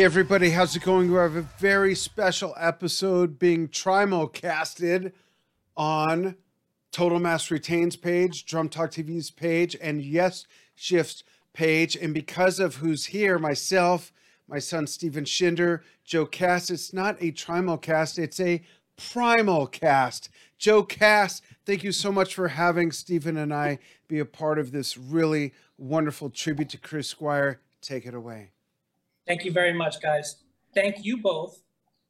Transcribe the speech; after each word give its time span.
Hey 0.00 0.06
everybody, 0.06 0.48
how's 0.48 0.74
it 0.74 0.82
going? 0.82 1.12
We 1.12 1.18
have 1.18 1.36
a 1.36 1.42
very 1.58 1.94
special 1.94 2.54
episode 2.56 3.38
being 3.38 3.68
trimulcasted 3.68 5.12
on 5.76 6.36
Total 6.90 7.18
Mass 7.18 7.50
Retains 7.50 7.96
page, 7.96 8.46
Drum 8.46 8.70
Talk 8.70 8.92
TV's 8.92 9.30
page, 9.30 9.76
and 9.78 10.00
Yes 10.00 10.46
Shift's 10.74 11.22
page. 11.52 11.96
And 11.96 12.14
because 12.14 12.58
of 12.58 12.76
who's 12.76 13.04
here, 13.04 13.38
myself, 13.38 14.10
my 14.48 14.58
son 14.58 14.86
Steven 14.86 15.24
Shinder, 15.24 15.80
Joe 16.02 16.24
Cass, 16.24 16.70
it's 16.70 16.94
not 16.94 17.18
a 17.20 17.30
trimulcast, 17.30 18.18
it's 18.18 18.40
a 18.40 18.62
primal 18.96 19.66
cast. 19.66 20.30
Joe 20.56 20.82
Cass, 20.82 21.42
thank 21.66 21.84
you 21.84 21.92
so 21.92 22.10
much 22.10 22.34
for 22.34 22.48
having 22.48 22.90
Stephen 22.90 23.36
and 23.36 23.52
I 23.52 23.78
be 24.08 24.18
a 24.18 24.24
part 24.24 24.58
of 24.58 24.72
this 24.72 24.96
really 24.96 25.52
wonderful 25.76 26.30
tribute 26.30 26.70
to 26.70 26.78
Chris 26.78 27.06
Squire. 27.06 27.60
Take 27.82 28.06
it 28.06 28.14
away. 28.14 28.52
Thank 29.30 29.44
you 29.44 29.52
very 29.52 29.72
much, 29.72 30.02
guys. 30.02 30.38
Thank 30.74 31.04
you 31.04 31.16
both. 31.16 31.62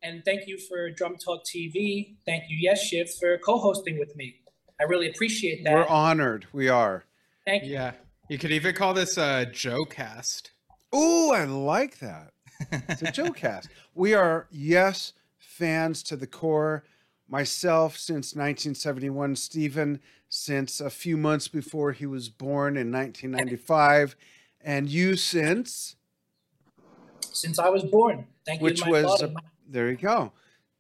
And 0.03 0.25
thank 0.25 0.49
you 0.49 0.57
for 0.57 0.89
Drum 0.89 1.19
Talk 1.19 1.45
TV. 1.45 2.15
Thank 2.25 2.45
you, 2.49 2.67
Yesshift, 2.67 3.19
for 3.19 3.37
co 3.37 3.59
hosting 3.59 3.99
with 3.99 4.17
me. 4.17 4.37
I 4.81 4.85
really 4.85 5.11
appreciate 5.11 5.63
that. 5.65 5.75
We're 5.75 5.87
honored. 5.87 6.47
We 6.55 6.71
are. 6.71 7.05
Thank 7.45 7.65
you. 7.65 7.75
Yeah. 7.75 7.93
You 8.31 8.39
could 8.39 8.53
even 8.53 8.75
call 8.75 8.95
this 8.95 9.19
a 9.19 9.45
Joe 9.53 9.85
cast. 9.85 10.53
Oh, 10.95 11.35
I 11.35 11.45
like 11.45 11.99
that. 11.99 12.33
It's 12.89 13.03
a 13.03 13.13
Joe 13.13 13.33
cast. 13.33 13.69
We 13.95 14.15
are, 14.15 14.47
yes, 14.51 15.13
fans 15.37 16.03
to 16.05 16.17
the 16.17 16.27
core. 16.27 16.85
Myself 17.29 17.99
since 17.99 18.35
1971, 18.35 19.37
Steven 19.37 20.01
since 20.31 20.81
a 20.81 20.89
few 20.89 21.19
months 21.19 21.49
before 21.49 21.93
he 21.93 22.07
was 22.07 22.31
born 22.31 22.79
in 22.79 22.91
1995, 22.91 24.17
and 24.63 24.89
you 24.89 25.17
since 25.17 25.97
Since 27.33 27.59
I 27.59 27.69
was 27.69 27.83
born. 27.85 28.27
Thank 28.47 28.63
which 28.63 28.85
you. 28.85 28.93
my 28.93 29.03
was 29.03 29.23
a, 29.23 29.33
there 29.69 29.91
you 29.91 29.97
go. 29.97 30.33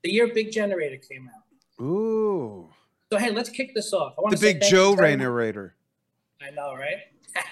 the 0.02 0.12
year 0.12 0.28
Big 0.32 0.50
Generator 0.50 0.96
came 0.96 1.28
out. 1.34 1.84
Ooh, 1.84 2.68
So, 3.10 3.18
hey, 3.18 3.30
let's 3.30 3.48
kick 3.48 3.74
this 3.74 3.92
off. 3.92 4.14
I 4.18 4.20
want 4.20 4.32
the 4.32 4.36
to 4.36 4.42
big 4.42 4.62
Joe 4.62 4.94
narrator. 4.94 5.74
I 6.42 6.50
know, 6.50 6.74
right? 6.74 6.98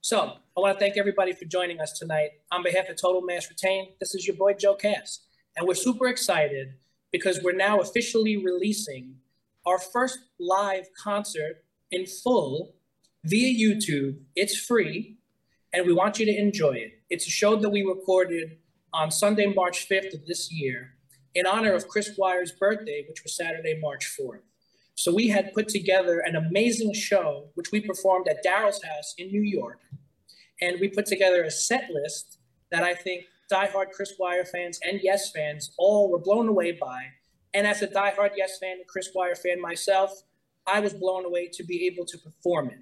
so, 0.00 0.38
I 0.56 0.60
want 0.60 0.76
to 0.76 0.80
thank 0.80 0.96
everybody 0.96 1.32
for 1.32 1.44
joining 1.44 1.80
us 1.80 1.92
tonight. 1.96 2.30
On 2.50 2.62
behalf 2.62 2.88
of 2.88 2.96
Total 2.96 3.22
Mass 3.22 3.48
Retain, 3.48 3.92
this 4.00 4.14
is 4.14 4.26
your 4.26 4.34
boy 4.36 4.54
Joe 4.54 4.74
Cass. 4.74 5.20
And 5.56 5.66
we're 5.66 5.74
super 5.74 6.08
excited 6.08 6.74
because 7.12 7.40
we're 7.42 7.52
now 7.52 7.78
officially 7.80 8.36
releasing 8.36 9.16
our 9.64 9.78
first 9.78 10.18
live 10.40 10.88
concert 10.94 11.64
in 11.90 12.06
full 12.06 12.74
via 13.24 13.54
YouTube. 13.54 14.18
It's 14.34 14.56
free, 14.56 15.18
and 15.72 15.86
we 15.86 15.92
want 15.92 16.18
you 16.18 16.26
to 16.26 16.36
enjoy 16.36 16.72
it. 16.72 16.97
It's 17.10 17.26
a 17.26 17.30
show 17.30 17.56
that 17.56 17.70
we 17.70 17.82
recorded 17.82 18.58
on 18.92 19.10
Sunday, 19.10 19.46
March 19.46 19.88
5th 19.88 20.12
of 20.12 20.26
this 20.26 20.52
year 20.52 20.92
in 21.34 21.46
honor 21.46 21.72
of 21.72 21.88
Chris 21.88 22.08
Squire's 22.08 22.52
birthday, 22.52 23.06
which 23.08 23.22
was 23.22 23.34
Saturday, 23.34 23.78
March 23.80 24.14
4th. 24.20 24.40
So 24.94 25.14
we 25.14 25.28
had 25.28 25.54
put 25.54 25.68
together 25.68 26.20
an 26.20 26.36
amazing 26.36 26.92
show, 26.92 27.48
which 27.54 27.72
we 27.72 27.80
performed 27.80 28.28
at 28.28 28.44
Daryl's 28.44 28.82
house 28.82 29.14
in 29.16 29.28
New 29.28 29.40
York. 29.40 29.80
And 30.60 30.78
we 30.80 30.88
put 30.88 31.06
together 31.06 31.44
a 31.44 31.50
set 31.50 31.88
list 31.88 32.40
that 32.70 32.82
I 32.82 32.94
think 32.94 33.24
diehard 33.50 33.92
Chris 33.92 34.10
Squire 34.10 34.44
fans 34.44 34.78
and 34.82 35.00
Yes 35.02 35.30
fans 35.30 35.72
all 35.78 36.10
were 36.10 36.18
blown 36.18 36.46
away 36.46 36.72
by. 36.72 37.04
And 37.54 37.66
as 37.66 37.80
a 37.80 37.86
diehard 37.86 38.32
Yes 38.36 38.58
fan 38.58 38.76
and 38.78 38.86
Chris 38.86 39.08
Squire 39.08 39.34
fan 39.34 39.62
myself, 39.62 40.12
I 40.66 40.80
was 40.80 40.92
blown 40.92 41.24
away 41.24 41.48
to 41.54 41.64
be 41.64 41.86
able 41.86 42.04
to 42.04 42.18
perform 42.18 42.68
it. 42.68 42.80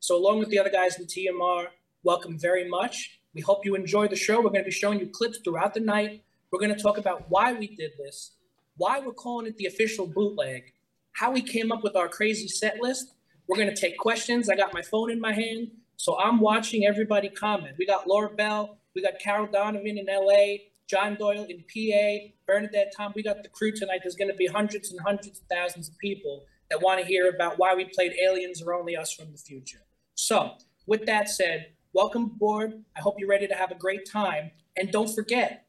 So, 0.00 0.16
along 0.16 0.40
with 0.40 0.48
the 0.48 0.58
other 0.58 0.70
guys 0.70 0.98
in 0.98 1.06
TMR, 1.06 1.66
welcome 2.02 2.36
very 2.36 2.68
much. 2.68 3.19
We 3.34 3.40
hope 3.40 3.64
you 3.64 3.74
enjoy 3.74 4.08
the 4.08 4.16
show. 4.16 4.38
We're 4.38 4.50
going 4.50 4.64
to 4.64 4.64
be 4.64 4.70
showing 4.70 4.98
you 4.98 5.06
clips 5.06 5.38
throughout 5.38 5.74
the 5.74 5.80
night. 5.80 6.22
We're 6.50 6.58
going 6.58 6.74
to 6.74 6.82
talk 6.82 6.98
about 6.98 7.30
why 7.30 7.52
we 7.52 7.68
did 7.68 7.92
this, 7.96 8.32
why 8.76 8.98
we're 8.98 9.12
calling 9.12 9.46
it 9.46 9.56
the 9.56 9.66
official 9.66 10.06
bootleg, 10.06 10.72
how 11.12 11.30
we 11.30 11.42
came 11.42 11.70
up 11.70 11.84
with 11.84 11.94
our 11.94 12.08
crazy 12.08 12.48
set 12.48 12.80
list. 12.80 13.14
We're 13.46 13.56
going 13.56 13.72
to 13.72 13.80
take 13.80 13.98
questions. 13.98 14.48
I 14.48 14.56
got 14.56 14.74
my 14.74 14.82
phone 14.82 15.10
in 15.10 15.20
my 15.20 15.32
hand, 15.32 15.70
so 15.96 16.18
I'm 16.18 16.40
watching 16.40 16.86
everybody 16.86 17.28
comment. 17.28 17.76
We 17.78 17.86
got 17.86 18.08
Laura 18.08 18.30
Bell, 18.30 18.78
we 18.94 19.02
got 19.02 19.18
Carol 19.20 19.46
Donovan 19.46 19.98
in 19.98 20.06
LA, 20.06 20.64
John 20.88 21.14
Doyle 21.14 21.46
in 21.48 21.58
PA, 21.72 22.32
Bernadette 22.46 22.92
Tom. 22.96 23.12
We 23.14 23.22
got 23.22 23.44
the 23.44 23.48
crew 23.48 23.70
tonight. 23.70 24.00
There's 24.02 24.16
going 24.16 24.30
to 24.30 24.36
be 24.36 24.46
hundreds 24.46 24.90
and 24.90 25.00
hundreds 25.00 25.40
of 25.40 25.46
thousands 25.46 25.88
of 25.88 25.96
people 25.98 26.46
that 26.68 26.82
want 26.82 27.00
to 27.00 27.06
hear 27.06 27.28
about 27.28 27.58
why 27.58 27.74
we 27.74 27.84
played 27.84 28.12
Aliens 28.20 28.60
or 28.60 28.74
Only 28.74 28.96
Us 28.96 29.12
from 29.12 29.30
the 29.30 29.38
Future. 29.38 29.82
So, 30.16 30.54
with 30.86 31.06
that 31.06 31.28
said, 31.28 31.68
welcome 31.92 32.24
aboard. 32.24 32.84
I 32.96 33.00
hope 33.00 33.16
you're 33.18 33.28
ready 33.28 33.46
to 33.46 33.54
have 33.54 33.70
a 33.70 33.76
great 33.76 34.06
time. 34.06 34.50
And 34.76 34.90
don't 34.90 35.12
forget, 35.12 35.66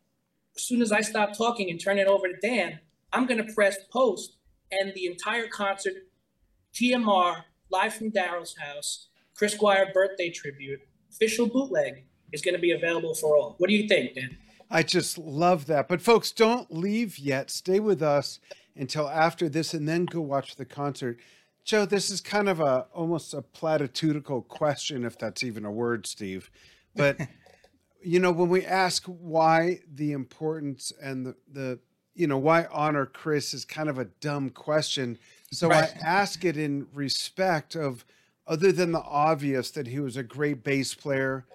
as 0.56 0.64
soon 0.64 0.82
as 0.82 0.92
I 0.92 1.02
stop 1.02 1.38
talking 1.38 1.70
and 1.70 1.80
turn 1.80 1.98
it 1.98 2.08
over 2.08 2.28
to 2.28 2.36
Dan, 2.42 2.80
I'm 3.12 3.26
going 3.26 3.46
to 3.46 3.54
press 3.54 3.78
post 3.92 4.38
and 4.72 4.94
the 4.94 5.06
entire 5.06 5.48
concert, 5.48 5.94
TMR, 6.74 7.44
live 7.70 7.94
from 7.94 8.12
Daryl's 8.12 8.56
house, 8.58 9.08
Chris 9.36 9.54
Squire 9.54 9.92
birthday 9.94 10.30
tribute, 10.30 10.80
official 11.10 11.48
bootleg 11.48 12.06
is 12.32 12.42
going 12.42 12.56
to 12.56 12.62
be 12.62 12.72
available 12.72 13.14
for 13.14 13.36
all. 13.36 13.56
What 13.58 13.70
do 13.70 13.76
you 13.76 13.88
think, 13.88 14.16
Dan? 14.16 14.38
I 14.70 14.84
just 14.84 15.18
love 15.18 15.66
that. 15.66 15.90
But 15.90 16.02
folks, 16.02 16.32
don't 16.32 16.72
leave 16.74 17.20
yet. 17.20 17.50
Stay 17.50 17.82
with 17.82 18.02
us 18.02 18.40
until 18.76 19.10
after 19.10 19.50
this 19.50 19.74
and 19.74 19.88
then 19.88 20.06
go 20.06 20.22
watch 20.22 20.56
the 20.56 20.64
concert. 20.64 21.20
Joe, 21.64 21.86
this 21.86 22.10
is 22.10 22.22
kind 22.22 22.50
of 22.50 22.60
a 22.60 22.88
almost 22.94 23.34
a 23.34 23.42
platitudical 23.42 24.42
question, 24.42 25.04
if 25.04 25.18
that's 25.18 25.44
even 25.44 25.66
a 25.66 25.72
word, 25.72 26.08
Steve. 26.08 26.50
But 26.96 27.18
you 28.04 28.20
know, 28.20 28.32
when 28.32 28.50
we 28.50 28.66
ask 28.66 29.06
why 29.06 29.80
the 29.94 30.12
importance 30.12 30.92
and 31.02 31.26
the, 31.26 31.36
the 31.52 31.80
you 32.14 32.28
know, 32.28 32.38
why 32.38 32.66
honor 32.72 33.06
Chris 33.06 33.54
is 33.54 33.66
kind 33.66 33.90
of 33.90 33.98
a 33.98 34.06
dumb 34.06 34.50
question. 34.50 35.18
So 35.52 35.70
Right. 35.70 35.94
I 35.96 36.00
ask 36.06 36.44
it 36.44 36.58
in 36.58 36.88
respect 36.94 37.76
of 37.76 38.06
other 38.48 38.72
than 38.72 38.92
the 38.92 39.02
obvious 39.02 39.72
that 39.72 39.88
he 39.88 40.00
was 40.00 40.18
a 40.18 40.24
great 40.24 40.64
bass 40.64 40.94
player, 40.94 41.46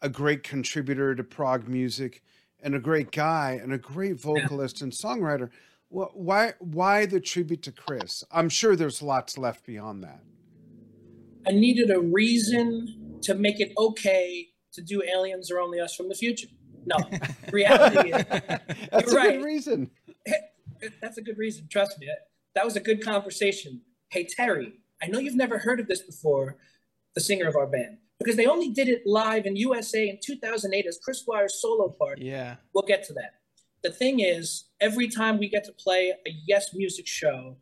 a 0.00 0.08
great 0.08 0.42
contributor 0.42 1.14
to 1.14 1.24
prog 1.24 1.68
music, 1.68 2.22
and 2.62 2.74
a 2.74 2.78
great 2.78 3.12
guy 3.12 3.58
and 3.62 3.72
a 3.72 3.78
great 3.78 4.18
vocalist 4.18 4.80
and 4.80 4.92
songwriter. 4.92 5.50
Wh- 5.88 6.14
Why 6.16 6.54
why 6.58 7.06
the 7.06 7.20
tribute 7.20 7.62
to 7.62 7.72
Chris? 7.72 8.24
I'm 8.30 8.48
sure 8.48 8.76
there's 8.76 9.02
lots 9.02 9.38
left 9.38 9.64
beyond 9.66 10.02
that. 10.04 10.22
I 11.46 11.52
needed 11.52 11.90
a 11.90 12.00
reason 12.00 13.18
to 13.22 13.34
make 13.34 13.60
it 13.60 13.72
okay 13.78 14.48
to 14.72 14.82
do 14.82 15.02
Aliens 15.02 15.50
or 15.50 15.60
Only 15.60 15.80
Us 15.80 15.94
from 15.94 16.08
the 16.08 16.14
Future. 16.14 16.48
No, 16.86 16.96
reality 17.52 18.12
is 18.12 18.24
That's 18.92 19.12
a 19.12 19.16
right. 19.16 19.32
good 19.38 19.44
reason. 19.44 19.90
that's 21.00 21.18
a 21.18 21.22
good 21.22 21.38
reason. 21.38 21.66
Trust 21.70 21.98
me. 21.98 22.08
That 22.54 22.64
was 22.64 22.76
a 22.76 22.80
good 22.80 23.02
conversation. 23.04 23.80
Hey, 24.10 24.24
Terry, 24.36 24.74
I 25.02 25.06
know 25.06 25.18
you've 25.18 25.34
never 25.36 25.58
heard 25.58 25.80
of 25.80 25.88
this 25.88 26.02
before, 26.02 26.56
the 27.14 27.20
singer 27.20 27.48
of 27.48 27.56
our 27.56 27.66
band, 27.66 27.98
because 28.18 28.36
they 28.36 28.46
only 28.46 28.70
did 28.70 28.88
it 28.88 29.02
live 29.06 29.46
in 29.46 29.56
USA 29.56 30.08
in 30.08 30.18
2008 30.22 30.86
as 30.86 30.98
Chris 31.02 31.20
Squire's 31.24 31.60
solo 31.60 31.88
part. 31.88 32.18
Yeah. 32.18 32.56
We'll 32.74 32.84
get 32.86 33.04
to 33.04 33.12
that. 33.14 33.34
The 33.82 33.90
thing 33.92 34.20
is, 34.20 34.64
every 34.80 35.08
time 35.08 35.38
we 35.38 35.48
get 35.48 35.64
to 35.64 35.72
play 35.72 36.12
a 36.26 36.30
Yes 36.46 36.74
Music 36.74 37.06
show, 37.06 37.56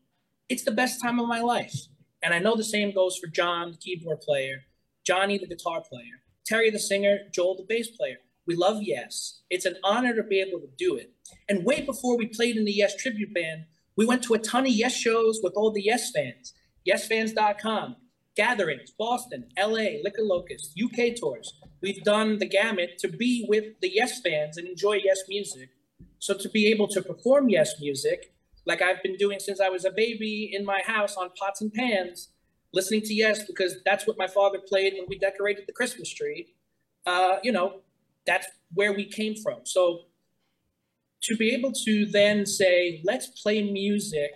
it's 0.49 0.65
the 0.65 0.71
best 0.71 1.03
time 1.03 1.19
of 1.19 1.29
my 1.29 1.41
life. 1.41 1.75
And 2.23 2.33
I 2.33 2.39
know 2.39 2.57
the 2.57 2.65
same 2.65 2.95
goes 2.95 3.19
for 3.19 3.27
John, 3.27 3.73
the 3.73 3.79
keyboard 3.79 4.21
player, 4.21 4.63
Johnny, 5.05 5.37
the 5.37 5.47
guitar 5.47 5.83
player, 5.83 6.23
Terry, 6.47 6.71
the 6.71 6.79
singer, 6.79 7.19
Joel, 7.33 7.57
the 7.57 7.67
bass 7.69 7.89
player. 7.89 8.17
We 8.47 8.57
love 8.57 8.83
Yes. 8.83 9.41
It's 9.51 9.67
an 9.67 9.77
honor 9.83 10.15
to 10.15 10.23
be 10.23 10.41
able 10.41 10.61
to 10.61 10.69
do 10.79 10.97
it. 10.97 11.13
And 11.49 11.65
way 11.65 11.83
before 11.83 12.17
we 12.17 12.27
played 12.27 12.57
in 12.57 12.65
the 12.65 12.73
Yes 12.73 12.97
tribute 12.97 13.35
band, 13.35 13.65
we 13.97 14.07
went 14.07 14.23
to 14.25 14.35
a 14.35 14.39
ton 14.39 14.67
of 14.67 14.73
Yes 14.73 14.95
shows 14.95 15.41
with 15.43 15.55
all 15.57 15.71
the 15.73 15.83
Yes 15.83 16.11
fans. 16.11 16.53
YesFans.com, 16.89 17.97
gatherings, 18.37 18.91
Boston, 18.99 19.47
LA, 19.59 20.01
Liquor 20.03 20.23
Locust, 20.23 20.79
UK 20.83 21.17
tours. 21.19 21.55
We've 21.81 22.03
done 22.03 22.39
the 22.39 22.49
gamut 22.49 22.99
to 22.99 23.09
be 23.09 23.47
with 23.49 23.81
the 23.81 23.91
Yes 23.93 24.21
fans 24.21 24.57
and 24.57 24.69
enjoy 24.69 25.01
Yes 25.05 25.23
music. 25.29 25.71
So 26.25 26.33
to 26.33 26.49
be 26.49 26.69
able 26.69 26.89
to 26.89 27.03
perform 27.03 27.51
Yes 27.51 27.79
music, 27.79 28.33
like 28.65 28.81
I've 28.81 29.03
been 29.03 29.19
doing 29.19 29.39
since 29.39 29.61
I 29.61 29.69
was 29.69 29.85
a 29.85 29.91
baby 29.91 30.53
in 30.55 30.65
my 30.65 30.81
house 30.81 31.19
on 31.19 31.29
pots 31.39 31.61
and 31.61 31.71
pans, 31.71 32.31
listening 32.73 33.03
to 33.03 33.13
Yes 33.13 33.45
because 33.45 33.75
that's 33.85 34.07
what 34.07 34.17
my 34.17 34.27
father 34.27 34.59
played 34.59 34.95
when 34.95 35.05
we 35.07 35.19
decorated 35.19 35.65
the 35.67 35.75
Christmas 35.75 36.09
tree. 36.09 36.55
Uh, 37.05 37.37
you 37.43 37.53
know, 37.53 37.83
that's 38.27 38.47
where 38.73 38.95
we 38.95 39.05
came 39.05 39.35
from. 39.37 39.59
So 39.65 40.07
to 41.25 41.37
be 41.37 41.51
able 41.51 41.73
to 41.85 42.07
then 42.07 42.47
say, 42.47 43.03
let's 43.05 43.27
play 43.43 43.61
music 43.71 44.33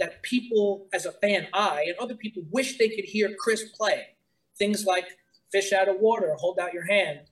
that 0.00 0.20
people 0.24 0.88
as 0.92 1.06
a 1.06 1.12
fan, 1.12 1.46
I 1.54 1.84
and 1.86 1.96
other 2.00 2.16
people 2.16 2.42
wish 2.50 2.78
they 2.78 2.88
could 2.88 3.04
hear 3.04 3.32
Chris 3.38 3.62
play. 3.78 4.08
Things 4.58 4.84
like 4.86 5.06
Fish 5.52 5.72
Out 5.72 5.88
of 5.88 6.00
Water, 6.00 6.34
Hold 6.40 6.58
Out 6.58 6.74
Your 6.74 6.86
Hand, 6.86 7.27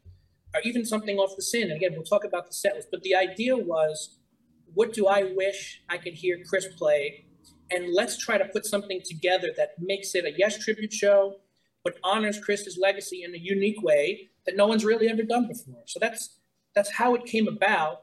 or 0.56 0.60
even 0.64 0.84
something 0.84 1.18
off 1.18 1.36
the 1.36 1.42
Syn. 1.42 1.64
And 1.64 1.72
again, 1.72 1.92
we'll 1.92 2.04
talk 2.04 2.24
about 2.24 2.46
the 2.46 2.52
set 2.52 2.74
list. 2.74 2.88
But 2.90 3.02
the 3.02 3.14
idea 3.14 3.56
was, 3.56 4.18
what 4.74 4.92
do 4.92 5.06
I 5.06 5.32
wish 5.34 5.82
I 5.88 5.98
could 5.98 6.14
hear 6.14 6.38
Chris 6.48 6.66
play? 6.76 7.26
And 7.70 7.92
let's 7.92 8.16
try 8.16 8.38
to 8.38 8.44
put 8.44 8.64
something 8.64 9.00
together 9.04 9.48
that 9.56 9.70
makes 9.80 10.14
it 10.14 10.24
a 10.24 10.32
Yes 10.36 10.62
tribute 10.62 10.92
show, 10.92 11.36
but 11.84 11.98
honors 12.04 12.38
Chris's 12.38 12.78
legacy 12.80 13.22
in 13.22 13.34
a 13.34 13.38
unique 13.38 13.82
way 13.82 14.30
that 14.44 14.56
no 14.56 14.66
one's 14.66 14.84
really 14.84 15.08
ever 15.08 15.22
done 15.22 15.48
before. 15.48 15.82
So 15.86 15.98
that's 16.00 16.38
that's 16.74 16.92
how 16.92 17.14
it 17.14 17.24
came 17.24 17.48
about. 17.48 18.02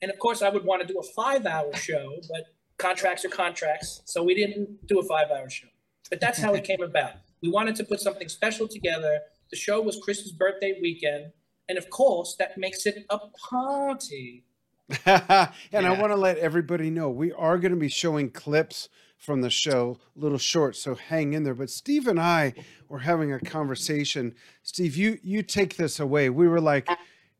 And 0.00 0.10
of 0.10 0.18
course, 0.18 0.42
I 0.42 0.48
would 0.48 0.64
want 0.64 0.80
to 0.86 0.88
do 0.92 0.98
a 0.98 1.02
five 1.02 1.44
hour 1.44 1.74
show, 1.74 2.20
but 2.30 2.54
contracts 2.78 3.24
are 3.24 3.28
contracts. 3.28 4.02
So 4.06 4.22
we 4.22 4.34
didn't 4.34 4.86
do 4.86 4.98
a 4.98 5.02
five 5.02 5.30
hour 5.30 5.50
show. 5.50 5.68
But 6.08 6.20
that's 6.20 6.38
how 6.38 6.54
it 6.54 6.64
came 6.64 6.82
about. 6.82 7.12
We 7.42 7.50
wanted 7.50 7.74
to 7.76 7.84
put 7.84 8.00
something 8.00 8.28
special 8.28 8.68
together. 8.68 9.20
The 9.50 9.56
show 9.56 9.80
was 9.80 9.98
Chris's 10.02 10.32
birthday 10.32 10.78
weekend. 10.80 11.32
And 11.72 11.78
of 11.78 11.88
course, 11.88 12.34
that 12.38 12.58
makes 12.58 12.84
it 12.84 13.06
a 13.08 13.18
party. 13.48 14.44
and 15.06 15.06
Yeah. 15.06 15.50
I 15.72 15.98
want 15.98 16.12
to 16.12 16.16
let 16.16 16.36
everybody 16.36 16.90
know 16.90 17.08
we 17.08 17.32
are 17.32 17.56
going 17.56 17.70
to 17.72 17.78
be 17.80 17.88
showing 17.88 18.28
clips 18.30 18.90
from 19.16 19.40
the 19.40 19.48
show, 19.48 19.98
little 20.14 20.36
short, 20.36 20.76
so 20.76 20.94
hang 20.94 21.32
in 21.32 21.44
there. 21.44 21.54
But 21.54 21.70
Steve 21.70 22.08
and 22.08 22.20
I 22.20 22.52
were 22.90 22.98
having 22.98 23.32
a 23.32 23.40
conversation. 23.40 24.34
Steve, 24.62 24.94
you 24.98 25.18
you 25.22 25.42
take 25.42 25.76
this 25.76 25.98
away. 25.98 26.28
We 26.28 26.46
were 26.46 26.60
like, 26.60 26.86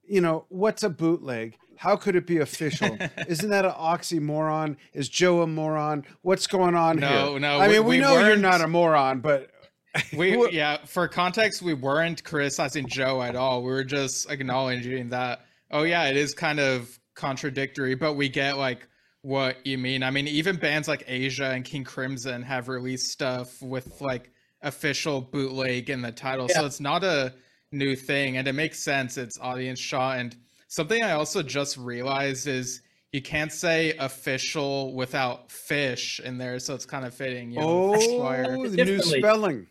you 0.03 0.23
know, 0.23 0.47
what's 0.49 0.83
a 0.83 0.89
bootleg? 0.89 1.59
How 1.77 1.97
could 1.97 2.17
it 2.17 2.27
be 2.27 2.39
official? 2.39 2.97
Isn't 3.29 3.51
that 3.51 3.67
an 3.67 3.73
oxymoron? 3.73 4.77
Is 4.95 5.11
Joe 5.11 5.43
a 5.43 5.47
moron? 5.47 6.07
What's 6.23 6.47
going 6.47 6.75
on 6.75 6.97
No, 7.01 7.07
here? 7.09 7.19
no, 7.19 7.39
no. 7.39 7.61
I 7.61 7.69
mean, 7.69 7.85
we, 7.85 7.97
we 7.97 7.99
know 7.99 8.19
you're 8.27 8.37
not 8.37 8.63
a 8.63 8.67
moron, 8.67 9.21
but 9.21 9.51
We 10.17 10.51
yeah, 10.51 10.79
for 10.85 11.07
context, 11.09 11.63
we 11.63 11.75
weren't 11.75 12.25
criticizing 12.25 12.87
Joe 12.89 13.23
at 13.23 13.37
all. 13.37 13.63
We 13.63 13.71
were 13.71 13.85
just 13.85 14.31
acknowledging 14.31 15.11
that. 15.11 15.47
Oh 15.71 15.83
yeah, 15.83 16.05
it 16.05 16.17
is 16.17 16.35
kind 16.35 16.61
of 16.61 16.99
contradictory, 17.15 17.95
but 17.95 18.15
we 18.15 18.29
get 18.29 18.57
like 18.57 18.89
what 19.23 19.65
you 19.67 19.79
mean. 19.79 20.03
I 20.03 20.11
mean, 20.11 20.29
even 20.29 20.57
bands 20.57 20.89
like 20.89 21.05
Asia 21.07 21.51
and 21.51 21.65
King 21.65 21.85
Crimson 21.85 22.43
have 22.43 22.69
released 22.69 23.11
stuff 23.11 23.61
with 23.63 24.01
like 24.01 24.31
official 24.63 25.21
bootleg 25.21 25.91
in 25.91 26.03
the 26.03 26.13
title, 26.13 26.49
so 26.49 26.65
it's 26.65 26.81
not 26.81 27.05
a 27.05 27.35
new 27.71 27.97
thing, 27.97 28.37
and 28.37 28.49
it 28.49 28.55
makes 28.55 28.79
sense. 28.81 29.19
It's 29.19 29.39
audience 29.41 29.79
shot, 29.79 30.19
and 30.19 30.37
something 30.69 31.03
I 31.03 31.13
also 31.13 31.43
just 31.43 31.77
realized 31.77 32.47
is 32.47 32.81
you 33.13 33.21
can't 33.21 33.53
say 33.53 33.95
official 33.99 34.95
without 34.95 35.51
fish 35.51 36.19
in 36.25 36.39
there, 36.39 36.59
so 36.59 36.75
it's 36.75 36.87
kind 36.87 37.05
of 37.05 37.15
fitting. 37.15 37.51
You 37.51 37.61
know, 37.61 37.95
oh, 37.95 38.69
the 38.69 38.85
new 38.85 39.01
spelling. 39.01 39.67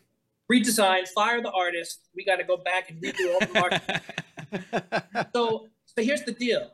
Redesign, 0.52 1.08
fire 1.08 1.40
the 1.42 1.50
artist. 1.50 2.00
We 2.14 2.24
got 2.24 2.36
to 2.36 2.44
go 2.44 2.56
back 2.56 2.90
and 2.90 3.00
redo 3.02 3.32
all 3.34 3.40
the 3.40 3.52
marketing. 3.60 5.30
so, 5.34 5.68
so 5.86 6.02
here's 6.02 6.22
the 6.22 6.32
deal. 6.32 6.70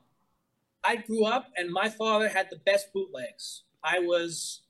I 0.85 0.97
grew 0.97 1.25
up 1.25 1.49
and 1.57 1.71
my 1.71 1.89
father 1.89 2.29
had 2.29 2.49
the 2.51 2.57
best 2.65 2.93
bootlegs. 2.93 3.63
I 3.85 3.99
was, 4.01 4.63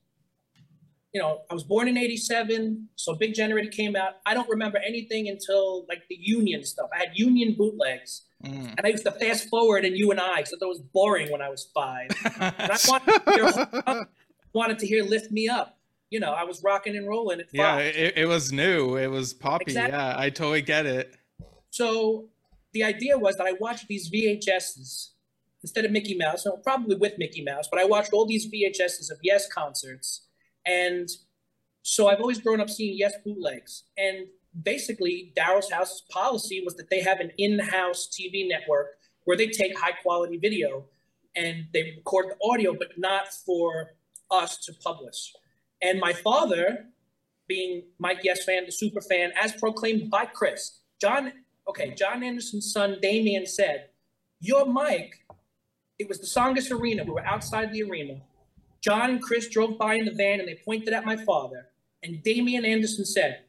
you 1.12 1.20
know, 1.20 1.42
I 1.50 1.54
was 1.54 1.64
born 1.64 1.88
in 1.88 1.96
87. 1.96 2.88
So 2.96 3.14
Big 3.14 3.34
Generator 3.34 3.70
came 3.70 3.94
out. 3.96 4.14
I 4.26 4.34
don't 4.34 4.48
remember 4.48 4.78
anything 4.86 5.28
until 5.28 5.86
like 5.88 6.02
the 6.08 6.16
Union 6.18 6.64
stuff. 6.64 6.88
I 6.94 6.98
had 6.98 7.10
Union 7.14 7.54
bootlegs 7.58 8.22
Mm. 8.44 8.68
and 8.78 8.80
I 8.84 8.90
used 8.90 9.04
to 9.04 9.10
fast 9.10 9.48
forward 9.48 9.84
in 9.84 9.96
you 9.96 10.12
and 10.12 10.20
I 10.20 10.36
because 10.36 10.52
it 10.60 10.64
was 10.64 10.78
boring 10.78 11.32
when 11.32 11.42
I 11.42 11.48
was 11.48 11.68
five. 11.74 12.08
And 12.40 12.70
I 12.70 12.78
wanted 12.86 13.24
to 13.24 13.32
hear, 13.34 14.06
wanted 14.52 14.78
to 14.78 14.86
hear 14.86 15.02
Lift 15.02 15.32
Me 15.32 15.48
Up. 15.48 15.77
You 16.10 16.20
know, 16.20 16.32
I 16.32 16.44
was 16.44 16.62
rocking 16.62 16.96
and 16.96 17.06
rolling 17.06 17.40
at 17.40 17.46
Yeah, 17.52 17.78
it, 17.78 18.14
it 18.16 18.26
was 18.26 18.52
new. 18.52 18.96
It 18.96 19.08
was 19.08 19.34
poppy. 19.34 19.64
Exactly. 19.68 19.92
Yeah, 19.92 20.14
I 20.16 20.30
totally 20.30 20.62
get 20.62 20.86
it. 20.86 21.14
So 21.70 22.28
the 22.72 22.84
idea 22.84 23.18
was 23.18 23.36
that 23.36 23.46
I 23.46 23.52
watched 23.60 23.88
these 23.88 24.10
VHSs 24.10 25.10
instead 25.62 25.84
of 25.84 25.90
Mickey 25.90 26.16
Mouse, 26.16 26.46
no, 26.46 26.56
probably 26.56 26.96
with 26.96 27.14
Mickey 27.18 27.42
Mouse, 27.42 27.68
but 27.70 27.80
I 27.80 27.84
watched 27.84 28.12
all 28.12 28.26
these 28.26 28.46
VHSs 28.50 29.10
of 29.10 29.18
Yes 29.22 29.48
concerts. 29.48 30.26
And 30.64 31.08
so 31.82 32.08
I've 32.08 32.20
always 32.20 32.38
grown 32.38 32.60
up 32.60 32.70
seeing 32.70 32.96
Yes 32.96 33.14
bootlegs. 33.24 33.84
And 33.96 34.26
basically, 34.62 35.32
Daryl's 35.36 35.70
House's 35.70 36.02
policy 36.10 36.62
was 36.64 36.74
that 36.76 36.90
they 36.90 37.00
have 37.00 37.20
an 37.20 37.32
in 37.38 37.58
house 37.58 38.08
TV 38.08 38.48
network 38.48 38.88
where 39.24 39.36
they 39.36 39.48
take 39.48 39.78
high 39.78 39.92
quality 40.02 40.36
video 40.38 40.84
and 41.36 41.66
they 41.72 41.94
record 41.96 42.26
the 42.30 42.36
audio, 42.48 42.74
but 42.74 42.88
not 42.96 43.28
for 43.32 43.92
us 44.30 44.58
to 44.58 44.72
publish. 44.82 45.32
And 45.80 46.00
my 46.00 46.12
father, 46.12 46.86
being 47.46 47.84
Mike 47.98 48.20
Yes 48.22 48.44
fan, 48.44 48.66
the 48.66 48.72
super 48.72 49.00
fan, 49.00 49.32
as 49.40 49.52
proclaimed 49.52 50.10
by 50.10 50.26
Chris, 50.26 50.80
John 51.00 51.32
okay, 51.68 51.94
Jon 51.94 52.22
Anderson's 52.22 52.72
son 52.72 52.96
Damion 53.02 53.46
said, 53.46 53.90
Your 54.40 54.64
Mike, 54.64 55.14
it 55.98 56.08
was 56.08 56.18
the 56.18 56.26
Songus 56.26 56.70
Arena. 56.70 57.04
We 57.04 57.10
were 57.10 57.26
outside 57.26 57.72
the 57.72 57.82
arena. 57.82 58.20
John 58.80 59.10
and 59.10 59.22
Chris 59.22 59.48
drove 59.48 59.76
by 59.76 59.94
in 59.94 60.04
the 60.04 60.12
van 60.12 60.40
and 60.40 60.48
they 60.48 60.58
pointed 60.64 60.94
at 60.94 61.04
my 61.04 61.16
father. 61.16 61.66
And 62.02 62.22
Damion 62.22 62.64
Anderson 62.64 63.04
said, 63.04 63.40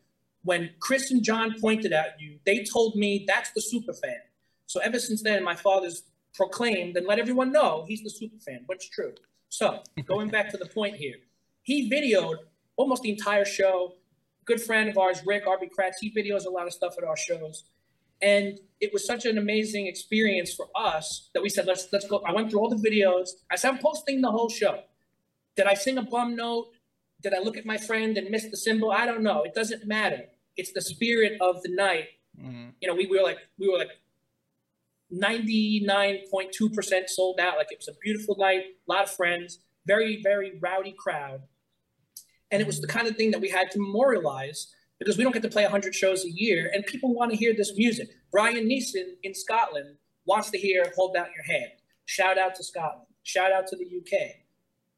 When 0.44 0.72
Chris 0.80 1.12
and 1.12 1.24
John 1.24 1.56
pointed 1.60 1.94
at 1.94 2.20
you, 2.20 2.40
they 2.46 2.64
told 2.64 2.96
me 2.96 3.26
that's 3.28 3.52
the 3.52 3.62
super 3.62 3.94
fan. 3.94 4.18
So 4.66 4.80
ever 4.82 5.00
since 5.00 5.24
then, 5.24 5.44
my 5.44 5.56
father's 5.56 6.04
proclaimed 6.34 6.96
and 6.98 7.08
let 7.08 7.20
everyone 7.20 7.52
know 7.52 7.86
he's 7.88 8.04
the 8.04 8.10
super 8.10 8.38
fan, 8.40 8.66
but 8.68 8.76
it's 8.76 8.90
true. 8.90 9.14
So 9.50 9.82
going 10.06 10.30
back 10.30 10.50
to 10.52 10.58
the 10.58 10.68
point 10.68 10.96
here, 10.96 11.16
he 11.70 11.88
videoed 11.88 12.38
almost 12.78 13.04
the 13.04 13.12
entire 13.12 13.46
show. 13.46 13.94
Good 14.46 14.60
friend 14.60 14.90
of 14.90 14.98
ours, 14.98 15.22
Rick 15.24 15.46
RB 15.46 15.70
Kratz, 15.70 15.98
he 16.02 16.12
videos 16.12 16.48
a 16.48 16.50
lot 16.50 16.66
of 16.66 16.74
stuff 16.74 16.96
at 16.98 17.04
our 17.04 17.16
shows. 17.16 17.66
And 18.24 18.60
it 18.82 18.92
was 18.92 19.06
such 19.06 19.26
an 19.28 19.38
amazing 19.38 19.86
experience 19.86 20.52
for 20.52 20.68
us 20.76 21.30
that 21.36 21.44
we 21.44 21.50
said, 21.50 21.68
let's 21.68 21.88
let's 21.94 22.08
go. 22.08 22.24
I 22.26 22.34
went 22.34 22.50
through 22.50 22.62
all 22.62 22.70
the 22.70 22.90
videos. 22.90 23.30
I 23.52 23.56
said, 23.56 23.70
I'm 23.70 23.78
posting 23.78 24.20
the 24.20 24.32
whole 24.32 24.50
show. 24.50 24.82
Did 25.56 25.68
I 25.68 25.76
sing 25.76 26.00
a 26.00 26.02
bum 26.02 26.36
note? 26.36 26.70
Did 27.22 27.36
I 27.36 27.40
look 27.40 27.56
at 27.56 27.68
my 27.68 27.78
friend 27.78 28.18
and 28.18 28.32
miss 28.32 28.46
the 28.50 28.58
cymbal? 28.58 28.92
I 28.92 29.06
don't 29.06 29.22
know. 29.22 29.44
It 29.44 29.54
doesn't 29.54 29.86
matter. 29.86 30.24
It's 30.58 30.74
the 30.74 30.82
spirit 30.82 31.34
of 31.40 31.62
the 31.62 31.70
night. 31.70 32.08
Mhm. 32.42 32.74
You 32.82 32.88
know, 32.88 32.96
we 32.96 33.06
were 33.06 33.22
like 33.22 33.38
we 33.60 33.70
were 33.70 33.78
like 33.78 33.92
99.2% 35.12 37.10
sold 37.10 37.40
out. 37.40 37.58
Like 37.58 37.72
it 37.72 37.78
was 37.78 37.88
a 37.88 37.98
beautiful 38.02 38.36
night, 38.38 38.64
a 38.88 38.92
lot 38.92 39.04
of 39.04 39.12
friends, 39.12 39.60
very, 39.86 40.22
very 40.24 40.58
rowdy 40.60 40.96
crowd. 41.04 41.44
And 42.52 42.62
it 42.62 42.68
was 42.68 42.82
the 42.82 42.88
kind 42.88 43.08
of 43.08 43.16
thing 43.16 43.32
that 43.32 43.42
we 43.42 43.50
had 43.50 43.72
to 43.72 43.80
memorialize 43.80 44.74
because 44.98 45.18
we 45.18 45.24
don't 45.24 45.34
get 45.34 45.44
to 45.44 45.50
play 45.50 45.64
100 45.64 45.96
shows 45.96 46.26
a 46.26 46.32
year 46.32 46.72
and 46.74 46.86
people 46.86 47.14
want 47.14 47.32
to 47.32 47.38
hear 47.38 47.54
this 47.56 47.74
music. 47.76 48.10
Brian 48.32 48.68
Neeson 48.68 49.14
in 49.24 49.34
Scotland 49.34 49.96
wants 50.26 50.50
to 50.52 50.58
hear 50.58 50.92
Hold 50.96 51.16
Out 51.16 51.28
Your 51.36 51.46
Hand. 51.46 51.72
Shout 52.06 52.38
out 52.38 52.56
to 52.56 52.64
Scotland. 52.64 53.08
Shout 53.24 53.52
out 53.52 53.68
to 53.68 53.76
the 53.76 53.86
UK. 53.86 54.32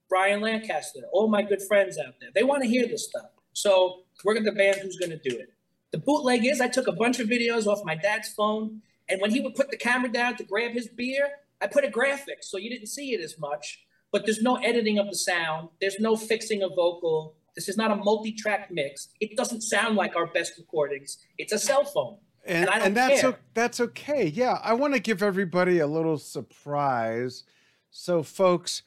Brian 0.10 0.42
Lancaster, 0.42 1.02
all 1.14 1.28
my 1.28 1.42
good 1.42 1.62
friends 1.62 1.98
out 1.98 2.16
there, 2.20 2.30
they 2.34 2.44
want 2.44 2.64
to 2.64 2.70
hear 2.70 2.88
this 2.88 3.08
stuff. 3.08 3.30
So 3.54 4.04
we're 4.24 4.42
the 4.42 4.52
band 4.52 4.80
who's 4.82 4.98
going 4.98 5.12
to 5.12 5.18
do 5.18 5.38
it. 5.38 5.54
The 5.92 5.98
bootleg 5.98 6.46
is 6.46 6.62
I 6.62 6.68
took 6.68 6.88
a 6.88 6.94
bunch 6.94 7.20
of 7.20 7.28
videos 7.28 7.68
off 7.68 7.84
my 7.84 7.96
dad's 7.96 8.30
phone, 8.30 8.82
and 9.10 9.22
when 9.22 9.32
he 9.32 9.42
would 9.42 9.56
put 9.56 9.70
the 9.70 9.78
camera 9.78 10.10
down 10.10 10.38
to 10.38 10.44
grab 10.44 10.72
his 10.72 10.88
beer, 10.88 11.30
I 11.62 11.68
put 11.68 11.84
a 11.84 11.90
graphic 11.90 12.40
so 12.44 12.58
you 12.58 12.70
didn't 12.70 12.88
see 12.88 13.14
it 13.14 13.22
as 13.22 13.38
much. 13.38 13.86
But 14.12 14.26
there's 14.26 14.42
no 14.42 14.56
editing 14.56 15.00
of 15.00 15.08
the 15.08 15.16
sound. 15.16 15.70
There's 15.80 16.00
no 16.00 16.16
fixing 16.16 16.64
a 16.64 16.70
vocal. 16.70 17.36
This 17.56 17.68
is 17.70 17.78
not 17.78 17.92
a 17.92 17.96
multi-track 17.96 18.70
mix. 18.72 19.10
It 19.20 19.36
doesn't 19.36 19.62
sound 19.62 19.96
like 19.96 20.16
our 20.16 20.28
best 20.28 20.54
recordings. 20.58 21.18
It's 21.38 21.52
a 21.54 21.60
cell 21.60 21.84
phone. 21.84 22.18
and, 22.46 22.62
And 22.66 22.70
I 22.70 22.78
don't 22.78 22.88
and 22.88 22.98
that's 22.98 23.24
o- 23.24 23.36
that's 23.54 23.80
okay. 23.80 24.26
Yeah, 24.28 24.60
I 24.64 24.74
want 24.74 24.94
to 24.94 25.00
give 25.00 25.22
everybody 25.22 25.80
a 25.80 25.88
little 25.88 26.18
surprise. 26.18 27.44
So, 27.90 28.24
folks, 28.24 28.84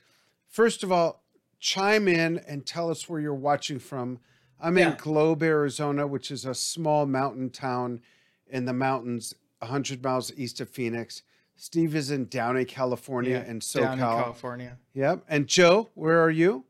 first 0.49 0.83
of 0.83 0.91
all, 0.91 1.23
chime 1.61 2.09
in 2.09 2.39
and 2.49 2.65
tell 2.65 2.91
us 2.91 3.09
where 3.09 3.21
you're 3.21 3.35
watching 3.35 3.79
from. 3.79 4.19
I'm 4.61 4.79
in 4.79 4.95
Globe, 4.97 5.43
Arizona, 5.43 6.07
which 6.07 6.31
is 6.31 6.47
a 6.47 6.55
small 6.55 7.05
mountain 7.05 7.51
town 7.51 8.01
in 8.49 8.65
the 8.65 8.73
mountains, 8.73 9.35
100 9.59 10.03
miles 10.03 10.33
east 10.37 10.61
of 10.61 10.71
Phoenix. 10.71 11.23
Steve 11.57 11.95
is 11.95 12.11
in 12.11 12.27
Downey, 12.29 12.65
California, 12.65 13.43
Yeah, 13.45 13.51
and 13.51 13.61
down 13.61 13.93
in 13.93 13.99
SoCal. 13.99 14.23
California. 14.23 14.79
Yep. 14.95 15.25
And 15.29 15.47
Joe, 15.47 15.91
where 15.95 16.23
are 16.23 16.31
you? 16.31 16.65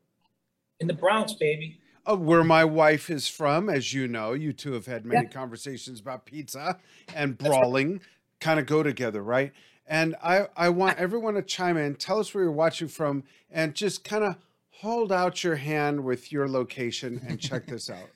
In 0.81 0.87
the 0.87 0.93
Bronx, 0.93 1.33
baby. 1.33 1.79
Uh, 2.05 2.15
where 2.15 2.43
my 2.43 2.63
wife 2.63 3.09
is 3.09 3.27
from, 3.27 3.69
as 3.69 3.93
you 3.93 4.07
know, 4.07 4.33
you 4.33 4.53
two 4.53 4.73
have 4.73 4.85
had 4.85 5.05
many 5.05 5.27
conversations 5.27 5.99
about 5.99 6.25
pizza 6.25 6.77
and 7.15 7.37
brawling 7.37 8.01
kind 8.39 8.59
of 8.59 8.65
go 8.65 8.83
together, 8.83 9.23
right? 9.23 9.51
And 9.87 10.15
I, 10.23 10.47
I 10.55 10.69
want 10.69 10.97
everyone 10.97 11.35
to 11.35 11.41
chime 11.41 11.77
in, 11.77 11.95
tell 11.95 12.19
us 12.19 12.33
where 12.33 12.43
you're 12.43 12.51
watching 12.51 12.87
from, 12.87 13.23
and 13.51 13.75
just 13.75 14.03
kind 14.03 14.23
of 14.23 14.35
hold 14.69 15.11
out 15.11 15.43
your 15.43 15.55
hand 15.55 16.03
with 16.03 16.31
your 16.31 16.49
location 16.49 17.21
and 17.27 17.39
check 17.39 17.67
this 17.67 17.89
out. 17.89 18.09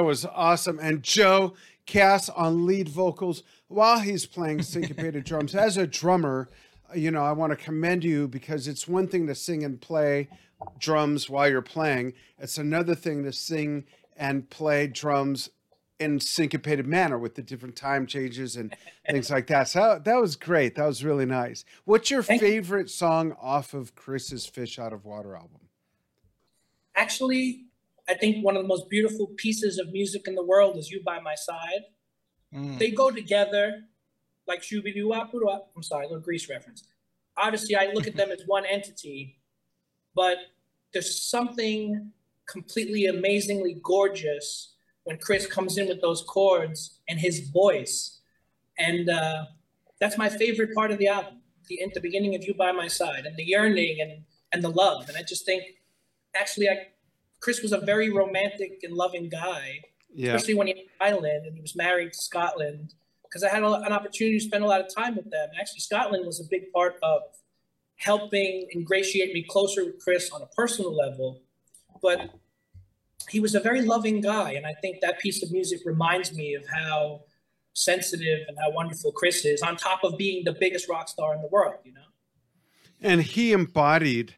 That 0.00 0.06
was 0.06 0.24
awesome. 0.24 0.78
And 0.80 1.02
Joe 1.02 1.52
Cass 1.84 2.30
on 2.30 2.64
lead 2.64 2.88
vocals 2.88 3.42
while 3.68 3.98
he's 3.98 4.24
playing 4.24 4.62
syncopated 4.62 5.24
drums. 5.26 5.54
As 5.54 5.76
a 5.76 5.86
drummer, 5.86 6.48
you 6.94 7.10
know, 7.10 7.22
I 7.22 7.32
want 7.32 7.50
to 7.50 7.56
commend 7.56 8.02
you 8.02 8.26
because 8.26 8.66
it's 8.66 8.88
one 8.88 9.08
thing 9.08 9.26
to 9.26 9.34
sing 9.34 9.62
and 9.62 9.78
play 9.78 10.30
drums 10.78 11.28
while 11.28 11.50
you're 11.50 11.60
playing, 11.60 12.14
it's 12.38 12.56
another 12.56 12.94
thing 12.94 13.24
to 13.24 13.32
sing 13.34 13.84
and 14.16 14.48
play 14.48 14.86
drums 14.86 15.50
in 15.98 16.18
syncopated 16.18 16.86
manner 16.86 17.18
with 17.18 17.34
the 17.34 17.42
different 17.42 17.76
time 17.76 18.06
changes 18.06 18.56
and 18.56 18.74
things 19.06 19.30
like 19.30 19.48
that. 19.48 19.68
So 19.68 20.00
that 20.02 20.16
was 20.16 20.34
great. 20.34 20.76
That 20.76 20.86
was 20.86 21.04
really 21.04 21.26
nice. 21.26 21.66
What's 21.84 22.10
your 22.10 22.22
Thank 22.22 22.40
favorite 22.40 22.88
song 22.88 23.36
off 23.38 23.74
of 23.74 23.94
Chris's 23.94 24.46
Fish 24.46 24.78
Out 24.78 24.94
of 24.94 25.04
Water 25.04 25.36
album? 25.36 25.68
Actually, 26.96 27.66
I 28.10 28.14
think 28.14 28.44
one 28.44 28.56
of 28.56 28.62
the 28.62 28.68
most 28.68 28.90
beautiful 28.90 29.28
pieces 29.36 29.78
of 29.78 29.92
music 29.92 30.26
in 30.26 30.34
the 30.34 30.44
world 30.44 30.76
is 30.76 30.90
You 30.90 31.00
by 31.04 31.20
My 31.20 31.36
Side. 31.36 31.84
Mm. 32.52 32.76
They 32.78 32.90
go 32.90 33.12
together 33.12 33.84
like 34.48 34.66
doo 34.68 34.82
wop 35.08 35.30
I'm 35.76 35.82
sorry, 35.82 36.06
a 36.06 36.08
little 36.08 36.22
grease 36.22 36.50
reference. 36.50 36.82
Obviously, 37.36 37.76
I 37.76 37.92
look 37.94 38.08
at 38.08 38.16
them 38.16 38.32
as 38.32 38.42
one 38.46 38.64
entity, 38.66 39.38
but 40.14 40.38
there's 40.92 41.22
something 41.22 42.10
completely 42.46 43.06
amazingly 43.06 43.80
gorgeous 43.80 44.74
when 45.04 45.18
Chris 45.18 45.46
comes 45.46 45.78
in 45.78 45.86
with 45.86 46.00
those 46.00 46.22
chords 46.22 46.98
and 47.08 47.20
his 47.20 47.48
voice. 47.50 48.20
And 48.76 49.08
uh, 49.08 49.44
that's 50.00 50.18
my 50.18 50.28
favorite 50.28 50.74
part 50.74 50.90
of 50.90 50.98
the 50.98 51.06
album, 51.06 51.42
the, 51.68 51.78
the 51.94 52.00
beginning 52.00 52.34
of 52.34 52.42
You 52.42 52.54
By 52.54 52.72
My 52.72 52.88
Side 52.88 53.24
and 53.24 53.36
the 53.36 53.44
yearning 53.44 54.00
and, 54.00 54.24
and 54.52 54.64
the 54.64 54.70
love. 54.70 55.08
And 55.08 55.16
I 55.16 55.22
just 55.22 55.46
think, 55.46 55.62
actually, 56.34 56.68
I, 56.68 56.88
Chris 57.40 57.62
was 57.62 57.72
a 57.72 57.80
very 57.80 58.10
romantic 58.10 58.80
and 58.82 58.94
loving 58.94 59.28
guy, 59.28 59.80
Yeah. 60.14 60.34
especially 60.34 60.54
when 60.54 60.66
he 60.68 60.74
was 60.74 60.82
in 60.82 60.88
Ireland 61.00 61.46
and 61.46 61.54
he 61.54 61.60
was 61.60 61.74
married 61.74 62.12
to 62.12 62.18
Scotland. 62.18 62.94
Because 63.22 63.44
I 63.44 63.48
had 63.48 63.62
a, 63.62 63.72
an 63.72 63.92
opportunity 63.92 64.38
to 64.38 64.44
spend 64.44 64.64
a 64.64 64.66
lot 64.66 64.80
of 64.80 64.92
time 64.94 65.14
with 65.16 65.30
them. 65.30 65.48
Actually, 65.58 65.80
Scotland 65.80 66.26
was 66.26 66.40
a 66.40 66.44
big 66.50 66.72
part 66.72 66.96
of 67.02 67.22
helping 67.96 68.68
ingratiate 68.74 69.32
me 69.32 69.44
closer 69.48 69.84
with 69.84 70.00
Chris 70.00 70.30
on 70.32 70.42
a 70.42 70.46
personal 70.46 70.94
level. 70.94 71.40
But 72.02 72.30
he 73.28 73.38
was 73.38 73.54
a 73.54 73.60
very 73.60 73.82
loving 73.82 74.20
guy. 74.20 74.52
And 74.52 74.66
I 74.66 74.74
think 74.82 75.00
that 75.00 75.20
piece 75.20 75.42
of 75.44 75.52
music 75.52 75.80
reminds 75.84 76.34
me 76.34 76.54
of 76.54 76.64
how 76.66 77.22
sensitive 77.72 78.40
and 78.48 78.58
how 78.60 78.72
wonderful 78.72 79.12
Chris 79.12 79.44
is, 79.44 79.62
on 79.62 79.76
top 79.76 80.02
of 80.02 80.18
being 80.18 80.42
the 80.44 80.52
biggest 80.52 80.88
rock 80.88 81.08
star 81.08 81.34
in 81.34 81.40
the 81.40 81.48
world, 81.48 81.76
you 81.84 81.92
know? 81.92 82.00
And 83.00 83.22
he 83.22 83.52
embodied 83.52 84.34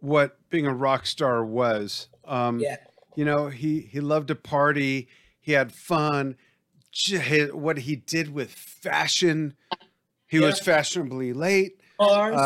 what 0.00 0.38
being 0.52 0.66
a 0.66 0.74
rock 0.74 1.06
star 1.06 1.44
was. 1.44 2.06
Um, 2.24 2.60
Yeah. 2.60 2.76
You 3.16 3.24
know, 3.26 3.48
he 3.48 3.80
he 3.80 4.00
loved 4.00 4.28
to 4.28 4.34
party. 4.34 5.08
He 5.40 5.52
had 5.52 5.72
fun. 5.72 6.36
What 7.52 7.78
he 7.78 7.96
did 7.96 8.32
with 8.32 8.50
fashion, 8.52 9.54
he 10.26 10.38
was 10.38 10.60
fashionably 10.60 11.32
late. 11.32 11.80
Cars. 11.98 12.36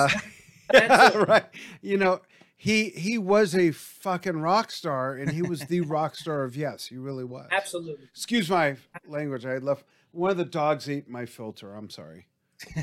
Uh, 0.73 1.25
right. 1.29 1.45
You 1.83 1.99
know, 1.99 2.21
he 2.57 2.89
he 2.89 3.17
was 3.17 3.55
a 3.55 3.71
fucking 3.71 4.39
rock 4.41 4.73
star, 4.73 5.15
and 5.15 5.31
he 5.31 5.43
was 5.43 5.61
the 5.61 5.83
rock 5.83 6.17
star 6.17 6.43
of 6.43 6.57
yes. 6.57 6.87
He 6.87 6.97
really 6.97 7.25
was. 7.25 7.47
Absolutely. 7.53 8.07
Excuse 8.13 8.51
my 8.51 8.77
language. 9.07 9.47
I 9.47 9.59
left 9.59 9.85
one 10.11 10.33
of 10.33 10.37
the 10.37 10.45
dogs 10.45 10.89
ate 10.89 11.09
my 11.09 11.27
filter. 11.27 11.75
I'm 11.75 11.91
sorry. 11.91 12.27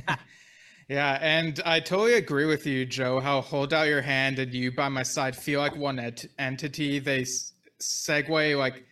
Yeah, 0.94 1.18
and 1.22 1.60
I 1.66 1.80
totally 1.80 2.14
agree 2.14 2.46
with 2.46 2.68
you, 2.68 2.86
Joe. 2.86 3.20
How 3.20 3.42
hold 3.42 3.74
out 3.74 3.88
your 3.88 4.04
hand 4.04 4.38
and 4.38 4.54
you 4.54 4.72
by 4.72 4.90
my 4.90 5.02
side 5.02 5.36
feel 5.36 5.60
like 5.60 5.76
one 5.76 5.98
ent- 5.98 6.28
entity. 6.38 7.00
They 7.00 7.22
s- 7.22 7.54
segue 7.80 8.56
like 8.60 8.86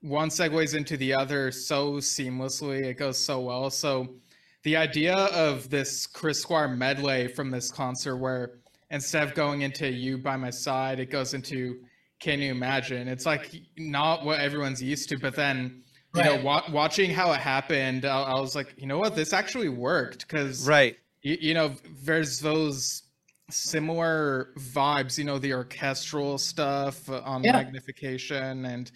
one 0.00 0.28
segues 0.28 0.76
into 0.76 0.96
the 0.96 1.12
other 1.12 1.50
so 1.50 1.94
seamlessly. 1.94 2.84
It 2.84 2.94
goes 2.98 3.18
so 3.18 3.40
well. 3.40 3.68
So 3.68 4.14
the 4.62 4.76
idea 4.76 5.16
of 5.16 5.68
this 5.70 6.06
Chris 6.06 6.40
Squire 6.40 6.68
medley 6.68 7.26
from 7.26 7.50
this 7.50 7.72
concert, 7.72 8.18
where 8.18 8.60
instead 8.92 9.24
of 9.24 9.34
going 9.34 9.62
into 9.62 9.90
you 9.90 10.18
by 10.18 10.36
my 10.36 10.50
side, 10.50 11.00
it 11.00 11.10
goes 11.10 11.34
into 11.34 11.80
can 12.20 12.38
you 12.40 12.52
imagine? 12.52 13.08
It's 13.08 13.26
like 13.26 13.50
not 13.76 14.24
what 14.24 14.38
everyone's 14.38 14.80
used 14.80 15.08
to, 15.08 15.18
but 15.18 15.34
then. 15.34 15.82
You 16.14 16.24
know, 16.24 16.40
wa- 16.42 16.64
watching 16.72 17.08
how 17.10 17.30
it 17.32 17.38
happened, 17.40 18.04
I, 18.04 18.22
I 18.22 18.40
was 18.40 18.56
like, 18.56 18.74
you 18.76 18.86
know 18.88 18.98
what, 18.98 19.14
this 19.14 19.32
actually 19.32 19.68
worked 19.68 20.26
because 20.26 20.66
Right. 20.66 20.96
You, 21.22 21.36
you 21.40 21.54
know 21.54 21.74
there's 22.02 22.38
those 22.40 23.02
similar 23.50 24.50
vibes 24.58 25.18
you 25.18 25.24
know 25.24 25.38
the 25.38 25.52
orchestral 25.52 26.38
stuff 26.38 27.08
uh, 27.08 27.20
on 27.24 27.42
Yeah. 27.42 27.52
magnification 27.52 28.64
and 28.64 28.90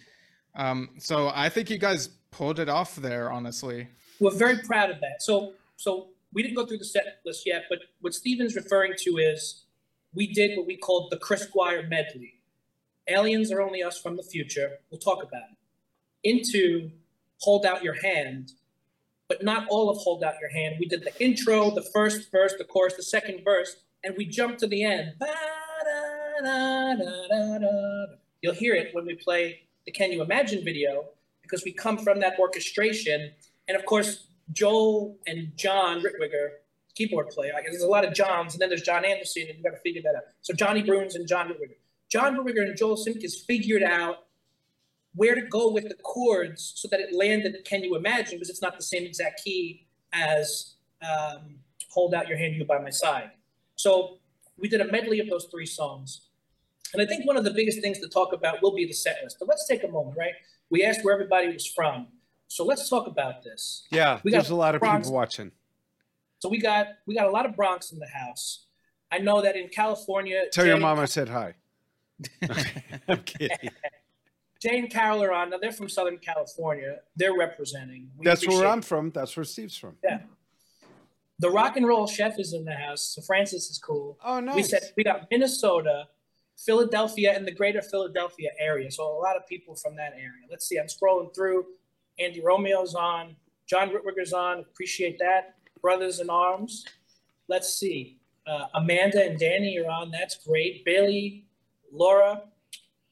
um 0.55 0.89
so 0.97 1.29
i 1.35 1.49
think 1.49 1.69
you 1.69 1.77
guys 1.77 2.07
pulled 2.31 2.59
it 2.59 2.69
off 2.69 2.95
there 2.95 3.31
honestly 3.31 3.87
We're 4.19 4.31
very 4.31 4.57
proud 4.59 4.89
of 4.91 4.99
that. 5.01 5.21
So, 5.21 5.53
so 5.75 6.07
we 6.33 6.41
didn't 6.41 6.55
go 6.55 6.65
through 6.65 6.77
the 6.79 6.85
set 6.85 7.19
list 7.25 7.45
yet, 7.45 7.63
but 7.69 7.79
what 8.01 8.13
Steven's 8.13 8.55
referring 8.55 8.93
to 8.99 9.11
is 9.17 9.63
we 10.13 10.27
did 10.27 10.57
what 10.57 10.65
we 10.65 10.77
called 10.77 11.11
the 11.11 11.17
Chris 11.17 11.43
Squire 11.43 11.83
medley. 11.87 12.35
Aliens 13.09 13.51
are 13.51 13.61
only 13.61 13.83
us 13.83 13.97
from 13.99 14.15
the 14.17 14.23
future. 14.23 14.69
We'll 14.89 14.99
talk 14.99 15.21
about 15.23 15.43
it. 15.51 15.57
Into 16.29 16.91
Hold 17.41 17.65
Out 17.65 17.83
Your 17.83 17.95
Hand, 18.01 18.53
but 19.27 19.43
not 19.43 19.67
all 19.69 19.89
of 19.89 19.97
Hold 19.97 20.23
Out 20.23 20.35
Your 20.39 20.49
Hand. 20.49 20.75
We 20.79 20.87
did 20.87 21.03
the 21.03 21.23
intro, 21.23 21.71
the 21.71 21.85
first 21.93 22.31
verse, 22.31 22.53
the 22.57 22.63
chorus, 22.63 22.93
the 22.95 23.03
second 23.03 23.43
verse, 23.43 23.77
and 24.03 24.15
we 24.17 24.25
jumped 24.25 24.59
to 24.59 24.67
the 24.67 24.83
end. 24.83 25.13
You'll 28.41 28.53
hear 28.53 28.75
it 28.75 28.93
when 28.93 29.05
we 29.05 29.15
play 29.15 29.61
the 29.85 29.91
Can 29.91 30.11
You 30.11 30.21
Imagine 30.21 30.63
video 30.63 31.05
because 31.41 31.63
we 31.63 31.71
come 31.71 31.97
from 31.97 32.19
that 32.19 32.37
orchestration. 32.39 33.31
And 33.67 33.77
of 33.77 33.85
course, 33.85 34.27
Joel 34.51 35.17
and 35.25 35.51
John 35.55 36.01
Ritwiger, 36.01 36.49
keyboard 36.95 37.29
player, 37.29 37.53
I 37.57 37.61
guess 37.61 37.71
there's 37.71 37.83
a 37.83 37.87
lot 37.87 38.05
of 38.05 38.13
Johns, 38.13 38.53
and 38.53 38.61
then 38.61 38.69
there's 38.69 38.83
Jon 38.83 39.05
Anderson, 39.05 39.45
and 39.49 39.57
you 39.57 39.63
got 39.63 39.71
to 39.71 39.81
figure 39.81 40.01
that 40.03 40.15
out. 40.15 40.23
So 40.41 40.53
Johnny 40.53 40.83
Bruins 40.83 41.15
and 41.15 41.27
John 41.27 41.47
Ritwiger. 41.47 41.75
John 42.09 42.35
Ritwiger 42.37 42.61
and 42.61 42.77
Joel 42.77 42.97
Simkis 42.97 43.43
figured 43.45 43.83
out 43.83 44.24
where 45.15 45.35
to 45.35 45.41
go 45.41 45.71
with 45.71 45.87
the 45.87 45.95
chords 45.95 46.73
so 46.75 46.87
that 46.89 46.99
it 46.99 47.13
landed 47.13 47.55
Can 47.65 47.83
You 47.83 47.95
Imagine, 47.95 48.35
because 48.35 48.49
it's 48.49 48.61
not 48.61 48.75
the 48.77 48.83
same 48.83 49.03
exact 49.03 49.43
key 49.43 49.87
as 50.13 50.75
um, 51.01 51.55
Hold 51.91 52.13
Out 52.13 52.27
Your 52.27 52.37
Hand, 52.37 52.55
You 52.55 52.65
By 52.65 52.79
My 52.79 52.89
Side. 52.89 53.31
So 53.75 54.17
we 54.57 54.67
did 54.67 54.81
a 54.81 54.91
medley 54.91 55.19
of 55.19 55.29
those 55.29 55.45
three 55.45 55.65
songs. 55.65 56.21
And 56.93 57.01
I 57.01 57.05
think 57.05 57.25
one 57.25 57.37
of 57.37 57.43
the 57.43 57.51
biggest 57.51 57.81
things 57.81 57.99
to 57.99 58.07
talk 58.07 58.31
about 58.33 58.61
will 58.61 58.75
be 58.75 58.85
the 58.85 58.93
set 58.93 59.17
list. 59.23 59.37
But 59.39 59.49
let's 59.49 59.67
take 59.67 59.83
a 59.83 59.87
moment, 59.87 60.17
right? 60.17 60.33
We 60.69 60.83
asked 60.83 61.03
where 61.03 61.13
everybody 61.13 61.51
was 61.51 61.65
from. 61.65 62.07
So 62.47 62.63
let's 62.63 62.89
talk 62.89 63.07
about 63.07 63.43
this. 63.43 63.85
Yeah. 63.91 64.19
We 64.23 64.31
got 64.31 64.37
there's 64.37 64.49
a 64.49 64.55
lot 64.55 64.75
of 64.75 64.81
Bronx- 64.81 65.07
people 65.07 65.15
watching. 65.15 65.51
So 66.39 66.49
we 66.49 66.59
got 66.59 66.87
we 67.05 67.15
got 67.15 67.25
a 67.25 67.31
lot 67.31 67.45
of 67.45 67.55
Bronx 67.55 67.91
in 67.91 67.99
the 67.99 68.07
house. 68.07 68.65
I 69.11 69.17
know 69.19 69.41
that 69.41 69.55
in 69.55 69.69
California, 69.69 70.43
Tell 70.51 70.65
your 70.65 70.77
mom 70.77 70.99
I 70.99 71.05
said 71.05 71.29
hi. 71.29 71.55
I'm 73.07 73.23
kidding. 73.23 73.69
Jay 74.65 74.79
and 74.79 74.89
Carol 74.89 75.21
are 75.21 75.31
on. 75.31 75.51
Now 75.51 75.57
they're 75.57 75.71
from 75.71 75.89
Southern 75.89 76.17
California. 76.17 76.97
They're 77.15 77.37
representing. 77.37 78.09
We 78.17 78.25
That's 78.25 78.47
where 78.47 78.65
I'm 78.65 78.81
from. 78.81 79.11
That's 79.11 79.37
where 79.37 79.43
Steve's 79.43 79.77
from. 79.77 79.95
Yeah. 80.03 80.21
The 81.37 81.51
rock 81.51 81.77
and 81.77 81.85
roll 81.85 82.07
chef 82.07 82.39
is 82.39 82.53
in 82.53 82.65
the 82.65 82.73
house. 82.73 83.13
So 83.13 83.21
Francis 83.21 83.69
is 83.69 83.77
cool. 83.77 84.17
Oh, 84.25 84.39
nice. 84.39 84.55
We 84.55 84.63
said 84.63 84.81
we 84.97 85.03
got 85.03 85.27
Minnesota, 85.29 86.07
Philadelphia, 86.57 87.33
and 87.35 87.45
the 87.45 87.51
greater 87.51 87.81
Philadelphia 87.81 88.49
area. 88.57 88.89
So 88.89 89.03
a 89.03 89.19
lot 89.19 89.35
of 89.35 89.45
people 89.45 89.75
from 89.75 89.95
that 89.97 90.13
area. 90.13 90.47
Let's 90.49 90.67
see. 90.67 90.77
I'm 90.79 90.87
scrolling 90.87 91.35
through. 91.35 91.65
Andy 92.17 92.41
Romeo's 92.41 92.95
on. 92.95 93.35
John 93.67 93.91
Ritwiger's 93.91 94.33
on. 94.33 94.59
Appreciate 94.59 95.19
that. 95.19 95.55
Brothers 95.81 96.21
in 96.21 96.29
Arms. 96.31 96.85
Let's 97.49 97.75
see. 97.75 98.17
Uh, 98.47 98.65
Amanda 98.73 99.23
and 99.23 99.37
Danny 99.37 99.77
are 99.77 99.91
on. 99.91 100.09
That's 100.09 100.37
great. 100.43 100.85
Bailey, 100.85 101.45
Laura, 101.91 102.43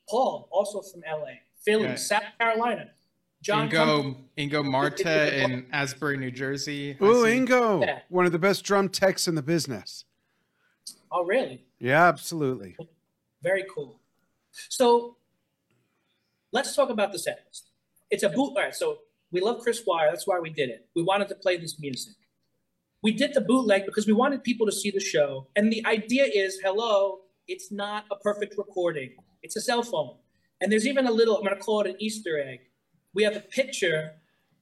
Paul, 0.10 0.48
also 0.51 0.81
from 0.81 1.01
LA. 1.01 1.42
Philly, 1.65 1.84
Yeah. 1.84 1.96
South 1.96 2.24
Carolina. 2.39 2.91
John 3.41 3.70
Cum- 3.70 4.29
ingo 4.38 4.62
ingo 4.63 4.65
marta 4.65 5.43
in 5.43 5.67
asbury 5.74 6.17
new 6.17 6.32
jersey 6.32 6.91
I 7.00 7.03
Ooh. 7.03 7.24
Ingo, 7.25 7.86
Yeah. 7.86 8.00
one 8.10 8.25
of 8.25 8.32
the 8.32 8.39
best 8.39 8.63
drum 8.63 8.88
techs 8.89 9.27
in 9.27 9.36
the 9.36 9.41
business. 9.41 10.05
Oh, 11.12 11.25
really? 11.25 11.65
Yeah, 11.79 12.08
absolutely. 12.08 12.77
Very 13.41 13.65
cool. 13.74 14.00
So 14.70 15.17
let's 16.51 16.74
talk 16.75 16.89
about 16.89 17.12
the 17.12 17.20
set 17.20 17.43
list. 17.48 17.70
It's 18.10 18.24
a 18.24 18.29
boot. 18.29 18.53
All 18.55 18.63
right, 18.63 18.74
so 18.74 19.00
we 19.32 19.41
love 19.41 19.60
Chris 19.62 19.79
Squire. 19.79 20.08
That's 20.10 20.25
why 20.25 20.39
we 20.39 20.50
did 20.50 20.70
it. 20.70 20.88
We 20.96 21.03
wanted 21.03 21.27
to 21.29 21.36
play 21.36 21.58
this 21.58 21.79
music. 21.79 22.13
We 23.01 23.12
did 23.12 23.34
the 23.34 23.41
bootleg 23.41 23.86
because 23.86 24.08
we 24.08 24.13
wanted 24.13 24.43
people 24.43 24.65
to 24.65 24.72
see 24.72 24.89
the 24.89 25.00
show. 25.01 25.48
And 25.58 25.72
the 25.72 25.86
idea 25.86 26.24
is 26.25 26.60
hello, 26.63 27.22
it's 27.48 27.72
not 27.72 28.05
a 28.10 28.15
perfect 28.15 28.58
recording, 28.58 29.17
it's 29.41 29.58
a 29.58 29.62
cell 29.62 29.84
phone. 29.84 30.15
And 30.63 30.72
there's 30.72 30.88
even 30.88 31.08
a 31.08 31.12
little, 31.12 31.36
I'm 31.36 31.43
going 31.43 31.58
to 31.58 31.62
call 31.62 31.82
it 31.82 31.88
an 31.88 31.98
Easter 32.00 32.39
egg. 32.39 32.62
We 33.13 33.24
have 33.24 33.36
a 33.36 33.41
picture. 33.41 34.13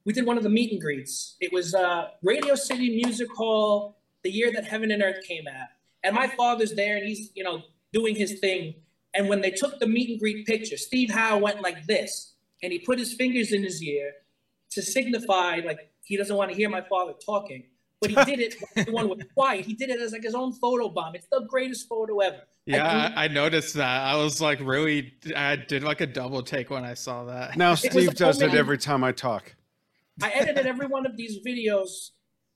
We 0.04 0.12
did 0.12 0.26
one 0.26 0.36
of 0.36 0.42
the 0.42 0.48
meet 0.48 0.72
and 0.72 0.80
greets. 0.80 1.36
It 1.40 1.52
was 1.52 1.76
uh, 1.76 2.08
Radio 2.22 2.56
City 2.56 2.96
Music 2.96 3.28
Hall, 3.32 4.00
the 4.24 4.30
year 4.30 4.50
that 4.52 4.64
Heaven 4.64 4.90
and 4.90 5.00
Earth 5.00 5.24
came 5.24 5.46
out. 5.46 5.68
And 6.02 6.16
my 6.16 6.26
father's 6.26 6.74
there 6.74 6.96
and 6.96 7.06
he's, 7.06 7.30
you 7.36 7.44
know, 7.44 7.62
doing 7.92 8.16
his 8.16 8.40
thing. 8.40 8.74
And 9.14 9.28
when 9.28 9.42
they 9.42 9.52
took 9.52 9.78
the 9.78 9.86
meet 9.86 10.10
and 10.10 10.18
greet 10.18 10.44
picture, 10.44 10.76
Steve 10.76 11.10
Howe 11.10 11.38
went 11.38 11.62
like 11.62 11.86
this. 11.86 12.34
and 12.62 12.72
he 12.72 12.78
put 12.78 12.98
his 12.98 13.12
fingers 13.14 13.52
in 13.52 13.62
his 13.62 13.82
ear 13.82 14.12
to 14.70 14.82
signify 14.82 15.60
like 15.64 15.78
he 16.04 16.16
doesn't 16.16 16.36
want 16.36 16.50
to 16.50 16.56
hear 16.56 16.68
my 16.68 16.80
father 16.80 17.12
talking. 17.24 17.64
But 18.02 18.10
he 18.10 18.36
did 18.36 18.40
it. 18.40 18.86
the 18.86 18.92
one 18.92 19.08
was 19.08 19.20
quiet. 19.32 19.64
He 19.64 19.74
did 19.74 19.88
it 19.88 20.00
as 20.00 20.12
like 20.12 20.24
his 20.24 20.34
own 20.34 20.52
photo 20.52 20.88
bomb. 20.88 21.14
It's 21.14 21.28
the 21.30 21.46
greatest 21.48 21.88
photo 21.88 22.18
ever. 22.18 22.42
Yeah, 22.66 23.12
I, 23.16 23.24
I, 23.24 23.28
noticed 23.28 23.74
that. 23.74 24.02
I 24.02 24.16
was 24.16 24.40
like, 24.40 24.60
really, 24.60 25.14
I 25.34 25.56
did 25.56 25.82
like 25.82 26.00
a 26.00 26.06
double 26.06 26.42
take 26.42 26.70
when 26.70 26.84
I 26.84 26.94
saw 26.94 27.24
that. 27.24 27.56
Now 27.56 27.74
Steve 27.74 28.14
does 28.14 28.42
it 28.42 28.54
every 28.54 28.78
time 28.78 29.02
I 29.02 29.12
talk. 29.12 29.54
I 30.20 30.30
edited 30.30 30.66
every 30.66 30.86
one 30.86 31.06
of 31.06 31.16
these 31.16 31.38
videos. 31.44 32.10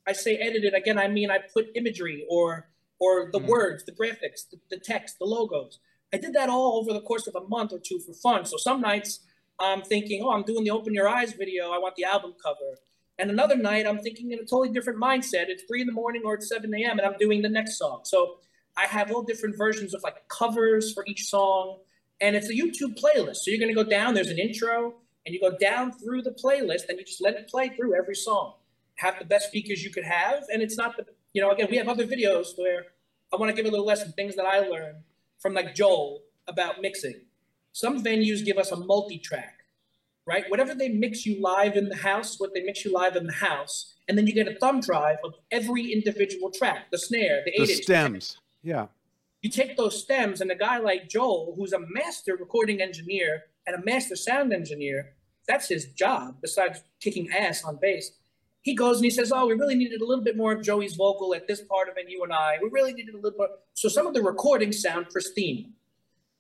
I 0.07 0.13
say 0.13 0.37
edited 0.37 0.75
again. 0.75 0.99
I 0.99 1.09
mean 1.09 1.31
I 1.31 1.39
put 1.39 1.69
imagery 1.75 2.27
or 2.29 2.69
or 2.99 3.31
the 3.33 3.41
mm. 3.41 3.47
words, 3.47 3.85
the 3.85 3.93
graphics, 3.93 4.49
the, 4.51 4.59
the 4.71 4.79
text, 4.79 5.19
the 5.19 5.27
logos. 5.27 5.79
I 6.13 6.19
did 6.19 6.35
that 6.35 6.49
all 6.49 6.79
over 6.79 6.93
the 6.93 7.01
course 7.01 7.27
of 7.27 7.35
a 7.35 7.47
month 7.47 7.73
or 7.73 7.79
two 7.79 7.99
for 7.99 8.15
fun. 8.15 8.45
So 8.47 8.57
some 8.57 8.81
nights 8.81 9.21
I'm 9.59 9.83
thinking, 9.83 10.23
oh, 10.23 10.33
I'm 10.33 10.43
doing 10.43 10.65
the 10.65 10.71
Open 10.71 10.95
Your 10.95 11.09
Eyes 11.09 11.33
video. 11.33 11.71
I 11.71 11.79
want 11.79 11.97
the 11.97 12.05
album 12.05 12.35
cover. 12.43 12.79
And 13.19 13.31
another 13.31 13.57
night 13.57 13.87
I'm 13.87 13.99
thinking 13.99 14.33
in 14.33 14.39
a 14.39 14.43
totally 14.43 14.71
different 14.71 15.01
mindset. 15.01 15.49
It's 15.49 15.63
three 15.65 15.81
in 15.81 15.87
the 15.87 15.93
morning 15.93 16.23
or 16.25 16.35
it's 16.35 16.49
7 16.49 16.73
a.m. 16.75 16.99
and 16.99 17.07
I'm 17.07 17.17
doing 17.19 17.43
the 17.43 17.49
next 17.49 17.79
song. 17.79 18.01
So 18.05 18.39
I 18.77 18.87
have 18.87 19.11
all 19.11 19.23
different 19.23 19.57
versions 19.57 19.95
of 19.95 20.03
like 20.03 20.29
covers 20.29 20.93
for 20.93 21.05
each 21.07 21.25
song. 21.25 21.79
And 22.21 22.37
it's 22.37 22.49
a 22.49 22.53
YouTube 22.53 22.99
playlist. 22.99 23.37
So 23.37 23.51
you're 23.51 23.61
going 23.61 23.75
to 23.75 23.85
go 23.85 23.89
down, 23.89 24.15
there's 24.15 24.31
an 24.31 24.39
intro, 24.39 24.95
and 25.25 25.35
you 25.35 25.41
go 25.41 25.57
down 25.59 25.93
through 25.93 26.23
the 26.23 26.31
playlist 26.31 26.89
and 26.89 26.99
you 26.99 27.05
just 27.05 27.23
let 27.23 27.35
it 27.35 27.49
play 27.49 27.69
through 27.69 27.95
every 27.95 28.15
song. 28.15 28.55
Have 28.97 29.19
the 29.19 29.25
best 29.25 29.49
speakers 29.49 29.83
you 29.83 29.91
could 29.91 30.05
have. 30.05 30.45
And 30.53 30.63
it's 30.63 30.77
not 30.77 30.97
the, 30.97 31.05
you 31.33 31.43
know, 31.43 31.51
again, 31.51 31.69
we 31.71 31.77
have 31.77 31.89
other 31.89 32.07
videos 32.07 32.49
where 32.57 32.87
I 33.33 33.37
want 33.37 33.51
to 33.51 33.57
give 33.57 33.67
a 33.67 33.71
little 33.71 33.87
lesson, 33.87 34.13
things 34.13 34.37
that 34.37 34.47
I 34.47 34.61
learned 34.61 34.99
from 35.39 35.55
like 35.55 35.75
Joel 35.75 36.23
about 36.47 36.81
mixing. 36.81 37.21
Some 37.73 38.03
venues 38.03 38.45
give 38.45 38.57
us 38.57 38.71
a 38.71 38.77
multi-track, 38.77 39.56
right? 40.27 40.45
Whatever 40.49 40.75
they 40.75 40.89
mix 40.89 41.25
you 41.25 41.41
live 41.41 41.77
in 41.77 41.89
the 41.89 41.97
house, 41.97 42.39
what 42.39 42.53
they 42.53 42.63
mix 42.63 42.85
you 42.85 42.93
live 42.93 43.17
in 43.17 43.27
the 43.27 43.33
house, 43.33 43.95
and 44.09 44.19
then 44.19 44.27
you 44.27 44.35
get 44.35 44.49
a 44.49 44.55
thumb 44.57 44.81
drive 44.81 45.19
of 45.25 45.35
every 45.51 45.93
individual 45.93 46.51
track, 46.51 46.91
the 46.91 46.99
snare, 46.99 47.43
the, 47.45 47.53
the 47.57 47.67
stems. 47.67 48.39
Yeah. 48.63 48.87
You 49.43 49.51
take 49.51 49.77
those 49.77 50.03
stems, 50.03 50.41
and 50.41 50.51
a 50.51 50.57
guy 50.57 50.79
like 50.79 51.09
Joel, 51.09 51.55
who's 51.57 51.73
a 51.73 51.79
master 51.79 52.37
recording 52.37 52.81
engineer 52.83 53.45
and 53.67 53.77
a 53.77 53.85
master 53.85 54.17
sound 54.17 54.53
engineer, 54.53 55.15
that's 55.47 55.69
his 55.69 55.87
job 55.87 56.37
besides 56.41 56.83
kicking 57.01 57.31
ass 57.31 57.65
on 57.65 57.79
bass. 57.81 58.11
He 58.63 58.75
goes 58.75 58.97
and 58.97 59.05
he 59.05 59.11
says, 59.11 59.31
"Oh, 59.33 59.47
we 59.47 59.55
really 59.55 59.77
needed 59.77 60.01
a 60.01 60.05
little 60.05 60.25
bit 60.25 60.37
more 60.37 60.53
of 60.53 60.63
Joey's 60.63 60.97
vocal 60.97 61.35
at 61.35 61.47
this 61.47 61.61
part 61.61 61.89
of 61.89 61.97
it. 61.97 62.07
You 62.09 62.25
and 62.25 62.33
I, 62.33 62.59
we 62.61 62.69
really 62.71 62.93
needed 62.93 63.15
a 63.15 63.19
little 63.19 63.39
more." 63.39 63.49
So 63.75 63.89
some 63.89 64.09
of 64.09 64.15
the 64.15 64.23
recordings 64.23 64.83
sound 64.83 65.09
pristine. 65.11 65.75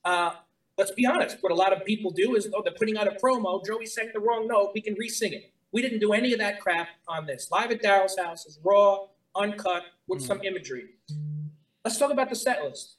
Uh, 0.04 0.32
let's 0.78 0.90
be 0.92 1.06
honest. 1.06 1.38
What 1.40 1.52
a 1.52 1.54
lot 1.54 1.72
of 1.72 1.84
people 1.84 2.10
do 2.10 2.36
is, 2.36 2.48
oh, 2.54 2.62
they're 2.62 2.74
putting 2.74 2.96
out 2.96 3.06
a 3.06 3.12
promo. 3.12 3.64
Joey 3.64 3.86
sang 3.86 4.10
the 4.12 4.20
wrong 4.20 4.46
note. 4.46 4.72
We 4.74 4.80
can 4.80 4.94
re-sing 4.94 5.32
it. 5.32 5.52
We 5.72 5.82
didn't 5.82 6.00
do 6.00 6.12
any 6.12 6.32
of 6.32 6.38
that 6.38 6.60
crap 6.60 6.88
on 7.08 7.26
this. 7.26 7.48
Live 7.50 7.70
at 7.70 7.82
Daryl's 7.82 8.18
house 8.18 8.46
is 8.46 8.58
raw, 8.64 9.06
uncut, 9.34 9.82
with 10.06 10.22
mm. 10.22 10.26
some 10.26 10.42
imagery. 10.42 10.84
Let's 11.84 11.98
talk 11.98 12.10
about 12.10 12.30
the 12.30 12.36
set 12.36 12.62
list. 12.62 12.96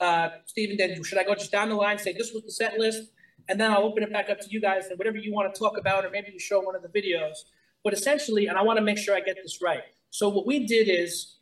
Uh, 0.00 0.28
Steven, 0.46 0.76
then 0.76 1.02
should 1.02 1.18
I 1.18 1.24
go 1.24 1.34
just 1.34 1.50
down 1.50 1.70
the 1.70 1.74
line, 1.74 1.98
say 1.98 2.12
this 2.12 2.32
was 2.32 2.44
the 2.44 2.52
set 2.52 2.78
list? 2.78 3.10
and 3.48 3.58
then 3.58 3.70
I'll 3.72 3.82
open 3.82 4.02
it 4.02 4.12
back 4.12 4.28
up 4.30 4.40
to 4.40 4.50
you 4.50 4.60
guys 4.60 4.86
and 4.86 4.98
whatever 4.98 5.16
you 5.16 5.32
want 5.32 5.52
to 5.52 5.58
talk 5.58 5.78
about, 5.78 6.04
or 6.04 6.10
maybe 6.10 6.30
you 6.32 6.38
show 6.38 6.60
one 6.60 6.76
of 6.76 6.82
the 6.82 6.88
videos. 6.88 7.44
But 7.82 7.94
essentially, 7.94 8.46
and 8.46 8.58
I 8.58 8.62
want 8.62 8.78
to 8.78 8.84
make 8.84 8.98
sure 8.98 9.16
I 9.16 9.20
get 9.20 9.36
this 9.42 9.60
right. 9.62 9.82
So 10.10 10.28
what 10.28 10.46
we 10.46 10.66
did 10.66 10.88
is, 10.88 11.36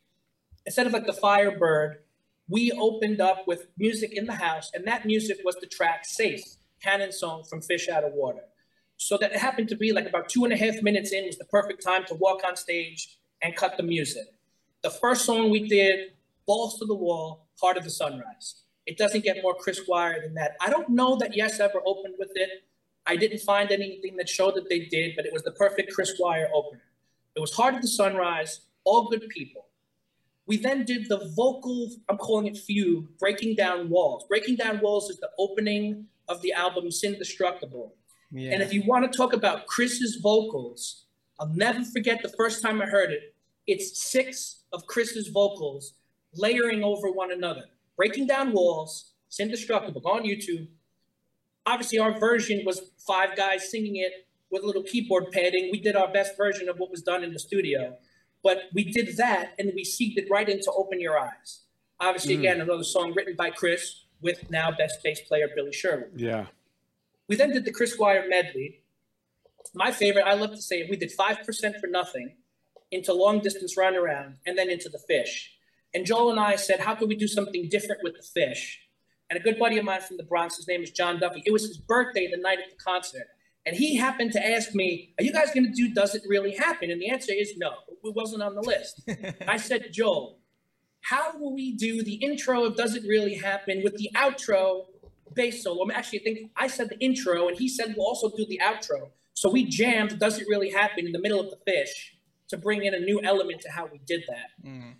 instead 0.64 0.86
of 0.86 0.92
like 0.92 1.06
the 1.06 1.12
Firebird, 1.12 1.98
we 2.48 2.72
opened 2.72 3.20
up 3.20 3.46
with 3.46 3.66
music 3.76 4.12
in 4.12 4.26
the 4.26 4.34
house, 4.34 4.70
and 4.74 4.86
that 4.86 5.04
music 5.04 5.38
was 5.44 5.56
the 5.56 5.66
track 5.66 6.04
"Safe," 6.04 6.44
Canon 6.80 7.12
song 7.12 7.44
from 7.44 7.60
Fish 7.60 7.88
Out 7.88 8.04
of 8.04 8.12
Water. 8.12 8.44
So 8.98 9.18
that 9.18 9.32
it 9.32 9.38
happened 9.38 9.68
to 9.68 9.76
be 9.76 9.92
like 9.92 10.06
about 10.06 10.28
two 10.28 10.44
and 10.44 10.52
a 10.52 10.56
half 10.56 10.80
minutes 10.82 11.12
in 11.12 11.26
was 11.26 11.38
the 11.38 11.44
perfect 11.44 11.82
time 11.82 12.04
to 12.06 12.14
walk 12.14 12.42
on 12.44 12.56
stage 12.56 13.18
and 13.42 13.54
cut 13.56 13.76
the 13.76 13.82
music. 13.82 14.26
The 14.82 14.90
first 14.90 15.24
song 15.24 15.50
we 15.50 15.68
did, 15.68 16.12
"Balls 16.46 16.78
to 16.78 16.86
the 16.86 16.94
Wall," 16.94 17.46
"Heart 17.60 17.78
of 17.78 17.84
the 17.84 17.90
Sunrise." 17.90 18.62
It 18.86 18.96
doesn't 18.96 19.24
get 19.24 19.42
more 19.42 19.54
Chris 19.54 19.78
Squire 19.78 20.22
than 20.22 20.34
that. 20.34 20.56
I 20.60 20.70
don't 20.70 20.88
know 20.88 21.16
that 21.16 21.36
Yes 21.36 21.58
ever 21.58 21.82
opened 21.84 22.14
with 22.18 22.30
it. 22.36 22.62
I 23.04 23.16
didn't 23.16 23.40
find 23.40 23.70
anything 23.72 24.16
that 24.16 24.28
showed 24.28 24.54
that 24.54 24.68
they 24.68 24.80
did, 24.80 25.16
but 25.16 25.26
it 25.26 25.32
was 25.32 25.42
the 25.42 25.52
perfect 25.52 25.92
Chris 25.92 26.10
Squire 26.10 26.48
opener. 26.54 26.84
It 27.34 27.40
was 27.40 27.52
Heart 27.52 27.74
of 27.74 27.82
the 27.82 27.88
Sunrise, 27.88 28.60
all 28.84 29.08
good 29.08 29.28
people. 29.28 29.65
We 30.46 30.56
then 30.56 30.84
did 30.84 31.08
the 31.08 31.30
vocal, 31.34 31.90
I'm 32.08 32.18
calling 32.18 32.46
it 32.46 32.56
fugue, 32.56 33.06
Breaking 33.18 33.56
Down 33.56 33.88
Walls. 33.88 34.24
Breaking 34.28 34.56
Down 34.56 34.80
Walls 34.80 35.10
is 35.10 35.18
the 35.18 35.30
opening 35.38 36.06
of 36.28 36.40
the 36.42 36.52
album 36.52 36.86
Syndestructible. 36.86 37.90
Yeah. 38.30 38.52
And 38.52 38.62
if 38.62 38.72
you 38.72 38.82
want 38.86 39.10
to 39.10 39.16
talk 39.16 39.32
about 39.32 39.66
Chris's 39.66 40.16
vocals, 40.16 41.04
I'll 41.40 41.48
never 41.48 41.84
forget 41.84 42.22
the 42.22 42.32
first 42.36 42.62
time 42.62 42.80
I 42.80 42.86
heard 42.86 43.10
it. 43.10 43.34
It's 43.66 44.00
six 44.00 44.62
of 44.72 44.86
Chris's 44.86 45.28
vocals 45.28 45.94
layering 46.34 46.84
over 46.84 47.10
one 47.10 47.32
another. 47.32 47.64
Breaking 47.96 48.26
Down 48.26 48.52
Walls, 48.52 49.12
it's 49.26 49.40
indestructible. 49.40 50.00
Go 50.00 50.10
on 50.10 50.22
YouTube. 50.22 50.68
Obviously, 51.64 51.98
our 51.98 52.18
version 52.18 52.62
was 52.64 52.92
five 53.06 53.36
guys 53.36 53.70
singing 53.70 53.96
it 53.96 54.26
with 54.50 54.62
a 54.62 54.66
little 54.66 54.84
keyboard 54.84 55.32
padding. 55.32 55.70
We 55.72 55.80
did 55.80 55.96
our 55.96 56.12
best 56.12 56.36
version 56.36 56.68
of 56.68 56.78
what 56.78 56.90
was 56.90 57.02
done 57.02 57.24
in 57.24 57.32
the 57.32 57.38
studio. 57.38 57.96
But 58.42 58.64
we 58.72 58.84
did 58.84 59.16
that 59.16 59.54
and 59.58 59.72
we 59.74 59.84
seeked 59.84 60.16
it 60.16 60.28
right 60.30 60.48
into 60.48 60.70
Open 60.72 61.00
Your 61.00 61.18
Eyes. 61.18 61.62
Obviously, 61.98 62.36
mm. 62.36 62.40
again, 62.40 62.60
another 62.60 62.84
song 62.84 63.12
written 63.14 63.34
by 63.36 63.50
Chris 63.50 64.04
with 64.20 64.50
now 64.50 64.70
best 64.70 65.02
bass 65.02 65.20
player 65.22 65.48
Billy 65.54 65.72
Sherwood. 65.72 66.12
Yeah. 66.16 66.46
We 67.28 67.36
then 67.36 67.52
did 67.52 67.64
the 67.64 67.72
Chris 67.72 67.92
Squire 67.92 68.26
medley. 68.28 68.82
My 69.74 69.90
favorite, 69.90 70.26
I 70.26 70.34
love 70.34 70.50
to 70.50 70.62
say 70.62 70.80
it, 70.80 70.90
we 70.90 70.96
did 70.96 71.10
5% 71.16 71.80
for 71.80 71.86
nothing 71.88 72.36
into 72.92 73.12
long 73.12 73.40
distance 73.40 73.76
run 73.76 73.96
around 73.96 74.36
and 74.46 74.56
then 74.56 74.70
into 74.70 74.88
the 74.88 74.98
fish. 74.98 75.52
And 75.92 76.06
Joel 76.06 76.30
and 76.30 76.38
I 76.38 76.56
said, 76.56 76.80
how 76.80 76.94
can 76.94 77.08
we 77.08 77.16
do 77.16 77.26
something 77.26 77.68
different 77.68 78.02
with 78.02 78.16
the 78.16 78.22
fish? 78.22 78.80
And 79.28 79.38
a 79.38 79.42
good 79.42 79.58
buddy 79.58 79.78
of 79.78 79.84
mine 79.84 80.02
from 80.02 80.18
the 80.18 80.22
Bronx, 80.22 80.56
his 80.56 80.68
name 80.68 80.82
is 80.82 80.90
John 80.90 81.18
Duffy. 81.18 81.42
It 81.44 81.52
was 81.52 81.66
his 81.66 81.78
birthday 81.78 82.30
the 82.30 82.40
night 82.40 82.58
of 82.60 82.70
the 82.70 82.76
concert. 82.76 83.26
And 83.66 83.74
he 83.76 83.96
happened 83.96 84.30
to 84.32 84.46
ask 84.46 84.74
me, 84.74 85.12
Are 85.18 85.24
you 85.24 85.32
guys 85.32 85.52
going 85.52 85.66
to 85.66 85.72
do 85.72 85.92
Does 85.92 86.14
It 86.14 86.22
Really 86.28 86.54
Happen? 86.54 86.90
And 86.90 87.02
the 87.02 87.10
answer 87.10 87.32
is 87.36 87.54
no, 87.56 87.72
it 88.04 88.14
wasn't 88.14 88.42
on 88.42 88.54
the 88.54 88.62
list. 88.62 89.02
I 89.48 89.56
said, 89.56 89.92
Joel, 89.92 90.38
how 91.00 91.36
will 91.36 91.52
we 91.52 91.72
do 91.72 92.02
the 92.02 92.14
intro 92.14 92.64
of 92.64 92.76
Does 92.76 92.94
It 92.94 93.02
Really 93.08 93.34
Happen 93.34 93.82
with 93.82 93.96
the 93.96 94.08
outro 94.14 94.86
bass 95.34 95.64
solo? 95.64 95.90
Actually, 95.92 96.20
I 96.20 96.22
think 96.22 96.50
I 96.56 96.68
said 96.68 96.90
the 96.90 96.98
intro, 97.00 97.48
and 97.48 97.58
he 97.58 97.68
said 97.68 97.94
we'll 97.96 98.06
also 98.06 98.30
do 98.36 98.46
the 98.48 98.60
outro. 98.62 99.10
So 99.34 99.50
we 99.50 99.64
jammed 99.64 100.18
Does 100.20 100.38
It 100.38 100.46
Really 100.48 100.70
Happen 100.70 101.04
in 101.04 101.12
the 101.12 101.20
middle 101.20 101.40
of 101.40 101.50
the 101.50 101.58
fish 101.66 102.16
to 102.48 102.56
bring 102.56 102.84
in 102.84 102.94
a 102.94 103.00
new 103.00 103.20
element 103.24 103.60
to 103.62 103.70
how 103.70 103.86
we 103.86 103.98
did 104.06 104.22
that. 104.28 104.64
Mm. 104.64 104.94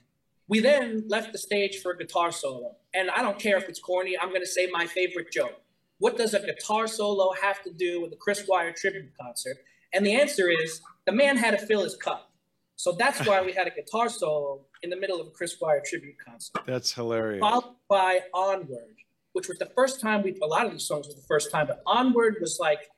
We 0.48 0.58
then 0.60 1.04
left 1.08 1.32
the 1.32 1.38
stage 1.38 1.80
for 1.80 1.92
a 1.92 1.98
guitar 1.98 2.32
solo. 2.32 2.76
And 2.92 3.10
I 3.10 3.22
don't 3.22 3.38
care 3.38 3.56
if 3.56 3.68
it's 3.68 3.80
corny, 3.80 4.16
I'm 4.20 4.30
going 4.30 4.42
to 4.42 4.46
say 4.46 4.68
my 4.72 4.86
favorite 4.86 5.30
joke. 5.32 5.60
What 5.98 6.18
does 6.18 6.34
a 6.34 6.40
guitar 6.40 6.86
solo 6.86 7.32
have 7.40 7.62
to 7.62 7.72
do 7.72 8.02
with 8.02 8.12
a 8.12 8.16
Chris 8.16 8.40
Squire 8.40 8.72
tribute 8.76 9.12
concert? 9.20 9.56
And 9.94 10.04
the 10.04 10.14
answer 10.14 10.50
is 10.50 10.80
the 11.06 11.12
man 11.12 11.36
had 11.36 11.58
to 11.58 11.66
fill 11.66 11.84
his 11.84 11.96
cup. 11.96 12.30
So 12.76 12.92
that's 12.92 13.26
why 13.26 13.40
we 13.40 13.52
had 13.52 13.66
a 13.66 13.70
guitar 13.70 14.10
solo 14.10 14.66
in 14.82 14.90
the 14.90 14.96
middle 14.96 15.18
of 15.20 15.26
a 15.26 15.30
Chris 15.30 15.52
Squire 15.52 15.82
tribute 15.84 16.16
concert. 16.22 16.60
That's 16.66 16.92
hilarious. 16.92 17.40
Followed 17.40 17.76
by 17.88 18.20
Onward, 18.34 18.96
which 19.32 19.48
was 19.48 19.58
the 19.58 19.70
first 19.74 20.00
time 20.00 20.22
we, 20.22 20.38
a 20.42 20.46
lot 20.46 20.66
of 20.66 20.72
these 20.72 20.86
songs 20.86 21.06
was 21.06 21.16
the 21.16 21.26
first 21.26 21.50
time, 21.50 21.66
but 21.66 21.82
Onward 21.86 22.36
was 22.40 22.58
like 22.60 22.90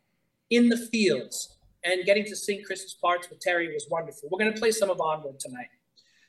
in 0.50 0.68
the 0.68 0.76
fields 0.76 1.56
and 1.84 2.04
getting 2.04 2.24
to 2.24 2.34
sing 2.34 2.62
Chris's 2.66 2.94
parts 2.94 3.30
with 3.30 3.38
Terry 3.38 3.72
was 3.72 3.86
wonderful. 3.88 4.28
We're 4.32 4.40
going 4.40 4.52
to 4.52 4.58
play 4.58 4.72
some 4.72 4.90
of 4.90 5.00
Onward 5.00 5.38
tonight. 5.38 5.68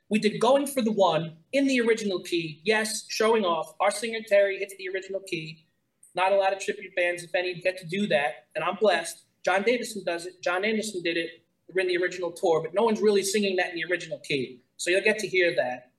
We 0.09 0.19
did 0.19 0.39
Going 0.39 0.67
for 0.67 0.83
the 0.83 0.91
One 0.91 1.37
in 1.51 1.67
the 1.67 1.81
original 1.81 2.19
key. 2.19 2.61
Yes, 2.63 3.05
showing 3.09 3.45
off. 3.45 3.73
Our 3.79 3.91
singer 3.91 4.19
Terry 4.27 4.59
hits 4.59 4.75
the 4.77 4.89
original 4.93 5.21
key. 5.21 5.65
Not 6.15 6.31
a 6.31 6.35
lot 6.35 6.53
of 6.53 6.59
tribute 6.59 6.95
bands, 6.95 7.23
if 7.23 7.35
any, 7.35 7.55
get 7.55 7.77
to 7.79 7.85
do 7.85 8.07
that, 8.07 8.47
and 8.55 8.63
I'm 8.63 8.75
blessed. 8.75 9.25
Jon 9.45 9.63
Davison 9.63 10.03
does 10.05 10.25
it. 10.25 10.41
Jon 10.41 10.65
Anderson 10.65 11.01
did 11.03 11.17
it. 11.17 11.29
In 11.77 11.87
the 11.87 11.97
original 11.97 12.31
tour, 12.31 12.63
but 12.63 12.73
no 12.73 12.81
one's 12.81 12.99
really 12.99 13.21
singing 13.21 13.55
that 13.57 13.69
in 13.69 13.75
the 13.75 13.85
original 13.85 14.17
key. 14.27 14.59
So 14.77 14.89
you'll 14.89 15.03
get 15.03 15.19
to 15.19 15.27
hear 15.27 15.55
that. 15.55 15.91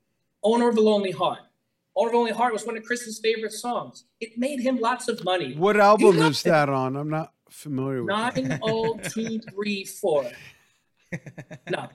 Owner 0.42 0.68
of 0.68 0.76
a 0.76 0.80
Lonely 0.80 1.12
Heart. 1.12 1.38
Owner 1.94 2.08
of 2.08 2.14
a 2.14 2.16
Lonely 2.16 2.32
Heart 2.32 2.52
was 2.52 2.66
one 2.66 2.76
of 2.76 2.82
Chris's 2.82 3.20
favorite 3.20 3.52
songs. 3.52 4.02
It 4.20 4.36
made 4.36 4.58
him 4.58 4.80
lots 4.80 5.06
of 5.06 5.22
money. 5.22 5.54
What 5.54 5.78
album 5.78 6.18
is 6.22 6.42
that 6.42 6.68
on? 6.68 6.96
I'm 6.96 7.08
not 7.08 7.32
familiar 7.50 8.02
with 8.02 8.08
90234. 8.08 10.32
no, 11.70 11.88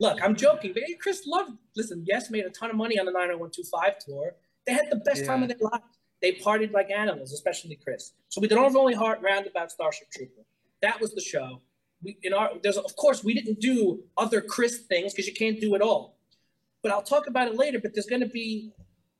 Look, 0.00 0.22
I'm 0.22 0.36
joking. 0.36 0.72
But 0.72 0.84
Chris 1.00 1.26
loved, 1.26 1.52
listen, 1.76 2.04
Yes 2.06 2.30
made 2.30 2.44
a 2.44 2.50
ton 2.50 2.70
of 2.70 2.76
money 2.76 2.98
on 2.98 3.06
the 3.06 3.12
90125 3.12 3.98
tour. 3.98 4.36
They 4.66 4.72
had 4.72 4.90
the 4.90 4.96
best 4.96 5.22
yeah. 5.22 5.26
time 5.26 5.42
of 5.42 5.48
their 5.48 5.58
lives. 5.60 5.84
They 6.20 6.32
partied 6.32 6.72
like 6.72 6.90
animals, 6.90 7.32
especially 7.32 7.78
Chris. 7.82 8.12
So 8.28 8.40
we 8.40 8.48
did 8.48 8.58
All 8.58 8.76
Only 8.76 8.94
Heart 8.94 9.20
Roundabout 9.22 9.70
Starship 9.70 10.10
Trooper. 10.10 10.42
That 10.82 11.00
was 11.00 11.14
the 11.14 11.20
show. 11.20 11.62
We 12.02 12.16
in 12.22 12.32
our 12.32 12.50
there's 12.62 12.76
of 12.76 12.94
course 12.96 13.24
we 13.24 13.34
didn't 13.34 13.60
do 13.60 14.02
other 14.16 14.40
Chris 14.40 14.78
things 14.88 15.12
because 15.12 15.26
you 15.26 15.34
can't 15.34 15.60
do 15.60 15.74
it 15.74 15.82
all. 15.82 16.18
But 16.82 16.92
I'll 16.92 17.02
talk 17.02 17.26
about 17.26 17.48
it 17.48 17.56
later. 17.56 17.78
But 17.80 17.94
there's 17.94 18.06
going 18.06 18.22
to 18.22 18.28
be 18.28 18.72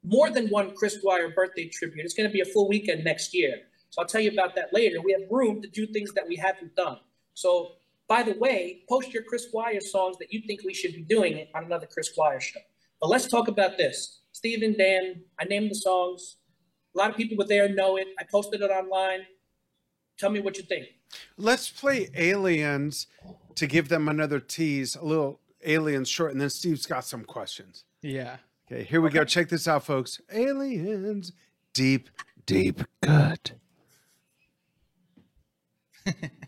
more 0.05 0.31
than 0.31 0.49
one 0.49 0.75
Chris 0.75 0.95
Squire 0.95 1.31
birthday 1.31 1.69
tribute. 1.69 2.05
It's 2.05 2.15
going 2.15 2.29
to 2.29 2.33
be 2.33 2.41
a 2.41 2.45
full 2.45 2.69
weekend 2.69 3.05
next 3.05 3.35
year. 3.35 3.55
So 3.91 4.03
I'll 4.03 4.09
tell 4.09 4.21
you 4.21 4.31
about 4.31 4.55
that 4.57 4.73
later. 4.73 5.01
We 5.01 5.13
have 5.13 5.23
room 5.31 5.63
to 5.63 5.69
do 5.69 5.87
things 5.87 6.13
that 6.15 6.27
we 6.27 6.37
haven't 6.37 6.75
done. 6.77 6.99
So, 7.35 7.73
by 8.09 8.23
the 8.23 8.33
way, 8.39 8.83
post 8.89 9.13
your 9.13 9.23
Chris 9.23 9.45
Squire 9.45 9.81
songs 9.81 10.17
that 10.19 10.33
you 10.33 10.43
think 10.47 10.61
we 10.65 10.75
should 10.75 10.95
be 10.95 11.03
doing 11.03 11.47
on 11.55 11.65
another 11.65 11.87
Chris 11.87 12.09
Squire 12.09 12.41
show. 12.41 12.61
But 13.01 13.11
let's 13.11 13.29
talk 13.29 13.49
about 13.49 13.77
this. 13.77 14.21
Steve 14.33 14.63
and 14.63 14.77
Dan, 14.77 15.23
I 15.39 15.45
named 15.45 15.71
the 15.71 15.75
songs. 15.75 16.38
A 16.99 17.01
lot 17.01 17.11
of 17.11 17.17
people 17.17 17.37
were 17.37 17.45
there 17.45 17.69
know 17.69 17.97
it. 17.97 18.09
I 18.19 18.25
posted 18.25 18.61
it 18.61 18.73
online. 18.73 19.21
Tell 20.19 20.31
me 20.31 20.41
what 20.41 20.57
you 20.57 20.65
think. 20.65 20.89
Let's 21.37 21.71
play 21.71 22.09
Aliens 22.17 23.07
to 23.55 23.69
give 23.69 23.89
them 23.89 24.09
another 24.09 24.41
tease, 24.41 24.97
a 24.97 25.05
little 25.05 25.39
Aliens 25.65 26.09
short, 26.09 26.33
and 26.33 26.41
then 26.41 26.51
Steve's 26.51 26.87
got 26.87 27.05
some 27.05 27.23
questions. 27.25 27.85
Yeah. 28.03 28.39
Okay, 28.67 28.83
here 28.83 29.01
we 29.01 29.11
go. 29.11 29.25
Check 29.25 29.49
this 29.49 29.69
out, 29.69 29.85
folks. 29.85 30.21
Aliens, 30.33 31.31
deep, 31.73 32.11
deep 32.47 32.81
cut. 33.01 33.53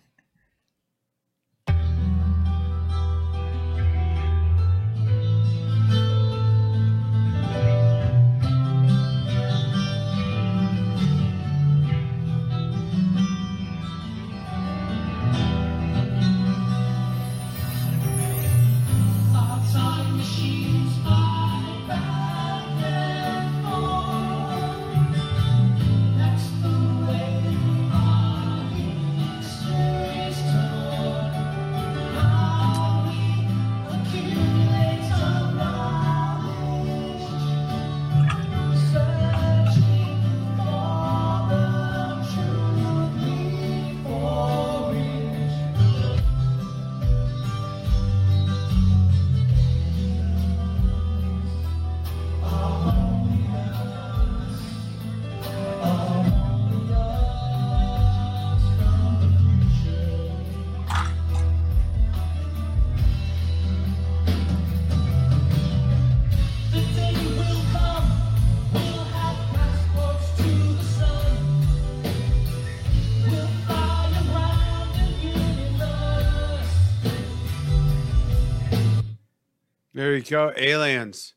There 80.01 80.17
you 80.17 80.23
go, 80.23 80.51
aliens. 80.57 81.35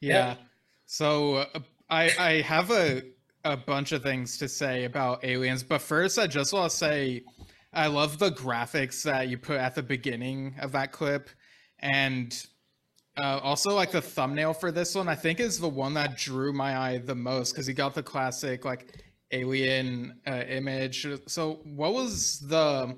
Yeah. 0.00 0.14
yeah. 0.14 0.34
So 0.84 1.38
uh, 1.38 1.58
I 1.90 2.12
I 2.16 2.40
have 2.42 2.70
a 2.70 3.02
a 3.44 3.56
bunch 3.56 3.90
of 3.90 4.04
things 4.04 4.38
to 4.38 4.48
say 4.48 4.84
about 4.84 5.24
aliens, 5.24 5.64
but 5.64 5.82
first 5.82 6.16
I 6.16 6.28
just 6.28 6.52
want 6.52 6.70
to 6.70 6.76
say 6.76 7.24
I 7.72 7.88
love 7.88 8.20
the 8.20 8.30
graphics 8.30 9.02
that 9.02 9.26
you 9.26 9.38
put 9.38 9.56
at 9.56 9.74
the 9.74 9.82
beginning 9.82 10.54
of 10.60 10.70
that 10.70 10.92
clip, 10.92 11.30
and 11.80 12.46
uh, 13.16 13.40
also 13.42 13.74
like 13.74 13.90
the 13.90 14.02
thumbnail 14.02 14.54
for 14.54 14.70
this 14.70 14.94
one. 14.94 15.08
I 15.08 15.16
think 15.16 15.40
is 15.40 15.58
the 15.58 15.68
one 15.68 15.92
that 15.94 16.16
drew 16.16 16.52
my 16.52 16.78
eye 16.78 16.98
the 16.98 17.16
most 17.16 17.54
because 17.54 17.66
he 17.66 17.74
got 17.74 17.92
the 17.92 18.04
classic 18.04 18.64
like 18.64 19.02
alien 19.32 20.20
uh, 20.28 20.44
image. 20.48 21.08
So 21.26 21.58
what 21.64 21.92
was 21.92 22.38
the 22.38 22.96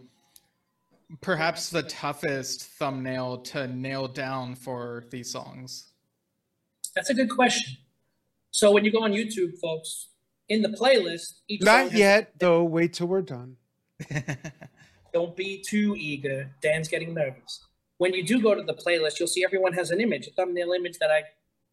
perhaps 1.20 1.70
the 1.70 1.82
toughest 1.82 2.64
thumbnail 2.78 3.38
to 3.38 3.66
nail 3.66 4.08
down 4.08 4.54
for 4.54 5.04
these 5.10 5.30
songs? 5.30 5.92
That's 6.94 7.10
a 7.10 7.14
good 7.14 7.30
question. 7.30 7.76
So 8.50 8.72
when 8.72 8.84
you 8.84 8.90
go 8.90 9.02
on 9.02 9.12
YouTube, 9.12 9.58
folks, 9.60 10.08
in 10.48 10.62
the 10.62 10.68
playlist, 10.68 11.40
not 11.60 11.92
yet 11.92 12.32
though. 12.38 12.64
Wait 12.64 12.94
till 12.94 13.06
we're 13.06 13.22
done. 13.22 13.56
Don't 15.12 15.36
be 15.36 15.62
too 15.66 15.94
eager. 15.96 16.50
Dan's 16.62 16.88
getting 16.88 17.14
nervous. 17.14 17.64
When 17.98 18.14
you 18.14 18.24
do 18.24 18.40
go 18.40 18.54
to 18.54 18.62
the 18.62 18.74
playlist, 18.74 19.18
you'll 19.18 19.28
see 19.28 19.44
everyone 19.44 19.72
has 19.72 19.90
an 19.90 20.00
image, 20.00 20.26
a 20.26 20.30
thumbnail 20.30 20.72
image 20.72 20.98
that 20.98 21.10
I. 21.10 21.22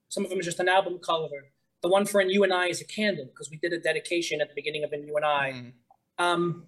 Some 0.10 0.24
of 0.24 0.30
them 0.30 0.40
is 0.40 0.46
just 0.46 0.60
an 0.60 0.70
album 0.70 1.00
cover. 1.00 1.52
The 1.82 1.90
one 1.90 2.06
for 2.06 2.20
"In 2.20 2.30
You 2.30 2.44
and 2.44 2.54
I" 2.54 2.68
is 2.68 2.82
a 2.82 2.86
candle 2.86 3.26
because 3.26 3.50
we 3.50 3.58
did 3.58 3.74
a 3.74 3.80
dedication 3.80 4.42
at 4.42 4.50
the 4.50 4.56
beginning 4.56 4.84
of 4.84 4.94
"In 4.94 5.08
You 5.08 5.16
and 5.16 5.26
I." 5.26 5.52
Mm. 5.52 5.72
Um, 6.18 6.68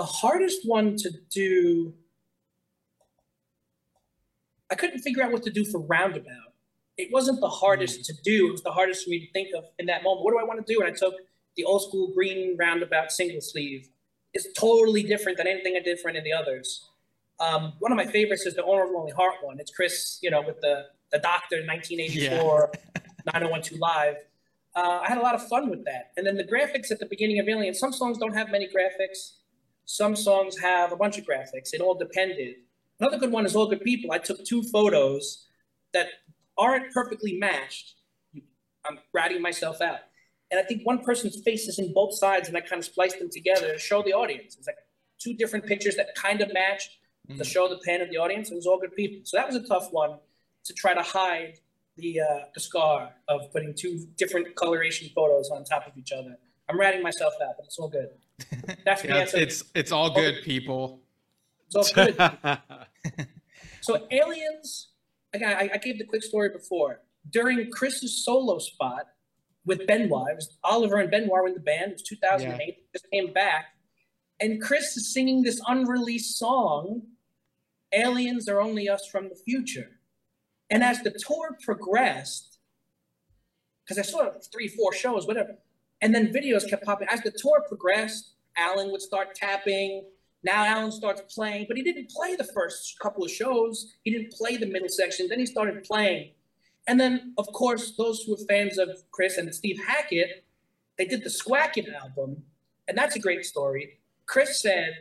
the 0.00 0.06
hardest 0.06 0.60
one 0.64 0.96
to 0.96 1.10
do, 1.30 1.92
I 4.70 4.74
couldn't 4.74 5.00
figure 5.00 5.22
out 5.22 5.30
what 5.30 5.42
to 5.42 5.50
do 5.50 5.62
for 5.62 5.78
Roundabout. 5.78 6.54
It 6.96 7.10
wasn't 7.12 7.42
the 7.42 7.50
hardest 7.50 8.00
mm. 8.00 8.06
to 8.06 8.14
do, 8.24 8.48
it 8.48 8.52
was 8.52 8.62
the 8.62 8.72
hardest 8.72 9.04
for 9.04 9.10
me 9.10 9.26
to 9.26 9.30
think 9.32 9.48
of 9.54 9.64
in 9.78 9.84
that 9.86 10.02
moment. 10.02 10.24
What 10.24 10.32
do 10.32 10.38
I 10.38 10.44
want 10.44 10.66
to 10.66 10.72
do? 10.72 10.80
And 10.80 10.88
I 10.88 10.96
took 10.96 11.12
the 11.54 11.64
old 11.64 11.82
school 11.82 12.12
green 12.14 12.56
Roundabout 12.58 13.12
single 13.12 13.42
sleeve. 13.42 13.90
It's 14.32 14.50
totally 14.58 15.02
different 15.02 15.36
than 15.36 15.46
anything 15.46 15.76
I 15.78 15.82
did 15.82 16.00
for 16.00 16.08
any 16.08 16.16
of 16.16 16.24
the 16.24 16.32
others. 16.32 16.88
Um, 17.38 17.74
one 17.80 17.92
of 17.92 17.96
my 17.96 18.06
favorites 18.06 18.46
is 18.46 18.54
the 18.54 18.64
Owner 18.64 18.84
of 18.84 18.92
Lonely 18.92 19.12
Heart 19.12 19.34
one. 19.42 19.60
It's 19.60 19.70
Chris, 19.70 20.18
you 20.22 20.30
know, 20.30 20.40
with 20.40 20.62
the 20.62 20.86
the 21.12 21.18
Doctor 21.18 21.56
1984 21.56 22.70
yeah. 22.72 23.02
9012 23.34 23.78
Live. 23.78 24.16
Uh, 24.74 25.00
I 25.04 25.08
had 25.08 25.18
a 25.18 25.20
lot 25.20 25.34
of 25.34 25.46
fun 25.46 25.68
with 25.68 25.84
that. 25.84 26.12
And 26.16 26.26
then 26.26 26.38
the 26.38 26.44
graphics 26.44 26.90
at 26.90 27.00
the 27.00 27.06
beginning 27.06 27.38
of 27.38 27.48
Alien, 27.50 27.74
some 27.74 27.92
songs 27.92 28.16
don't 28.16 28.32
have 28.32 28.50
many 28.50 28.66
graphics. 28.66 29.39
Some 29.84 30.14
songs 30.14 30.58
have 30.58 30.92
a 30.92 30.96
bunch 30.96 31.18
of 31.18 31.24
graphics. 31.24 31.72
It 31.72 31.80
all 31.80 31.94
depended. 31.94 32.56
Another 33.00 33.18
good 33.18 33.32
one 33.32 33.46
is 33.46 33.56
All 33.56 33.66
Good 33.66 33.82
People. 33.82 34.12
I 34.12 34.18
took 34.18 34.44
two 34.44 34.62
photos 34.62 35.46
that 35.92 36.06
aren't 36.58 36.92
perfectly 36.92 37.38
matched. 37.38 37.94
I'm 38.86 38.98
ratting 39.12 39.42
myself 39.42 39.80
out. 39.80 40.00
And 40.50 40.58
I 40.58 40.62
think 40.62 40.82
one 40.84 40.98
person's 40.98 41.40
face 41.42 41.68
is 41.68 41.78
in 41.78 41.92
both 41.92 42.14
sides, 42.14 42.48
and 42.48 42.56
I 42.56 42.60
kind 42.60 42.80
of 42.80 42.84
spliced 42.84 43.18
them 43.18 43.30
together 43.30 43.72
to 43.72 43.78
show 43.78 44.02
the 44.02 44.12
audience. 44.12 44.56
It's 44.56 44.66
like 44.66 44.76
two 45.18 45.34
different 45.34 45.64
pictures 45.66 45.96
that 45.96 46.14
kind 46.14 46.40
of 46.40 46.52
match 46.52 46.98
mm. 47.30 47.38
to 47.38 47.44
show 47.44 47.68
the 47.68 47.78
pan 47.84 48.00
of 48.00 48.10
the 48.10 48.16
audience. 48.16 48.50
It 48.50 48.56
was 48.56 48.66
all 48.66 48.78
good 48.78 48.94
people. 48.94 49.20
So 49.24 49.36
that 49.36 49.46
was 49.46 49.56
a 49.56 49.66
tough 49.66 49.92
one 49.92 50.18
to 50.64 50.74
try 50.74 50.92
to 50.94 51.02
hide 51.02 51.58
the 51.96 52.20
uh, 52.20 52.44
the 52.54 52.60
scar 52.60 53.10
of 53.28 53.52
putting 53.52 53.74
two 53.74 54.06
different 54.16 54.54
coloration 54.56 55.08
photos 55.14 55.50
on 55.50 55.64
top 55.64 55.86
of 55.86 55.96
each 55.96 56.12
other. 56.12 56.36
I'm 56.70 56.78
ratting 56.78 57.02
myself 57.02 57.34
out, 57.42 57.54
but 57.56 57.66
it's 57.66 57.78
all 57.78 57.88
good. 57.88 58.10
That's 58.84 59.04
yeah, 59.04 59.16
it's, 59.16 59.34
it's, 59.34 59.64
it's 59.74 59.92
all 59.92 60.14
good, 60.14 60.42
people. 60.42 61.00
It's 61.66 61.76
all 61.76 62.04
good. 62.04 62.16
so 63.80 64.06
aliens. 64.10 64.88
Again, 65.32 65.56
I, 65.56 65.70
I 65.74 65.78
gave 65.78 65.98
the 65.98 66.04
quick 66.04 66.22
story 66.22 66.48
before. 66.48 67.00
During 67.28 67.70
Chris's 67.70 68.24
solo 68.24 68.58
spot 68.58 69.06
with 69.66 69.86
Benoit, 69.86 70.30
it 70.30 70.36
was 70.36 70.56
Oliver 70.64 70.96
and 70.96 71.10
Benoit 71.10 71.30
were 71.30 71.48
in 71.48 71.54
the 71.54 71.60
band. 71.60 71.92
It 71.92 71.94
was 71.94 72.02
2008. 72.02 72.66
Yeah. 72.66 72.74
Just 72.92 73.10
came 73.10 73.32
back, 73.32 73.66
and 74.40 74.60
Chris 74.62 74.96
is 74.96 75.12
singing 75.12 75.42
this 75.42 75.60
unreleased 75.66 76.38
song. 76.38 77.02
Aliens 77.92 78.48
are 78.48 78.60
only 78.60 78.88
us 78.88 79.06
from 79.06 79.28
the 79.28 79.34
future. 79.34 79.98
And 80.70 80.84
as 80.84 81.02
the 81.02 81.10
tour 81.10 81.58
progressed, 81.64 82.58
because 83.84 83.98
I 83.98 84.02
saw 84.02 84.30
three, 84.52 84.68
four 84.68 84.92
shows, 84.94 85.26
whatever, 85.26 85.58
and 86.02 86.14
then 86.14 86.32
videos 86.32 86.68
kept 86.68 86.84
popping. 86.84 87.08
As 87.10 87.22
the 87.22 87.30
tour 87.30 87.64
progressed, 87.66 88.34
Alan 88.56 88.90
would 88.90 89.02
start 89.02 89.34
tapping. 89.34 90.04
Now 90.42 90.64
Alan 90.64 90.92
starts 90.92 91.22
playing, 91.34 91.66
but 91.68 91.76
he 91.76 91.82
didn't 91.82 92.10
play 92.10 92.34
the 92.36 92.48
first 92.54 92.98
couple 92.98 93.24
of 93.24 93.30
shows. 93.30 93.94
He 94.02 94.10
didn't 94.10 94.32
play 94.32 94.56
the 94.56 94.66
middle 94.66 94.88
section. 94.88 95.28
Then 95.28 95.38
he 95.38 95.46
started 95.46 95.84
playing. 95.84 96.30
And 96.86 96.98
then, 96.98 97.34
of 97.36 97.46
course, 97.52 97.92
those 97.96 98.22
who 98.22 98.34
are 98.34 98.46
fans 98.48 98.78
of 98.78 98.88
Chris 99.10 99.36
and 99.36 99.54
Steve 99.54 99.78
Hackett, 99.86 100.44
they 100.96 101.04
did 101.04 101.22
the 101.22 101.30
Squackett 101.30 101.92
album. 101.94 102.42
And 102.88 102.96
that's 102.96 103.16
a 103.16 103.20
great 103.20 103.44
story. 103.44 104.00
Chris 104.26 104.60
said 104.60 104.94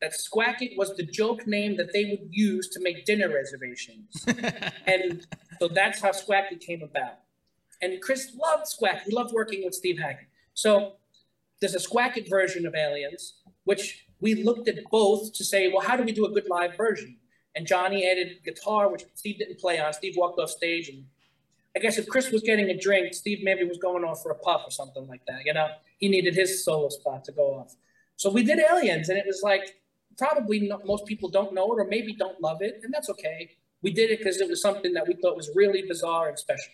that 0.00 0.12
Squackett 0.12 0.76
was 0.76 0.96
the 0.96 1.04
joke 1.04 1.46
name 1.46 1.76
that 1.76 1.92
they 1.92 2.04
would 2.06 2.28
use 2.30 2.68
to 2.70 2.80
make 2.80 3.04
dinner 3.04 3.28
reservations. 3.28 4.26
and 4.86 5.26
so 5.60 5.68
that's 5.68 6.00
how 6.00 6.12
Squackett 6.12 6.60
came 6.60 6.82
about. 6.82 7.20
And 7.82 8.00
Chris 8.00 8.34
loved 8.34 8.66
Squackett. 8.66 9.02
He 9.06 9.14
loved 9.14 9.32
working 9.32 9.62
with 9.64 9.74
Steve 9.74 9.98
Hackett. 9.98 10.28
So 10.56 10.94
there's 11.60 11.74
a 11.74 11.78
Squackett 11.78 12.28
version 12.28 12.66
of 12.66 12.74
Aliens, 12.74 13.34
which 13.64 14.06
we 14.20 14.42
looked 14.42 14.68
at 14.68 14.76
both 14.90 15.34
to 15.34 15.44
say, 15.44 15.70
well, 15.70 15.86
how 15.86 15.96
do 15.96 16.02
we 16.02 16.12
do 16.12 16.24
a 16.24 16.30
good 16.30 16.48
live 16.48 16.76
version? 16.76 17.18
And 17.54 17.66
Johnny 17.66 18.10
added 18.10 18.38
guitar, 18.44 18.90
which 18.90 19.04
Steve 19.14 19.38
didn't 19.38 19.60
play 19.60 19.78
on. 19.78 19.92
Steve 19.92 20.14
walked 20.16 20.40
off 20.40 20.50
stage 20.50 20.88
and 20.88 21.04
I 21.76 21.78
guess 21.78 21.98
if 21.98 22.08
Chris 22.08 22.30
was 22.30 22.40
getting 22.40 22.70
a 22.70 22.78
drink, 22.78 23.12
Steve 23.12 23.40
maybe 23.42 23.64
was 23.64 23.76
going 23.76 24.02
off 24.02 24.22
for 24.22 24.30
a 24.30 24.34
puff 24.34 24.62
or 24.66 24.70
something 24.70 25.06
like 25.06 25.20
that. 25.28 25.44
You 25.44 25.52
know, 25.52 25.68
he 25.98 26.08
needed 26.08 26.34
his 26.34 26.64
solo 26.64 26.88
spot 26.88 27.22
to 27.24 27.32
go 27.32 27.54
off. 27.56 27.76
So 28.16 28.30
we 28.30 28.42
did 28.42 28.58
Aliens, 28.58 29.10
and 29.10 29.18
it 29.18 29.26
was 29.26 29.42
like 29.42 29.76
probably 30.16 30.60
not, 30.60 30.86
most 30.86 31.04
people 31.04 31.28
don't 31.28 31.52
know 31.52 31.70
it 31.74 31.78
or 31.78 31.84
maybe 31.84 32.14
don't 32.14 32.40
love 32.40 32.62
it, 32.62 32.80
and 32.82 32.94
that's 32.94 33.10
okay. 33.10 33.50
We 33.82 33.92
did 33.92 34.10
it 34.10 34.20
because 34.20 34.40
it 34.40 34.48
was 34.48 34.62
something 34.62 34.94
that 34.94 35.06
we 35.06 35.14
thought 35.20 35.36
was 35.36 35.50
really 35.54 35.84
bizarre 35.86 36.30
and 36.30 36.38
special. 36.38 36.72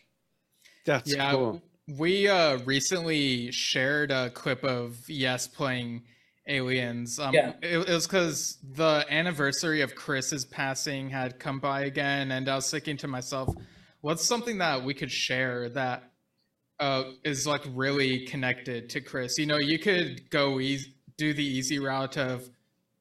That's 0.87 1.13
yeah, 1.13 1.33
cool. 1.33 1.61
We 1.89 2.29
uh, 2.29 2.59
recently 2.59 3.51
shared 3.51 4.11
a 4.11 4.31
clip 4.31 4.65
of 4.65 5.09
Yes 5.09 5.47
playing 5.47 6.03
Aliens. 6.47 7.19
Um, 7.19 7.35
Yeah. 7.35 7.53
it, 7.63 7.89
it 7.89 7.93
was 7.93 8.07
because 8.07 8.59
the 8.73 9.05
anniversary 9.09 9.81
of 9.81 9.95
Chris's 9.95 10.45
passing 10.45 11.11
had 11.11 11.39
come 11.39 11.61
by 11.61 11.83
again, 11.83 12.33
and 12.33 12.49
I 12.49 12.57
was 12.57 12.71
thinking 12.71 12.97
to 12.99 13.09
myself, 13.09 13.55
what's 14.01 14.25
something 14.25 14.59
that 14.59 14.83
we 14.83 14.95
could 14.95 15.11
share 15.11 15.69
that 15.71 16.11
uh, 16.81 17.05
is 17.25 17.47
like 17.47 17.63
really 17.75 18.27
connected 18.27 18.91
to 18.91 19.01
Chris? 19.01 19.39
You 19.39 19.47
know, 19.47 19.59
you 19.59 19.79
could 19.79 20.31
go 20.31 20.61
easy, 20.61 20.95
do 21.17 21.33
the 21.33 21.45
easy 21.45 21.79
route 21.79 22.17
of 22.17 22.49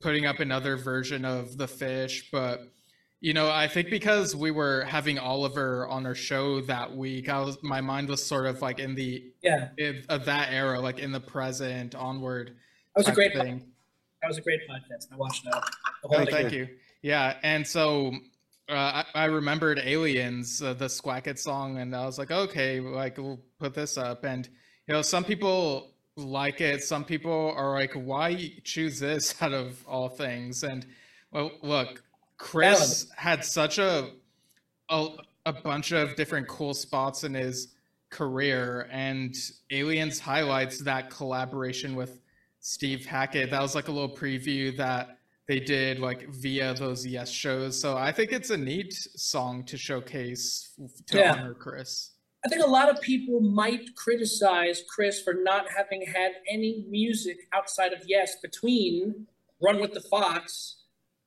putting 0.01 0.25
up 0.25 0.39
another 0.39 0.77
version 0.77 1.25
of 1.25 1.57
the 1.57 1.67
fish, 1.67 2.29
but 2.31 2.71
you 3.21 3.33
know, 3.33 3.51
I 3.51 3.67
think 3.67 3.91
because 3.91 4.35
we 4.35 4.49
were 4.49 4.83
having 4.83 5.19
Oliver 5.19 5.87
on 5.87 6.07
our 6.07 6.15
show 6.15 6.59
that 6.61 6.95
week, 6.95 7.29
I 7.29 7.39
was 7.39 7.57
my 7.61 7.79
mind 7.79 8.09
was 8.09 8.25
sort 8.25 8.47
of 8.47 8.61
like 8.63 8.79
in 8.79 8.95
the 8.95 9.23
Yeah, 9.43 9.69
in, 9.77 10.03
of 10.09 10.25
that 10.25 10.51
era, 10.51 10.79
like 10.79 10.97
in 10.97 11.11
the 11.11 11.19
present 11.19 11.93
onward. 11.93 12.55
that 12.95 12.99
was 12.99 13.07
a 13.07 13.11
great. 13.13 13.33
thing. 13.33 13.63
That 14.23 14.27
was 14.27 14.39
a 14.39 14.41
great 14.41 14.61
podcast. 14.67 15.07
I 15.11 15.17
watched 15.17 15.45
that. 15.45 15.63
The 16.01 16.07
whole 16.09 16.21
Oh, 16.21 16.25
thank 16.25 16.51
you. 16.51 16.67
Yeah, 17.03 17.37
and 17.43 17.65
so 17.65 18.11
uh, 18.67 19.03
I, 19.03 19.05
I 19.13 19.25
remembered 19.25 19.79
Aliens, 19.83 20.61
uh, 20.61 20.73
the 20.73 20.87
Squackett 20.89 21.37
song, 21.37 21.77
and 21.77 21.95
I 21.95 22.05
was 22.05 22.17
like, 22.17 22.31
okay, 22.31 22.79
like 22.79 23.17
we'll 23.17 23.39
put 23.59 23.75
this 23.75 23.97
up. 23.97 24.23
And 24.23 24.49
you 24.87 24.95
know, 24.95 25.03
some 25.03 25.23
people 25.23 25.91
like 26.15 26.59
it, 26.59 26.83
some 26.83 27.03
people 27.05 27.53
are 27.55 27.71
like, 27.73 27.93
why 27.93 28.51
choose 28.63 28.99
this 28.99 29.35
out 29.43 29.53
of 29.53 29.85
all 29.87 30.09
things? 30.09 30.63
And 30.63 30.87
well, 31.31 31.51
look, 31.61 32.01
Chris 32.41 33.07
had 33.15 33.45
such 33.45 33.77
a, 33.77 34.09
a 34.89 35.07
a 35.45 35.53
bunch 35.53 35.91
of 35.91 36.15
different 36.15 36.47
cool 36.47 36.73
spots 36.73 37.23
in 37.23 37.33
his 37.33 37.69
career, 38.09 38.87
and 38.91 39.35
Aliens 39.71 40.19
highlights 40.19 40.79
that 40.79 41.09
collaboration 41.09 41.95
with 41.95 42.19
Steve 42.59 43.05
Hackett. 43.05 43.49
That 43.51 43.61
was 43.61 43.73
like 43.75 43.87
a 43.87 43.91
little 43.91 44.15
preview 44.15 44.75
that 44.77 45.17
they 45.47 45.59
did 45.59 45.99
like 45.99 46.29
via 46.29 46.73
those 46.73 47.05
yes 47.05 47.29
shows. 47.29 47.79
So 47.79 47.97
I 47.97 48.11
think 48.11 48.31
it's 48.31 48.49
a 48.49 48.57
neat 48.57 48.93
song 48.93 49.63
to 49.65 49.77
showcase 49.77 50.73
to 51.07 51.17
Yeah. 51.17 51.33
honor 51.33 51.53
Chris. 51.53 52.11
I 52.43 52.49
think 52.49 52.63
a 52.63 52.67
lot 52.69 52.89
of 52.89 52.99
people 53.01 53.39
might 53.39 53.95
criticize 53.95 54.83
Chris 54.89 55.21
for 55.21 55.33
not 55.35 55.67
having 55.77 56.05
had 56.07 56.31
any 56.49 56.85
music 56.89 57.37
outside 57.53 57.93
of 57.93 58.01
Yes 58.07 58.37
between 58.41 59.27
Run 59.61 59.79
with 59.79 59.93
the 59.93 60.01
Fox, 60.01 60.77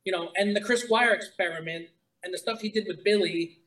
you 0.05 0.13
know, 0.13 0.31
and 0.37 0.55
the 0.55 0.61
Chris 0.61 0.83
Squire 0.83 1.13
experiment 1.13 1.89
and 2.23 2.33
the 2.33 2.39
stuff 2.39 2.61
he 2.61 2.69
did 2.69 2.87
with 2.87 3.03
Billy, 3.05 3.61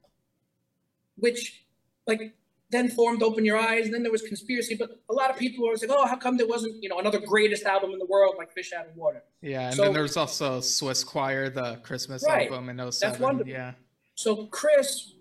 which 1.18 1.64
like 2.06 2.34
then 2.70 2.90
formed 2.90 3.24
Open 3.24 3.46
Your 3.46 3.58
Eyes, 3.58 3.86
and 3.86 3.94
then 3.94 4.04
there 4.04 4.12
was 4.12 4.22
Conspiracy. 4.22 4.76
But 4.76 5.00
a 5.10 5.14
lot 5.14 5.30
of 5.32 5.38
people 5.38 5.66
were 5.66 5.74
like, 5.74 5.90
oh, 5.90 6.06
how 6.06 6.18
come 6.18 6.36
there 6.38 6.48
wasn't, 6.48 6.84
you 6.84 6.90
know, 6.90 7.00
another 7.00 7.20
greatest 7.20 7.64
album 7.64 7.92
in 7.92 8.00
the 8.00 8.06
world 8.06 8.36
like 8.38 8.52
Fish 8.54 8.74
Out 8.78 8.88
of 8.88 8.96
Water? 8.98 9.24
Yeah, 9.42 9.68
and 9.68 9.76
So- 9.76 9.84
then 9.84 9.94
there's 9.94 10.18
also 10.18 10.60
Swiss 10.60 11.04
Choir, 11.04 11.50
the 11.50 11.78
Christmas 11.78 12.24
Right. 12.28 12.52
album 12.52 12.70
in 12.70 12.80
07. 12.92 13.22
wonderful. 13.22 13.52
Yeah. 13.52 13.74
So 14.16 14.48
Chris 14.48 15.14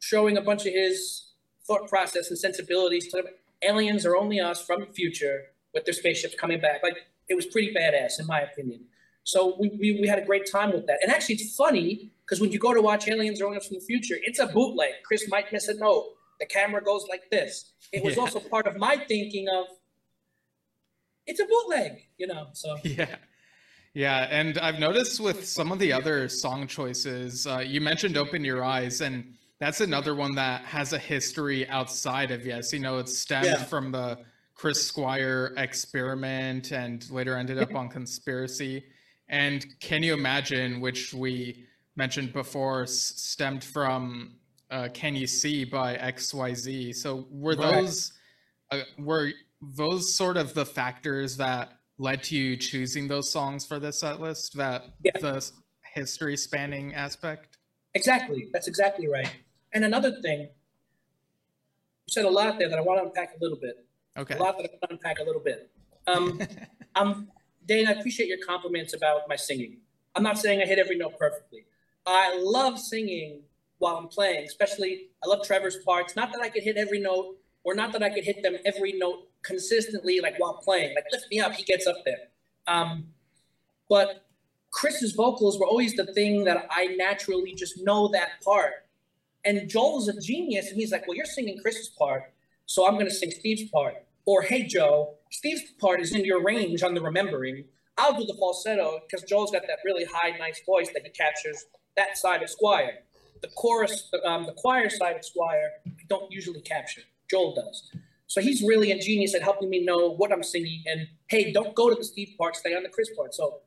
showing 0.00 0.36
a 0.36 0.40
bunch 0.40 0.66
of 0.66 0.72
his 0.72 1.28
thought 1.64 1.88
process 1.88 2.28
and 2.30 2.38
sensibilities 2.38 3.06
to 3.12 3.22
aliens 3.62 4.04
are 4.04 4.16
only 4.16 4.40
us 4.40 4.60
from 4.64 4.80
the 4.80 4.86
future 4.86 5.52
with 5.72 5.84
their 5.84 5.94
spaceships 5.94 6.34
coming 6.34 6.58
back. 6.60 6.82
Like 6.82 6.96
it 7.28 7.34
was 7.34 7.46
pretty 7.46 7.72
badass 7.72 8.18
in 8.18 8.26
my 8.26 8.40
opinion. 8.40 8.86
So 9.24 9.56
we, 9.60 9.68
we, 9.78 9.98
we 10.00 10.08
had 10.08 10.18
a 10.18 10.24
great 10.24 10.50
time 10.50 10.72
with 10.72 10.86
that. 10.86 10.98
And 11.02 11.12
actually 11.12 11.36
it's 11.36 11.54
funny 11.54 12.10
because 12.24 12.40
when 12.40 12.50
you 12.52 12.58
go 12.58 12.72
to 12.74 12.80
watch 12.82 13.06
Aliens 13.08 13.40
only 13.42 13.58
us 13.58 13.66
from 13.68 13.76
the 13.76 13.84
future, 13.84 14.16
it's 14.22 14.38
a 14.38 14.46
bootleg. 14.46 14.90
Chris 15.04 15.28
might 15.28 15.52
miss 15.52 15.68
a 15.68 15.74
note. 15.74 16.14
The 16.40 16.46
camera 16.46 16.82
goes 16.82 17.06
like 17.08 17.30
this. 17.30 17.72
It 17.92 18.02
was 18.02 18.16
Yeah. 18.16 18.22
also 18.22 18.40
part 18.40 18.66
of 18.66 18.76
my 18.76 18.96
thinking 18.96 19.46
of 19.48 19.66
it's 21.26 21.40
a 21.40 21.44
bootleg, 21.44 22.06
you 22.18 22.26
know. 22.26 22.48
So 22.54 22.76
Yeah. 22.84 23.16
Yeah, 23.92 24.28
and 24.30 24.56
I've 24.58 24.78
noticed 24.78 25.18
with 25.18 25.44
some 25.46 25.72
of 25.72 25.80
the 25.80 25.92
other 25.92 26.28
song 26.28 26.68
choices, 26.68 27.44
uh, 27.48 27.58
you 27.58 27.80
mentioned 27.80 28.16
Open 28.16 28.44
Your 28.44 28.62
Eyes, 28.62 29.00
and 29.00 29.34
that's 29.58 29.80
another 29.80 30.14
one 30.14 30.36
that 30.36 30.62
has 30.64 30.92
a 30.92 30.98
history 30.98 31.68
outside 31.68 32.30
of 32.30 32.46
Yes. 32.46 32.72
You 32.72 32.78
know, 32.78 32.98
it 32.98 33.08
stemmed 33.08 33.46
Yeah. 33.46 33.64
from 33.64 33.90
the 33.90 34.18
Chris 34.54 34.86
Squire 34.86 35.52
experiment 35.56 36.70
and 36.70 37.08
later 37.10 37.36
ended 37.36 37.58
up 37.58 37.74
on 37.74 37.88
Conspiracy. 37.88 38.84
And 39.30 39.64
Can 39.80 40.02
You 40.02 40.12
Imagine, 40.12 40.80
which 40.80 41.14
we 41.14 41.64
mentioned 41.96 42.32
before, 42.32 42.84
stemmed 42.86 43.62
from 43.62 44.34
uh, 44.70 44.88
Can 44.92 45.14
You 45.14 45.26
See 45.26 45.64
by 45.64 45.96
XYZ. 45.96 46.94
So 46.96 47.26
were 47.30 47.54
Right. 47.54 47.82
those 47.82 48.12
uh, 48.72 48.82
were 48.98 49.30
those 49.60 50.14
sort 50.14 50.36
of 50.36 50.54
the 50.54 50.64
factors 50.66 51.36
that 51.36 51.72
led 51.98 52.22
to 52.24 52.36
you 52.36 52.56
choosing 52.56 53.08
those 53.08 53.30
songs 53.30 53.66
for 53.66 53.78
this 53.78 54.00
set 54.00 54.20
list 54.20 54.56
that 54.56 54.84
Yeah. 55.04 55.12
the 55.20 55.50
history 55.94 56.36
spanning 56.36 56.94
aspect 56.94 57.56
Exactly. 57.94 58.48
That's 58.52 58.68
exactly 58.68 59.08
right. 59.08 59.28
And 59.72 59.84
another 59.84 60.12
thing, 60.22 60.42
you 60.42 60.48
said 62.08 62.24
a 62.24 62.30
lot 62.30 62.56
there 62.58 62.68
that 62.68 62.78
I 62.78 62.82
want 62.82 63.00
to 63.00 63.06
unpack 63.06 63.34
a 63.36 63.42
little 63.42 63.58
bit. 63.58 63.84
okay 64.16 64.36
A 64.36 64.38
lot 64.38 64.56
that 64.58 64.64
I 64.66 64.68
want 64.74 64.82
to 64.82 64.90
unpack 64.92 65.18
a 65.18 65.24
little 65.24 65.42
bit. 65.42 65.70
Um, 66.06 66.40
I'm, 66.94 67.28
Dane, 67.70 67.86
I 67.86 67.92
appreciate 67.92 68.28
your 68.28 68.44
compliments 68.44 68.94
about 68.94 69.28
my 69.28 69.36
singing. 69.36 69.76
I'm 70.16 70.24
not 70.24 70.38
saying 70.38 70.60
I 70.60 70.66
hit 70.66 70.80
every 70.80 70.96
note 70.96 71.16
perfectly. 71.16 71.66
I 72.04 72.36
love 72.42 72.80
singing 72.80 73.42
while 73.78 73.94
I'm 73.94 74.08
playing, 74.08 74.44
especially 74.44 75.06
I 75.22 75.28
love 75.28 75.46
Trevor's 75.46 75.76
parts. 75.76 76.16
Not 76.16 76.32
that 76.32 76.40
I 76.42 76.48
could 76.48 76.64
hit 76.64 76.76
every 76.76 76.98
note, 76.98 77.36
or 77.62 77.76
not 77.76 77.92
that 77.92 78.02
I 78.02 78.10
could 78.10 78.24
hit 78.24 78.42
them 78.42 78.56
every 78.64 78.94
note 78.94 79.28
consistently, 79.42 80.18
like 80.18 80.34
while 80.38 80.54
playing. 80.54 80.96
Like 80.96 81.04
lift 81.12 81.26
me 81.30 81.38
up, 81.38 81.52
he 81.52 81.62
gets 81.62 81.86
up 81.86 81.98
there. 82.04 82.30
Um, 82.66 83.06
but 83.88 84.26
Chris's 84.72 85.12
vocals 85.12 85.56
were 85.56 85.66
always 85.66 85.94
the 85.94 86.06
thing 86.06 86.42
that 86.46 86.66
I 86.72 86.86
naturally 86.98 87.54
just 87.54 87.84
know 87.84 88.08
that 88.08 88.42
part. 88.44 88.84
And 89.44 89.70
Joel's 89.70 90.08
a 90.08 90.20
genius, 90.20 90.70
and 90.70 90.76
he's 90.76 90.90
like, 90.90 91.06
"Well, 91.06 91.16
you're 91.16 91.24
singing 91.24 91.60
Chris's 91.62 91.90
part, 91.90 92.32
so 92.66 92.88
I'm 92.88 92.94
going 92.94 93.06
to 93.06 93.14
sing 93.14 93.30
Steve's 93.30 93.70
part." 93.70 93.94
Or, 94.26 94.42
"Hey, 94.42 94.64
Joe, 94.64 95.14
Steve's 95.30 95.62
part 95.80 96.00
is 96.00 96.14
in 96.14 96.24
your 96.24 96.42
range 96.42 96.82
on 96.82 96.94
the 96.94 97.00
remembering. 97.00 97.64
I'll 97.96 98.18
do 98.18 98.24
the 98.24 98.34
falsetto 98.34 99.00
because 99.06 99.28
Joel's 99.28 99.50
got 99.50 99.62
that 99.62 99.78
really 99.84 100.04
high, 100.04 100.36
nice 100.38 100.60
voice 100.66 100.88
that 100.92 101.02
he 101.02 101.10
captures 101.10 101.64
that 101.96 102.18
side 102.18 102.42
of 102.42 102.50
Squire. 102.50 102.98
The 103.42 103.48
chorus, 103.48 104.10
um, 104.24 104.44
the 104.46 104.52
choir 104.52 104.90
side 104.90 105.16
of 105.16 105.24
Squire, 105.24 105.70
I 105.86 105.90
don't 106.08 106.30
usually 106.30 106.60
capture. 106.60 107.02
Joel 107.30 107.54
does. 107.54 107.90
So 108.26 108.40
he's 108.40 108.62
really 108.62 108.90
ingenious 108.90 109.34
at 109.34 109.42
helping 109.42 109.70
me 109.70 109.84
know 109.84 110.10
what 110.10 110.32
I'm 110.32 110.42
singing. 110.42 110.84
And 110.86 111.08
hey, 111.28 111.52
don't 111.52 111.74
go 111.74 111.88
to 111.88 111.94
the 111.94 112.04
Steve 112.04 112.34
part, 112.38 112.56
stay 112.56 112.74
on 112.74 112.82
the 112.82 112.88
Chris 112.88 113.10
part. 113.16 113.34
So 113.34 113.60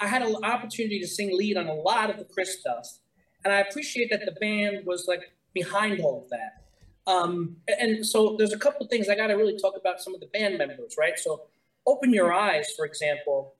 I 0.00 0.06
had 0.06 0.22
an 0.22 0.36
opportunity 0.44 0.98
to 1.00 1.06
sing 1.06 1.36
lead 1.36 1.56
on 1.56 1.66
a 1.66 1.74
lot 1.74 2.10
of 2.10 2.18
the 2.18 2.24
Chris 2.24 2.58
stuff, 2.58 2.98
and 3.44 3.52
I 3.52 3.60
appreciate 3.60 4.10
that 4.10 4.24
the 4.24 4.32
band 4.32 4.84
was 4.84 5.06
like 5.06 5.32
behind 5.54 6.00
all 6.00 6.22
of 6.24 6.30
that. 6.30 6.61
Um, 7.06 7.56
and 7.66 8.06
so 8.06 8.36
there's 8.38 8.52
a 8.52 8.58
couple 8.58 8.86
things 8.86 9.08
I 9.08 9.16
got 9.16 9.28
to 9.28 9.34
really 9.34 9.58
talk 9.58 9.74
about 9.76 10.00
some 10.00 10.14
of 10.14 10.20
the 10.20 10.26
band 10.26 10.58
members, 10.58 10.96
right? 10.98 11.18
So 11.18 11.42
Open 11.86 12.12
Your 12.12 12.32
Eyes, 12.32 12.70
for 12.76 12.86
example, 12.86 13.54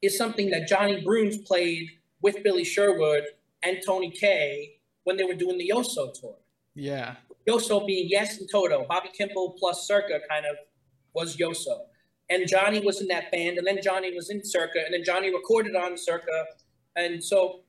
is 0.00 0.16
something 0.16 0.50
that 0.50 0.66
Johnny 0.66 1.04
Bruhns 1.04 1.44
played 1.46 1.90
with 2.22 2.42
Billy 2.42 2.64
Sherwood 2.64 3.24
and 3.62 3.78
Tony 3.84 4.10
Kaye 4.10 4.76
when 5.04 5.16
they 5.16 5.24
were 5.24 5.34
doing 5.34 5.58
the 5.58 5.70
Yoso 5.70 6.12
tour. 6.18 6.36
yeah 6.74 7.16
Yoso 7.48 7.86
being 7.86 8.08
Yes 8.08 8.38
and 8.38 8.48
Toto, 8.50 8.86
Bobby 8.88 9.10
Kimball 9.16 9.54
plus 9.58 9.86
Circa 9.86 10.20
kind 10.28 10.46
of 10.46 10.56
was 11.12 11.36
Yoso. 11.36 11.80
And 12.30 12.48
Johnny 12.48 12.80
was 12.80 13.02
in 13.02 13.08
that 13.08 13.30
band, 13.30 13.58
and 13.58 13.66
then 13.66 13.80
Johnny 13.82 14.14
was 14.14 14.30
in 14.30 14.42
Circa, 14.42 14.78
and 14.84 14.94
then 14.94 15.04
Johnny 15.04 15.32
recorded 15.32 15.76
on 15.76 15.98
Circa. 15.98 16.46
And 16.96 17.22
so 17.22 17.60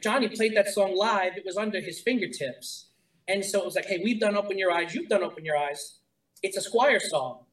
Johnny 0.00 0.28
played 0.28 0.56
that 0.56 0.68
song 0.68 0.96
live, 0.96 1.36
it 1.36 1.44
was 1.44 1.56
under 1.56 1.80
his 1.80 2.00
fingertips. 2.00 2.90
And 3.32 3.42
so 3.42 3.60
it 3.60 3.64
was 3.64 3.76
like, 3.76 3.86
hey, 3.86 3.98
we've 4.04 4.20
done 4.20 4.36
Open 4.36 4.58
Your 4.58 4.70
Eyes, 4.70 4.94
you've 4.94 5.08
done 5.08 5.22
Open 5.22 5.42
Your 5.42 5.56
Eyes. 5.56 6.00
It's 6.42 6.58
a 6.58 6.60
Squire 6.60 7.00
song. 7.00 7.46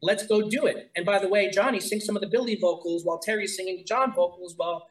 Let's 0.00 0.26
go 0.26 0.48
do 0.48 0.64
it. 0.64 0.90
And 0.96 1.04
by 1.04 1.18
the 1.18 1.28
way, 1.28 1.50
Johnny 1.50 1.78
sings 1.78 2.06
some 2.06 2.16
of 2.16 2.22
the 2.22 2.26
Billy 2.26 2.56
vocals 2.56 3.04
while 3.04 3.18
Terry's 3.18 3.54
singing 3.54 3.84
John 3.86 4.14
vocals 4.14 4.54
while 4.56 4.88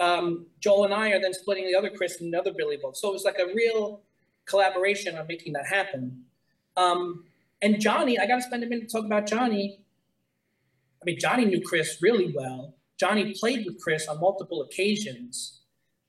um, 0.00 0.46
Joel 0.60 0.86
and 0.86 0.94
I 0.94 1.10
are 1.10 1.20
then 1.20 1.34
splitting 1.34 1.66
the 1.66 1.74
other 1.74 1.90
Chris 1.90 2.22
and 2.22 2.32
the 2.32 2.38
other 2.38 2.54
Billy 2.56 2.76
vocals. 2.76 3.02
So 3.02 3.10
it 3.10 3.12
was 3.12 3.24
like 3.24 3.38
a 3.38 3.52
real 3.54 4.00
collaboration 4.46 5.18
on 5.18 5.26
making 5.26 5.52
that 5.52 5.66
happen. 5.66 6.24
Um, 6.78 7.24
and 7.60 7.78
Johnny, 7.78 8.18
I 8.18 8.26
got 8.26 8.36
to 8.36 8.42
spend 8.42 8.64
a 8.64 8.66
minute 8.66 8.88
to 8.88 8.96
talk 8.96 9.04
about 9.04 9.26
Johnny. 9.26 9.80
I 11.02 11.04
mean, 11.04 11.18
Johnny 11.20 11.44
knew 11.44 11.60
Chris 11.60 11.98
really 12.00 12.32
well. 12.34 12.76
Johnny 12.98 13.34
played 13.38 13.66
with 13.66 13.78
Chris 13.78 14.08
on 14.08 14.20
multiple 14.20 14.62
occasions. 14.62 15.60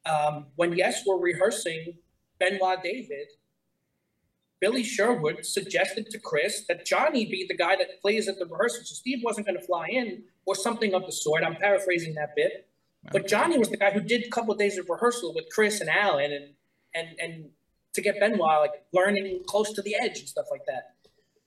Um, 0.06 0.46
when 0.56 0.72
Yes 0.72 1.04
were 1.06 1.20
rehearsing 1.20 1.96
Benoit 2.40 2.82
David, 2.82 3.28
Billy 4.60 4.84
Sherwood 4.84 5.46
suggested 5.46 6.10
to 6.10 6.20
Chris 6.20 6.66
that 6.68 6.86
Johnny 6.86 7.26
be 7.26 7.46
the 7.48 7.56
guy 7.56 7.76
that 7.76 8.02
plays 8.02 8.28
at 8.28 8.40
the 8.40 8.46
rehearsal. 8.46 8.84
So 8.84 8.96
Steve 8.96 9.20
wasn't 9.24 9.46
going 9.46 9.60
to 9.60 9.66
fly 9.66 9.88
in 9.88 10.24
or 10.46 10.56
something 10.56 10.94
of 10.94 11.06
the 11.06 11.12
sort. 11.12 11.44
I'm 11.44 11.56
paraphrasing 11.56 12.16
that 12.16 12.36
bit. 12.36 12.68
But 13.12 13.28
Johnny 13.28 13.58
was 13.58 13.70
the 13.70 13.78
guy 13.78 13.92
who 13.92 14.02
did 14.02 14.26
a 14.26 14.30
couple 14.30 14.52
of 14.52 14.60
days 14.60 14.78
of 14.78 14.90
rehearsal 14.90 15.34
with 15.34 15.46
Chris 15.52 15.82
and 15.82 15.90
Alan 15.90 16.32
and 16.32 16.46
and 16.96 17.20
and 17.20 17.50
to 17.94 18.02
get 18.02 18.20
Benoit 18.20 18.60
like 18.60 18.72
learning 18.94 19.44
close 19.48 19.72
to 19.74 19.82
the 19.82 19.96
edge 19.96 20.20
and 20.20 20.28
stuff 20.28 20.48
like 20.52 20.66
that. 20.66 20.96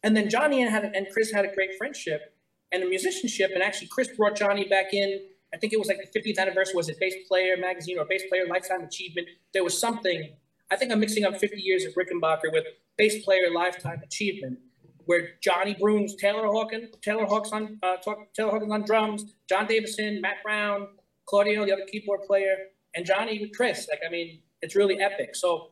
And 0.03 0.17
then 0.17 0.31
Johnny 0.31 0.63
and 0.63 0.71
had 0.71 0.85
and 0.85 1.07
Chris 1.13 1.33
had 1.33 1.45
a 1.45 1.55
great 1.55 1.77
friendship 1.77 2.35
and 2.73 2.83
a 2.83 2.87
musicianship. 2.87 3.51
And 3.55 3.63
actually, 3.63 3.89
Chris 3.89 4.09
brought 4.17 4.37
Johnny 4.37 4.67
back 4.69 4.95
in. 4.95 5.21
I 5.53 5.57
think 5.57 5.73
it 5.73 5.79
was 5.79 5.89
like 5.89 5.99
the 5.99 6.21
50th 6.21 6.39
anniversary. 6.39 6.75
Was 6.77 6.89
it 6.89 6.99
Bass 7.01 7.15
Player 7.27 7.57
magazine 7.57 7.99
or 7.99 8.05
Bass 8.05 8.23
Player 8.29 8.47
Lifetime 8.49 8.83
Achievement? 8.83 9.29
There 9.53 9.65
was 9.65 9.79
something. 9.79 10.31
I 10.71 10.77
think 10.77 10.93
I'm 10.93 11.01
mixing 11.01 11.25
up 11.25 11.37
50 11.37 11.61
years 11.61 11.85
of 11.85 11.95
Rickenbacker 11.95 12.53
with 12.53 12.65
Bass 13.01 13.25
Player 13.25 13.51
Lifetime 13.51 14.03
Achievement, 14.05 14.59
where 15.07 15.31
Johnny 15.41 15.75
Bruhns, 15.75 16.19
Taylor 16.19 16.47
Hawkins, 16.47 16.91
Taylor 17.01 17.25
Hawks 17.25 17.51
on 17.51 17.79
uh, 17.83 17.97
Taylor 18.37 18.51
Hawkins 18.51 18.71
on 18.71 18.85
drums, 18.85 19.25
Jon 19.49 19.67
Davison, 19.67 20.21
Matt 20.21 20.43
Brown, 20.45 20.89
Claudio, 21.25 21.65
the 21.65 21.73
other 21.73 21.87
keyboard 21.91 22.21
player, 22.27 22.57
and 22.95 23.07
Johnny 23.07 23.39
with 23.41 23.57
Chris. 23.57 23.89
Like, 23.91 24.01
I 24.07 24.11
mean, 24.11 24.41
it's 24.61 24.77
really 24.77 25.01
epic. 25.01 25.35
So 25.35 25.71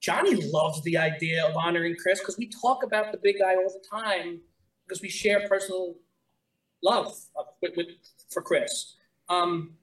Johnny 0.00 0.36
loves 0.36 0.82
the 0.84 0.96
idea 0.96 1.44
of 1.46 1.54
honoring 1.54 1.96
Chris 2.02 2.20
because 2.20 2.38
we 2.38 2.48
talk 2.62 2.82
about 2.82 3.12
the 3.12 3.18
big 3.18 3.38
guy 3.38 3.54
all 3.54 3.68
the 3.68 3.84
time 3.86 4.40
because 4.86 5.02
we 5.02 5.10
share 5.10 5.46
personal 5.46 5.96
love 6.82 7.14
with, 7.60 7.76
with, 7.76 7.88
for 8.30 8.40
Chris. 8.40 8.94
Um, 9.28 9.74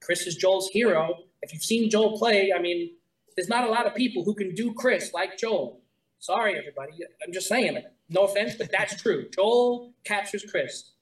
Chris 0.00 0.24
is 0.28 0.36
Joel's 0.36 0.68
hero. 0.68 1.16
If 1.42 1.52
you've 1.52 1.64
seen 1.64 1.90
Joel 1.90 2.16
play, 2.16 2.52
I 2.56 2.60
mean, 2.60 2.92
there's 3.36 3.48
not 3.48 3.64
a 3.64 3.70
lot 3.70 3.86
of 3.86 3.94
people 3.94 4.24
who 4.24 4.34
can 4.34 4.54
do 4.54 4.72
Chris 4.74 5.12
like 5.12 5.38
Joel. 5.38 5.80
Sorry, 6.18 6.56
everybody. 6.56 6.92
I'm 7.26 7.32
just 7.32 7.48
saying 7.48 7.76
it. 7.76 7.84
No 8.08 8.24
offense, 8.24 8.54
but 8.56 8.70
that's 8.70 9.00
true. 9.00 9.28
Joel 9.34 9.92
captures 10.04 10.44
Chris. 10.48 10.92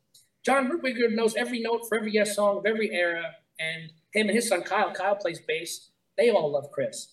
John 0.44 0.70
Ruppiger 0.70 1.12
knows 1.12 1.34
every 1.36 1.60
note 1.60 1.82
for 1.88 1.98
every 1.98 2.12
Yes 2.12 2.36
song 2.36 2.58
of 2.58 2.66
every 2.66 2.92
era, 2.92 3.34
and 3.58 3.90
him 4.12 4.28
and 4.28 4.36
his 4.36 4.48
son 4.48 4.62
Kyle. 4.62 4.92
Kyle 4.92 5.16
plays 5.16 5.40
bass. 5.46 5.90
They 6.16 6.30
all 6.30 6.52
love 6.52 6.70
Chris. 6.70 7.08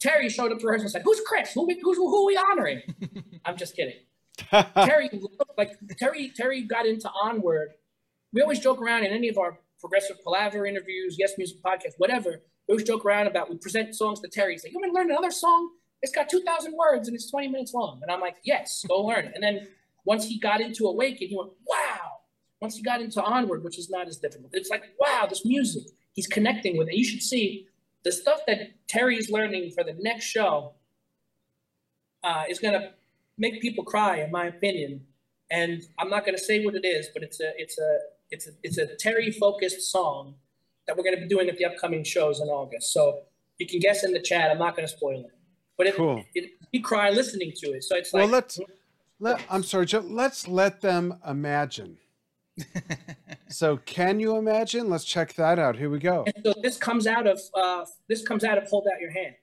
Terry 0.00 0.28
showed 0.28 0.50
up 0.50 0.58
to 0.58 0.66
rehearsal 0.66 0.86
and 0.86 0.92
said, 0.92 1.02
"Who's 1.04 1.20
Chris? 1.20 1.52
Who, 1.52 1.68
who's, 1.82 1.96
who 1.96 2.22
are 2.22 2.26
we 2.26 2.36
honoring?" 2.36 2.82
I'm 3.44 3.56
just 3.56 3.76
kidding. 3.76 3.94
Terry, 4.50 5.10
like 5.56 5.78
Terry, 5.98 6.32
Terry 6.34 6.62
got 6.62 6.86
into 6.86 7.08
Onward. 7.10 7.74
We 8.32 8.40
always 8.42 8.58
joke 8.58 8.80
around 8.80 9.04
in 9.04 9.12
any 9.12 9.28
of 9.28 9.38
our 9.38 9.58
progressive 9.80 10.22
palaver 10.24 10.66
interviews, 10.66 11.16
Yes 11.18 11.32
Music 11.38 11.58
podcast, 11.62 11.94
whatever. 11.98 12.42
We 12.68 12.72
always 12.72 12.86
joke 12.86 13.04
around 13.04 13.26
about 13.26 13.50
we 13.50 13.56
present 13.56 13.94
songs 13.94 14.20
to 14.20 14.28
Terry. 14.28 14.52
He's 14.52 14.64
like, 14.64 14.72
"You 14.72 14.78
want 14.78 14.92
to 14.92 14.94
learn 14.94 15.10
another 15.10 15.30
song? 15.30 15.70
It's 16.00 16.14
got 16.14 16.28
two 16.28 16.42
thousand 16.42 16.74
words 16.74 17.08
and 17.08 17.14
it's 17.14 17.30
twenty 17.30 17.48
minutes 17.48 17.74
long." 17.74 18.00
And 18.02 18.10
I'm 18.10 18.20
like, 18.20 18.36
"Yes, 18.44 18.84
go 18.88 19.02
learn 19.02 19.26
it." 19.26 19.32
And 19.34 19.42
then 19.42 19.68
once 20.04 20.26
he 20.26 20.38
got 20.38 20.60
into 20.60 20.86
Awaken, 20.86 21.28
he 21.28 21.36
went, 21.36 21.50
"Wow!" 21.66 22.18
Once 22.60 22.76
he 22.76 22.82
got 22.82 23.00
into 23.00 23.22
Onward, 23.22 23.64
which 23.64 23.78
is 23.78 23.90
not 23.90 24.06
as 24.06 24.18
difficult, 24.18 24.50
it's 24.54 24.70
like, 24.70 24.84
"Wow, 24.98 25.26
this 25.28 25.44
music." 25.44 25.84
He's 26.14 26.26
connecting 26.26 26.76
with 26.76 26.88
it. 26.88 26.94
You 26.94 27.04
should 27.04 27.22
see 27.22 27.66
the 28.04 28.12
stuff 28.12 28.40
that 28.46 28.86
Terry's 28.86 29.30
learning 29.30 29.70
for 29.70 29.82
the 29.82 29.94
next 29.94 30.24
show 30.26 30.74
uh, 32.22 32.44
is 32.48 32.58
going 32.58 32.74
to 32.74 32.92
make 33.38 33.60
people 33.60 33.84
cry, 33.84 34.18
in 34.18 34.30
my 34.30 34.46
opinion. 34.46 35.06
And 35.50 35.82
I'm 35.98 36.10
not 36.10 36.24
going 36.24 36.36
to 36.36 36.42
say 36.42 36.64
what 36.64 36.74
it 36.74 36.84
is, 36.84 37.08
but 37.12 37.22
it's 37.22 37.40
a 37.40 37.52
it's 37.56 37.78
a 37.78 37.98
it's 38.30 38.46
a 38.46 38.50
it's 38.62 38.78
a 38.78 38.86
Terry 38.96 39.30
focused 39.30 39.90
song 39.90 40.34
that 40.86 40.96
we're 40.96 41.04
going 41.04 41.16
to 41.16 41.22
be 41.22 41.28
doing 41.28 41.48
at 41.48 41.56
the 41.56 41.64
upcoming 41.64 42.04
shows 42.04 42.40
in 42.40 42.48
August. 42.48 42.92
So 42.92 43.20
you 43.58 43.66
can 43.66 43.78
guess 43.80 44.04
in 44.04 44.12
the 44.12 44.20
chat. 44.20 44.50
I'm 44.50 44.58
not 44.58 44.76
going 44.76 44.86
to 44.86 44.92
spoil 44.92 45.20
it, 45.20 45.32
but 45.76 45.86
it, 45.86 45.96
cool. 45.96 46.24
it, 46.34 46.50
you 46.72 46.82
cry 46.82 47.10
listening 47.10 47.52
to 47.56 47.72
it. 47.72 47.84
So 47.84 47.96
it's 47.96 48.12
well, 48.12 48.24
like 48.24 48.32
let's 48.32 48.60
let 49.20 49.40
I'm 49.48 49.62
sorry, 49.62 49.86
Joe. 49.86 50.00
Let's 50.00 50.48
let 50.48 50.80
them 50.80 51.18
imagine. 51.26 51.98
so 53.48 53.78
can 53.78 54.20
you 54.20 54.36
imagine? 54.36 54.90
Let's 54.90 55.04
check 55.04 55.34
that 55.34 55.58
out. 55.58 55.76
Here 55.76 55.88
we 55.88 55.98
go. 55.98 56.24
And 56.26 56.44
so 56.44 56.54
this 56.62 56.76
comes 56.76 57.06
out 57.06 57.26
of 57.26 57.40
uh, 57.54 57.84
this 58.08 58.26
comes 58.26 58.44
out 58.44 58.58
of 58.58 58.68
hold 58.68 58.86
out 58.92 59.00
your 59.00 59.12
hand. 59.12 59.34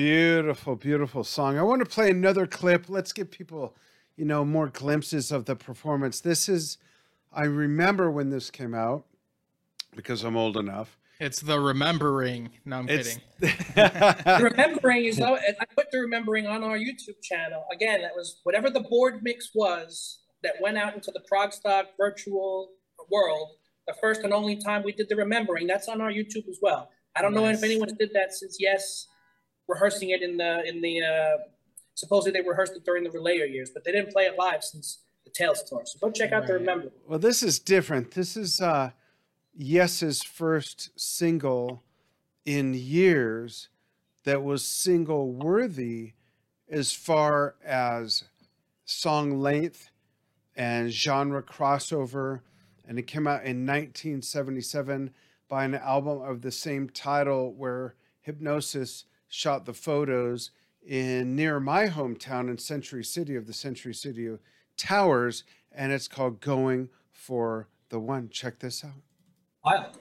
Beautiful, 0.00 0.76
beautiful 0.76 1.24
song. 1.24 1.58
I 1.58 1.62
want 1.62 1.80
to 1.80 1.84
play 1.86 2.08
another 2.08 2.46
clip. 2.46 2.88
Let's 2.88 3.12
give 3.12 3.30
people, 3.30 3.76
you 4.16 4.24
know, 4.24 4.46
more 4.46 4.68
glimpses 4.68 5.30
of 5.30 5.44
the 5.44 5.54
performance. 5.54 6.20
This 6.20 6.48
is, 6.48 6.78
I 7.34 7.44
remember 7.44 8.10
when 8.10 8.30
this 8.30 8.50
came 8.50 8.74
out 8.74 9.04
because 9.94 10.24
I'm 10.24 10.38
old 10.38 10.56
enough. 10.56 10.96
It's 11.20 11.42
the 11.42 11.60
remembering. 11.60 12.48
No, 12.64 12.78
I'm 12.78 12.88
It's 12.88 13.18
The 13.40 14.40
remembering 14.50 15.04
is 15.04 15.20
I 15.20 15.38
put 15.76 15.90
the 15.92 15.98
remembering 15.98 16.46
on 16.46 16.64
our 16.64 16.78
YouTube 16.78 17.20
channel. 17.22 17.66
Again, 17.70 18.00
that 18.00 18.16
was 18.16 18.40
whatever 18.44 18.70
the 18.70 18.80
board 18.80 19.22
mix 19.22 19.50
was 19.54 20.20
that 20.42 20.54
went 20.62 20.78
out 20.78 20.94
into 20.94 21.10
the 21.10 21.20
Progstock 21.30 21.88
virtual 21.98 22.70
world. 23.10 23.48
The 23.86 23.92
first 24.00 24.22
and 24.22 24.32
only 24.32 24.56
time 24.56 24.82
we 24.82 24.92
did 24.92 25.10
the 25.10 25.16
remembering. 25.16 25.66
That's 25.66 25.90
on 25.90 26.00
our 26.00 26.10
YouTube 26.10 26.48
as 26.48 26.58
well. 26.62 26.88
I 27.14 27.20
don't 27.20 27.34
know 27.34 27.44
if 27.44 27.60
Nice. 27.60 27.64
anyone 27.64 27.90
did 27.98 28.12
that 28.14 28.32
since 28.32 28.56
yes, 28.58 29.08
rehearsing 29.70 30.10
it 30.10 30.22
in 30.22 30.36
the 30.36 30.62
in 30.68 30.80
the 30.80 31.02
uh, 31.02 31.36
supposedly 31.94 32.38
they 32.40 32.46
rehearsed 32.46 32.74
it 32.76 32.84
during 32.84 33.04
the 33.04 33.10
relayer 33.10 33.50
years, 33.50 33.70
but 33.70 33.84
they 33.84 33.92
didn't 33.92 34.12
play 34.12 34.24
it 34.24 34.36
live 34.38 34.62
since 34.64 34.98
the 35.24 35.30
Tales 35.30 35.62
tour. 35.62 35.82
So 35.84 35.98
go 36.00 36.10
check 36.10 36.32
out 36.32 36.46
the 36.46 36.54
Remember. 36.54 36.88
well, 37.06 37.18
this 37.18 37.42
is 37.42 37.58
different. 37.58 38.12
This 38.12 38.36
is 38.36 38.60
uh, 38.60 38.90
Yes's 39.54 40.22
first 40.22 40.90
single 40.98 41.82
in 42.44 42.74
years 42.74 43.68
that 44.24 44.42
was 44.42 44.64
single 44.64 45.32
worthy 45.32 46.12
as 46.68 46.92
far 46.92 47.56
as 47.64 48.24
song 48.84 49.40
length 49.40 49.90
and 50.56 50.90
genre 50.90 51.42
crossover. 51.42 52.40
And 52.86 52.98
it 52.98 53.06
came 53.06 53.26
out 53.26 53.44
in 53.44 53.66
1977 53.66 55.10
by 55.48 55.64
an 55.64 55.74
album 55.74 56.22
of 56.22 56.42
the 56.42 56.50
same 56.50 56.88
title 56.88 57.52
where 57.52 57.94
Hipgnosis 58.26 59.04
shot 59.30 59.64
the 59.64 59.72
photos 59.72 60.50
in 60.86 61.34
near 61.34 61.58
my 61.60 61.86
hometown 61.86 62.50
in 62.50 62.58
Century 62.58 63.04
City 63.04 63.36
of 63.36 63.46
the 63.46 63.52
Century 63.54 63.94
City 63.94 64.28
Towers. 64.76 65.44
And 65.72 65.92
it's 65.92 66.08
called 66.08 66.40
Going 66.40 66.90
for 67.12 67.68
the 67.88 68.00
One. 68.00 68.28
Check 68.28 68.58
this 68.58 68.84
out. 68.84 69.00
Wild. 69.64 69.98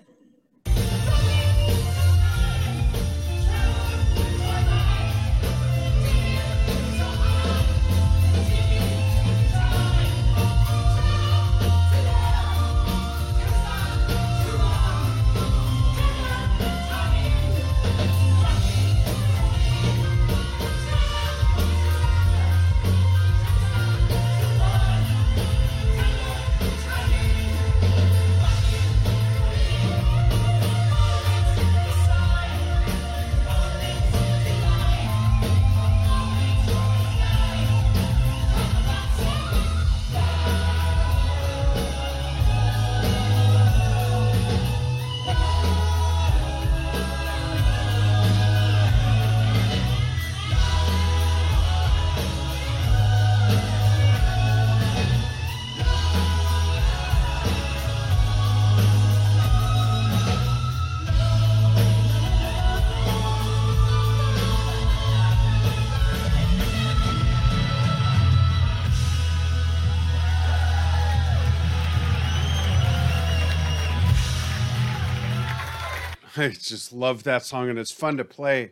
I 76.40 76.50
just 76.50 76.94
love 76.94 77.24
that 77.24 77.44
song 77.44 77.70
and 77.70 77.78
it's 77.78 77.92
fun 77.92 78.16
to 78.18 78.24
play 78.24 78.72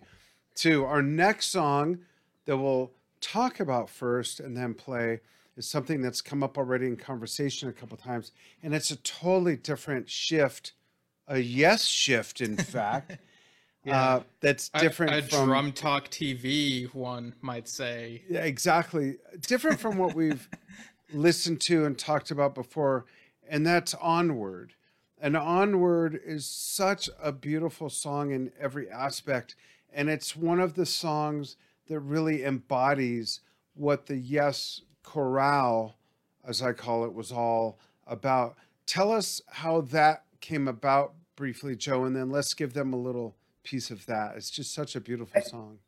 too. 0.55 0.85
Our 0.85 1.01
next 1.01 1.47
song 1.47 1.99
that 2.45 2.57
we'll 2.57 2.91
talk 3.19 3.59
about 3.59 3.89
first 3.89 4.39
and 4.39 4.55
then 4.55 4.73
play 4.73 5.19
is 5.57 5.67
something 5.67 6.01
that's 6.01 6.21
come 6.21 6.43
up 6.43 6.57
already 6.57 6.87
in 6.87 6.95
conversation 6.95 7.67
a 7.67 7.73
couple 7.73 7.97
times 7.97 8.31
and 8.63 8.73
it's 8.73 8.91
a 8.91 8.95
totally 8.97 9.57
different 9.57 10.09
shift, 10.09 10.73
a 11.27 11.39
yes 11.39 11.85
shift 11.85 12.39
in 12.39 12.55
fact. 12.57 13.17
Yeah. 13.83 14.01
Uh, 14.01 14.23
that's 14.39 14.69
different 14.69 15.13
a, 15.13 15.17
a 15.17 15.21
from 15.21 15.45
drum 15.47 15.71
talk 15.73 16.09
TV 16.09 16.93
one 16.93 17.33
might 17.41 17.67
say. 17.67 18.21
Yeah, 18.29 18.43
exactly. 18.43 19.17
Different 19.41 19.79
from 19.79 19.97
what 19.97 20.13
we've 20.13 20.47
listened 21.13 21.61
to 21.61 21.85
and 21.85 21.97
talked 21.97 22.31
about 22.31 22.53
before, 22.53 23.05
and 23.49 23.65
that's 23.65 23.93
Onward. 23.93 24.73
And 25.19 25.35
Onward 25.35 26.19
is 26.23 26.45
such 26.45 27.09
a 27.21 27.31
beautiful 27.31 27.89
song 27.89 28.31
in 28.31 28.51
every 28.59 28.89
aspect. 28.89 29.55
And 29.91 30.09
it's 30.09 30.35
one 30.35 30.59
of 30.59 30.75
the 30.75 30.85
songs 30.85 31.55
that 31.87 31.99
really 31.99 32.43
embodies 32.43 33.41
what 33.73 34.05
the 34.05 34.17
Yes 34.17 34.81
Chorale, 35.03 35.95
as 36.45 36.61
I 36.61 36.73
call 36.73 37.05
it, 37.05 37.13
was 37.13 37.31
all 37.31 37.79
about. 38.05 38.57
Tell 38.85 39.11
us 39.11 39.41
how 39.47 39.81
that 39.81 40.23
came 40.39 40.67
about 40.67 41.13
briefly, 41.35 41.75
Joe, 41.75 42.03
and 42.03 42.15
then 42.15 42.29
let's 42.29 42.53
give 42.53 42.73
them 42.73 42.93
a 42.93 42.97
little 42.97 43.35
piece 43.63 43.89
of 43.89 44.05
that. 44.05 44.35
It's 44.35 44.49
just 44.49 44.73
such 44.73 44.95
a 44.95 45.01
beautiful 45.01 45.41
song. 45.41 45.79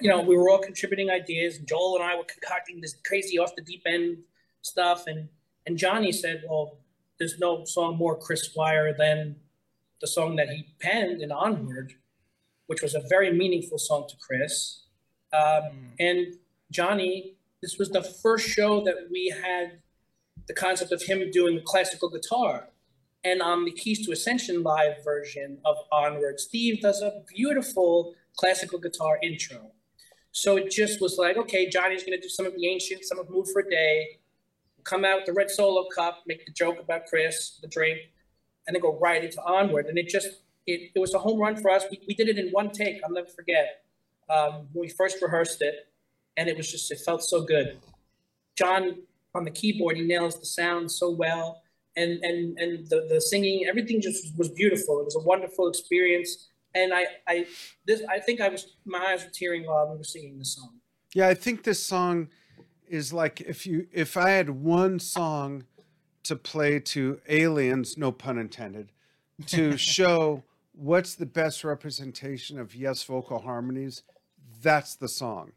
You 0.00 0.10
know, 0.10 0.20
we 0.20 0.36
were 0.36 0.50
all 0.50 0.58
contributing 0.58 1.10
ideas, 1.10 1.58
Joel 1.58 1.96
and 1.96 2.04
I 2.04 2.16
were 2.16 2.24
concocting 2.24 2.80
this 2.80 2.94
crazy 3.04 3.38
off 3.38 3.56
the 3.56 3.62
deep 3.62 3.82
end 3.86 4.18
stuff, 4.62 5.06
and 5.06 5.28
and 5.66 5.76
Johnny 5.76 6.12
said, 6.12 6.44
"Well, 6.48 6.79
there's 7.20 7.38
no 7.38 7.64
song 7.64 7.96
more 7.96 8.18
Chris 8.18 8.42
Squire 8.42 8.92
than 8.96 9.36
the 10.00 10.08
song 10.08 10.34
that 10.36 10.48
he 10.48 10.74
penned 10.80 11.22
in 11.22 11.30
Onward, 11.30 11.92
which 12.66 12.82
was 12.82 12.96
a 12.96 13.02
very 13.08 13.32
meaningful 13.32 13.78
song 13.78 14.06
to 14.08 14.16
Chris." 14.16 14.80
Um, 15.32 15.40
mm. 15.40 15.70
And 16.00 16.34
Johnny, 16.72 17.36
this 17.62 17.78
was 17.78 17.90
the 17.90 18.02
first 18.02 18.48
show 18.48 18.82
that 18.84 19.08
we 19.10 19.32
had 19.44 19.78
the 20.48 20.54
concept 20.54 20.90
of 20.90 21.02
him 21.02 21.30
doing 21.30 21.60
classical 21.64 22.08
guitar. 22.08 22.68
And 23.22 23.42
on 23.42 23.64
the 23.64 23.70
Keys 23.70 24.04
to 24.06 24.12
Ascension 24.12 24.62
live 24.62 25.04
version 25.04 25.58
of 25.64 25.76
Onward, 25.92 26.40
Steve 26.40 26.80
does 26.80 27.02
a 27.02 27.22
beautiful 27.28 28.14
classical 28.36 28.78
guitar 28.78 29.18
intro. 29.22 29.72
So 30.32 30.56
it 30.56 30.70
just 30.70 31.00
was 31.00 31.18
like, 31.18 31.36
okay, 31.36 31.68
Johnny's 31.68 32.02
going 32.02 32.18
to 32.18 32.22
do 32.22 32.28
some 32.28 32.46
of 32.46 32.54
the 32.54 32.66
ancient, 32.66 33.04
some 33.04 33.18
of 33.18 33.28
Mood 33.28 33.46
for 33.52 33.60
a 33.60 33.68
Day, 33.68 34.19
come 34.84 35.04
out 35.04 35.26
the 35.26 35.32
red 35.32 35.50
solo 35.50 35.86
cup, 35.94 36.22
make 36.26 36.44
the 36.46 36.52
joke 36.52 36.78
about 36.78 37.06
Chris, 37.06 37.58
the 37.60 37.68
drink, 37.68 37.98
and 38.66 38.74
then 38.74 38.80
go 38.80 38.98
right 38.98 39.24
into 39.24 39.42
Onward. 39.42 39.86
And 39.86 39.98
it 39.98 40.08
just, 40.08 40.28
it, 40.66 40.90
it 40.94 40.98
was 40.98 41.14
a 41.14 41.18
home 41.18 41.38
run 41.38 41.56
for 41.56 41.70
us. 41.70 41.84
We, 41.90 42.00
we 42.06 42.14
did 42.14 42.28
it 42.28 42.38
in 42.38 42.48
one 42.50 42.70
take. 42.70 43.00
I'll 43.04 43.10
never 43.10 43.28
forget 43.28 43.84
um, 44.28 44.68
when 44.72 44.82
we 44.82 44.88
first 44.88 45.20
rehearsed 45.22 45.62
it. 45.62 45.88
And 46.36 46.48
it 46.48 46.56
was 46.56 46.70
just, 46.70 46.90
it 46.90 47.00
felt 47.00 47.22
so 47.22 47.42
good. 47.42 47.78
John 48.56 49.02
on 49.34 49.44
the 49.44 49.50
keyboard, 49.50 49.96
he 49.96 50.02
nails 50.02 50.38
the 50.38 50.46
sound 50.46 50.90
so 50.90 51.10
well 51.10 51.62
and 51.96 52.22
and 52.22 52.58
and 52.58 52.88
the, 52.88 53.06
the 53.08 53.20
singing 53.20 53.66
everything 53.68 54.00
just 54.00 54.36
was 54.36 54.48
beautiful 54.48 55.00
it 55.00 55.04
was 55.04 55.16
a 55.16 55.20
wonderful 55.20 55.68
experience 55.68 56.48
and 56.74 56.92
i 56.94 57.04
i 57.26 57.46
this 57.86 58.02
i 58.08 58.18
think 58.18 58.40
i 58.40 58.48
was 58.48 58.76
my 58.84 58.98
eyes 58.98 59.24
were 59.24 59.30
tearing 59.30 59.64
while 59.66 59.90
we 59.90 59.96
were 59.96 60.04
singing 60.04 60.38
the 60.38 60.44
song 60.44 60.74
yeah 61.14 61.28
i 61.28 61.34
think 61.34 61.64
this 61.64 61.82
song 61.82 62.28
is 62.90 63.12
like 63.12 63.40
if 63.40 63.66
you 63.66 63.86
if 63.92 64.16
i 64.16 64.30
had 64.30 64.50
one 64.50 64.98
song 64.98 65.64
to 66.22 66.36
play 66.36 66.78
to 66.78 67.20
aliens 67.28 67.96
no 67.96 68.12
pun 68.12 68.36
intended 68.36 68.92
to 69.46 69.76
show 69.78 70.42
what's 70.72 71.14
the 71.14 71.26
best 71.26 71.64
representation 71.64 72.58
of 72.58 72.74
yes 72.74 73.02
vocal 73.04 73.40
harmonies 73.40 74.02
that's 74.62 74.96
the 74.96 75.08
song 75.08 75.52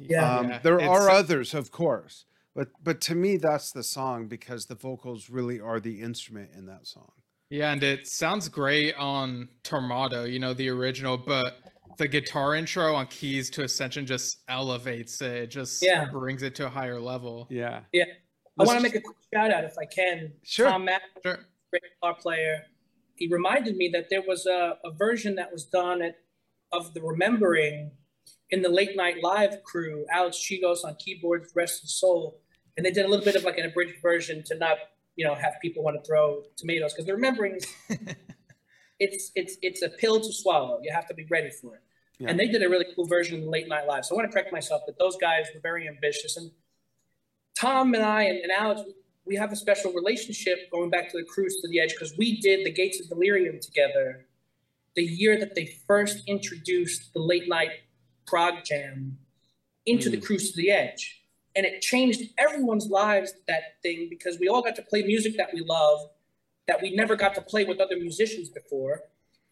yeah, 0.00 0.38
um, 0.38 0.48
yeah. 0.48 0.58
there 0.60 0.78
it's, 0.78 0.88
are 0.88 1.10
others 1.10 1.52
of 1.52 1.70
course 1.70 2.24
but 2.54 2.68
but 2.82 3.00
to 3.00 3.14
me 3.14 3.36
that's 3.36 3.70
the 3.72 3.82
song 3.82 4.26
because 4.26 4.66
the 4.66 4.74
vocals 4.74 5.28
really 5.28 5.60
are 5.60 5.78
the 5.78 6.00
instrument 6.00 6.50
in 6.56 6.64
that 6.66 6.86
song 6.86 7.12
yeah 7.50 7.70
and 7.70 7.82
it 7.82 8.06
sounds 8.06 8.48
great 8.48 8.94
on 8.96 9.48
tormato 9.62 10.30
you 10.30 10.38
know 10.38 10.54
the 10.54 10.68
original 10.70 11.18
but 11.18 11.58
the 11.98 12.08
guitar 12.08 12.54
intro 12.54 12.94
on 12.94 13.06
keys 13.06 13.50
to 13.50 13.64
ascension 13.64 14.06
just 14.06 14.38
elevates 14.48 15.20
it, 15.20 15.32
it 15.32 15.46
just 15.48 15.82
yeah. 15.82 16.06
brings 16.06 16.42
it 16.42 16.54
to 16.56 16.66
a 16.66 16.68
higher 16.68 17.00
level. 17.00 17.46
Yeah. 17.50 17.80
Yeah. 17.92 18.04
I 18.58 18.64
want 18.64 18.78
to 18.78 18.82
make 18.82 18.94
a 18.94 19.00
quick 19.00 19.16
shout 19.32 19.50
out 19.50 19.64
if 19.64 19.78
i 19.78 19.84
can. 19.84 20.32
Sure. 20.42 20.68
Tom 20.68 20.84
Matt, 20.84 21.02
sure. 21.24 21.38
great 21.70 21.82
guitar 21.82 22.14
player. 22.14 22.62
He 23.16 23.28
reminded 23.28 23.76
me 23.76 23.88
that 23.92 24.10
there 24.10 24.22
was 24.26 24.46
a, 24.46 24.78
a 24.84 24.90
version 24.92 25.36
that 25.36 25.52
was 25.52 25.64
done 25.64 26.02
at, 26.02 26.16
of 26.72 26.94
the 26.94 27.00
remembering 27.02 27.92
in 28.50 28.62
the 28.62 28.68
late 28.68 28.96
night 28.96 29.16
live 29.22 29.62
crew, 29.64 30.04
Alex 30.12 30.36
Chigos 30.36 30.84
on 30.84 30.94
keyboards, 30.96 31.52
rest 31.54 31.82
his 31.82 31.98
soul, 31.98 32.40
and 32.76 32.84
they 32.84 32.90
did 32.90 33.06
a 33.06 33.08
little 33.08 33.24
bit 33.24 33.34
of 33.34 33.44
like 33.44 33.58
an 33.58 33.64
abridged 33.64 34.00
version 34.02 34.42
to 34.44 34.56
not, 34.56 34.76
you 35.16 35.24
know, 35.26 35.34
have 35.34 35.54
people 35.60 35.82
want 35.82 35.96
to 35.96 36.06
throw 36.06 36.42
tomatoes 36.56 36.92
because 36.92 37.06
the 37.06 37.14
remembering 37.14 37.58
it's 39.02 39.32
it's 39.34 39.56
it's 39.62 39.82
a 39.82 39.88
pill 39.88 40.20
to 40.20 40.32
swallow. 40.32 40.78
You 40.82 40.92
have 40.92 41.06
to 41.08 41.14
be 41.14 41.24
ready 41.30 41.50
for 41.50 41.74
it. 41.76 41.82
Yeah. 42.18 42.28
And 42.30 42.38
they 42.38 42.46
did 42.46 42.62
a 42.62 42.68
really 42.68 42.86
cool 42.94 43.06
version 43.06 43.42
of 43.42 43.48
late 43.48 43.68
night 43.68 43.86
live. 43.86 44.04
So 44.04 44.14
I 44.14 44.16
want 44.16 44.30
to 44.30 44.32
correct 44.32 44.52
myself 44.52 44.82
that 44.86 44.98
those 44.98 45.16
guys 45.16 45.46
were 45.54 45.60
very 45.60 45.88
ambitious. 45.88 46.36
And 46.36 46.50
Tom 47.58 47.94
and 47.94 48.04
I 48.04 48.22
and, 48.24 48.38
and 48.38 48.52
Alex, 48.52 48.82
we 49.24 49.34
have 49.36 49.52
a 49.52 49.56
special 49.56 49.92
relationship 49.92 50.70
going 50.70 50.90
back 50.90 51.10
to 51.10 51.18
the 51.18 51.24
cruise 51.24 51.56
to 51.62 51.68
the 51.68 51.80
edge 51.80 51.90
because 51.90 52.16
we 52.16 52.40
did 52.40 52.64
the 52.64 52.72
Gates 52.72 53.00
of 53.00 53.08
Delirium 53.08 53.58
together 53.60 54.26
the 54.94 55.02
year 55.02 55.38
that 55.38 55.54
they 55.54 55.66
first 55.86 56.22
introduced 56.26 57.12
the 57.14 57.20
late 57.20 57.48
night 57.48 57.70
prog 58.26 58.64
jam 58.64 59.18
into 59.86 60.08
mm. 60.08 60.12
the 60.12 60.20
cruise 60.20 60.52
to 60.52 60.56
the 60.56 60.70
edge. 60.70 61.22
And 61.54 61.66
it 61.66 61.82
changed 61.82 62.22
everyone's 62.38 62.86
lives, 62.86 63.34
that 63.46 63.82
thing, 63.82 64.06
because 64.08 64.38
we 64.38 64.48
all 64.48 64.62
got 64.62 64.76
to 64.76 64.82
play 64.82 65.02
music 65.02 65.36
that 65.36 65.52
we 65.52 65.60
love, 65.60 66.00
that 66.68 66.80
we 66.80 66.94
never 66.94 67.16
got 67.16 67.34
to 67.34 67.42
play 67.42 67.64
with 67.64 67.80
other 67.80 67.96
musicians 67.96 68.48
before. 68.48 69.02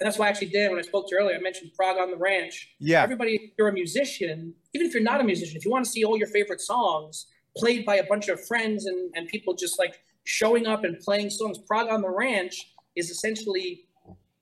And 0.01 0.07
that's 0.07 0.19
why 0.19 0.27
I 0.27 0.29
actually 0.31 0.49
did 0.49 0.71
when 0.71 0.79
I 0.79 0.83
spoke 0.83 1.09
to 1.09 1.15
you 1.15 1.21
earlier, 1.21 1.37
I 1.37 1.41
mentioned 1.41 1.73
Prog 1.77 1.99
on 1.99 2.11
the 2.11 2.17
Ranch. 2.17 2.75
Yeah. 2.79 3.03
Everybody, 3.03 3.35
if 3.35 3.51
you're 3.59 3.69
a 3.69 3.73
musician, 3.73 4.55
even 4.73 4.87
if 4.87 4.95
you're 4.95 5.03
not 5.03 5.21
a 5.21 5.25
musician, 5.25 5.57
if 5.57 5.65
you 5.65 5.71
want 5.71 5.85
to 5.85 5.91
see 5.91 6.05
all 6.05 6.17
your 6.17 6.29
favorite 6.29 6.61
songs 6.61 7.27
played 7.57 7.85
by 7.85 7.97
a 7.97 8.05
bunch 8.05 8.29
of 8.29 8.45
friends 8.47 8.87
and, 8.87 9.11
and 9.15 9.29
people 9.29 9.55
just 9.55 9.79
like 9.79 10.01
showing 10.25 10.67
up 10.67 10.85
and 10.85 10.99
playing 11.01 11.29
songs, 11.29 11.59
Prog 11.59 11.91
on 11.91 12.01
the 12.01 12.09
Ranch 12.09 12.73
is 12.97 13.11
essentially 13.11 13.85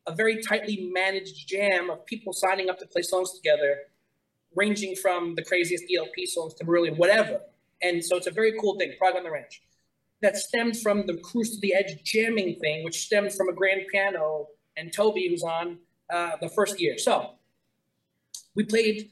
a 0.07 0.15
very 0.15 0.41
tightly 0.43 0.91
managed 0.93 1.49
jam 1.49 1.91
of 1.91 2.05
people 2.07 2.33
signing 2.33 2.71
up 2.71 2.79
to 2.79 2.87
play 2.87 3.03
songs 3.03 3.33
together 3.35 3.79
ranging 4.55 4.97
from 4.97 5.35
the 5.35 5.43
craziest 5.43 5.85
ELP 5.95 6.27
songs 6.27 6.55
to 6.55 6.65
really 6.65 6.91
whatever. 6.91 7.41
And 7.83 8.05
so 8.05 8.17
it's 8.17 8.27
a 8.27 8.31
very 8.31 8.55
cool 8.61 8.77
thing, 8.79 8.93
Prog 8.99 9.17
on 9.17 9.23
the 9.23 9.31
Ranch. 9.31 9.63
That 10.21 10.37
stemmed 10.37 10.77
from 10.79 11.07
the 11.07 11.17
Cruise 11.19 11.55
to 11.55 11.61
the 11.61 11.75
Edge 11.75 12.03
jamming 12.03 12.57
thing, 12.57 12.85
which 12.85 13.03
stemmed 13.03 13.33
from 13.33 13.49
a 13.49 13.53
grand 13.53 13.83
piano 13.93 14.49
and 14.79 14.93
Toby 14.93 15.29
was 15.31 15.43
on 15.43 15.79
uh, 16.13 16.33
the 16.41 16.49
first 16.49 16.81
year. 16.81 16.97
So 16.97 17.35
we 18.55 18.65
played 18.65 19.11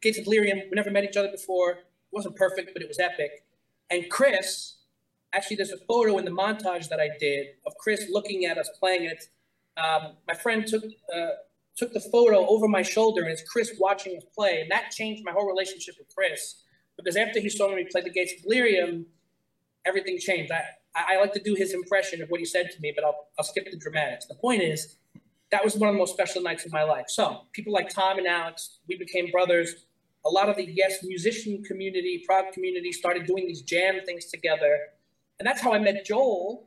Gates 0.00 0.18
of 0.18 0.24
Delirium. 0.24 0.60
We 0.70 0.74
never 0.74 0.90
met 0.90 1.04
each 1.04 1.16
other 1.16 1.30
before. 1.30 1.70
It 1.72 1.86
wasn't 2.10 2.36
perfect, 2.36 2.70
but 2.72 2.82
it 2.82 2.88
was 2.88 2.98
epic. 2.98 3.44
And 3.90 4.10
Chris, 4.10 4.76
actually, 5.32 5.56
there's 5.56 5.70
a 5.70 5.78
photo 5.78 6.18
in 6.18 6.24
the 6.24 6.30
montage 6.30 6.88
that 6.88 6.98
I 6.98 7.10
did 7.20 7.48
of 7.66 7.74
Chris 7.78 8.06
looking 8.10 8.46
at 8.46 8.58
us 8.58 8.70
playing 8.80 9.04
it. 9.04 9.24
Um, 9.76 10.14
my 10.26 10.34
friend 10.34 10.66
took 10.66 10.84
uh, 10.84 11.28
took 11.76 11.92
the 11.92 12.00
photo 12.00 12.46
over 12.48 12.68
my 12.68 12.82
shoulder, 12.82 13.22
and 13.22 13.30
it's 13.30 13.42
Chris 13.42 13.72
watching 13.78 14.16
us 14.16 14.24
play. 14.34 14.60
And 14.60 14.70
that 14.70 14.90
changed 14.90 15.22
my 15.24 15.32
whole 15.32 15.46
relationship 15.46 15.94
with 15.98 16.14
Chris 16.14 16.62
because 16.96 17.16
after 17.16 17.40
he 17.40 17.48
saw 17.48 17.74
me 17.74 17.86
play 17.90 18.02
the 18.02 18.10
Gates 18.10 18.34
of 18.34 18.42
Delirium, 18.42 19.06
everything 19.84 20.18
changed. 20.18 20.52
I, 20.52 20.62
I 20.94 21.20
like 21.20 21.32
to 21.34 21.40
do 21.42 21.54
his 21.54 21.74
impression 21.74 22.22
of 22.22 22.28
what 22.28 22.40
he 22.40 22.46
said 22.46 22.70
to 22.70 22.80
me, 22.80 22.92
but 22.94 23.04
I'll, 23.04 23.28
I'll 23.38 23.44
skip 23.44 23.70
the 23.70 23.76
dramatics. 23.76 24.26
The 24.26 24.34
point 24.34 24.62
is, 24.62 24.96
that 25.50 25.62
was 25.62 25.76
one 25.76 25.88
of 25.88 25.94
the 25.94 25.98
most 25.98 26.14
special 26.14 26.42
nights 26.42 26.64
of 26.64 26.72
my 26.72 26.82
life. 26.82 27.06
So 27.08 27.42
people 27.52 27.72
like 27.72 27.90
Tom 27.90 28.18
and 28.18 28.26
Alex, 28.26 28.78
we 28.88 28.96
became 28.96 29.30
brothers. 29.30 29.86
A 30.24 30.30
lot 30.30 30.48
of 30.48 30.56
the 30.56 30.64
Yes 30.64 31.02
musician 31.02 31.62
community, 31.62 32.22
prog 32.26 32.52
community 32.52 32.90
started 32.90 33.26
doing 33.26 33.46
these 33.46 33.62
jam 33.62 34.00
things 34.06 34.26
together. 34.26 34.78
And 35.38 35.46
that's 35.46 35.60
how 35.60 35.74
I 35.74 35.78
met 35.78 36.06
Joel. 36.06 36.66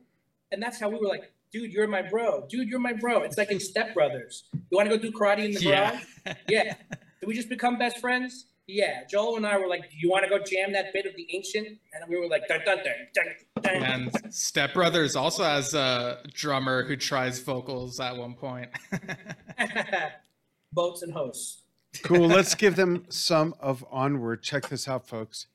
And 0.52 0.62
that's 0.62 0.78
how 0.78 0.88
we 0.88 0.98
were 0.98 1.08
like, 1.08 1.32
dude, 1.52 1.72
you're 1.72 1.88
my 1.88 2.02
bro. 2.02 2.46
Dude, 2.48 2.68
you're 2.68 2.78
my 2.78 2.92
bro. 2.92 3.22
It's 3.22 3.36
like 3.36 3.50
in 3.50 3.58
Step 3.58 3.92
Brothers. 3.92 4.44
You 4.52 4.76
want 4.76 4.88
to 4.88 4.96
go 4.96 5.02
do 5.02 5.10
karate 5.10 5.46
in 5.46 5.52
the 5.52 5.64
garage? 5.64 6.04
Yeah. 6.24 6.34
yeah. 6.48 6.74
Did 7.20 7.26
we 7.26 7.34
just 7.34 7.48
become 7.48 7.78
best 7.78 7.98
friends? 7.98 8.46
Yeah. 8.66 9.02
Joel 9.08 9.36
and 9.36 9.46
I 9.46 9.56
were 9.58 9.68
like, 9.68 9.90
do 9.90 9.96
you 9.96 10.10
want 10.10 10.24
to 10.24 10.30
go 10.30 10.42
jam 10.42 10.72
that 10.72 10.92
bit 10.92 11.06
of 11.06 11.14
the 11.16 11.26
ancient? 11.32 11.66
And 11.66 12.08
we 12.08 12.18
were 12.18 12.28
like, 12.28 12.48
dun 12.48 12.60
dun 12.64 12.78
dun 12.78 12.94
dun. 13.14 13.62
dun. 13.62 13.82
And 13.82 14.34
Step 14.34 14.74
Brothers 14.74 15.14
also 15.16 15.44
has 15.44 15.74
a 15.74 16.18
drummer 16.32 16.84
who 16.84 16.96
tries 16.96 17.38
vocals 17.40 18.00
at 18.00 18.16
one 18.16 18.34
point. 18.34 18.68
Boats 20.72 21.02
and 21.02 21.12
hosts. 21.12 21.62
Cool. 22.02 22.26
Let's 22.26 22.54
give 22.54 22.76
them 22.76 23.06
some 23.08 23.54
of 23.60 23.84
Onward. 23.90 24.42
Check 24.42 24.68
this 24.68 24.88
out, 24.88 25.06
folks. 25.06 25.46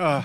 Uh, 0.00 0.22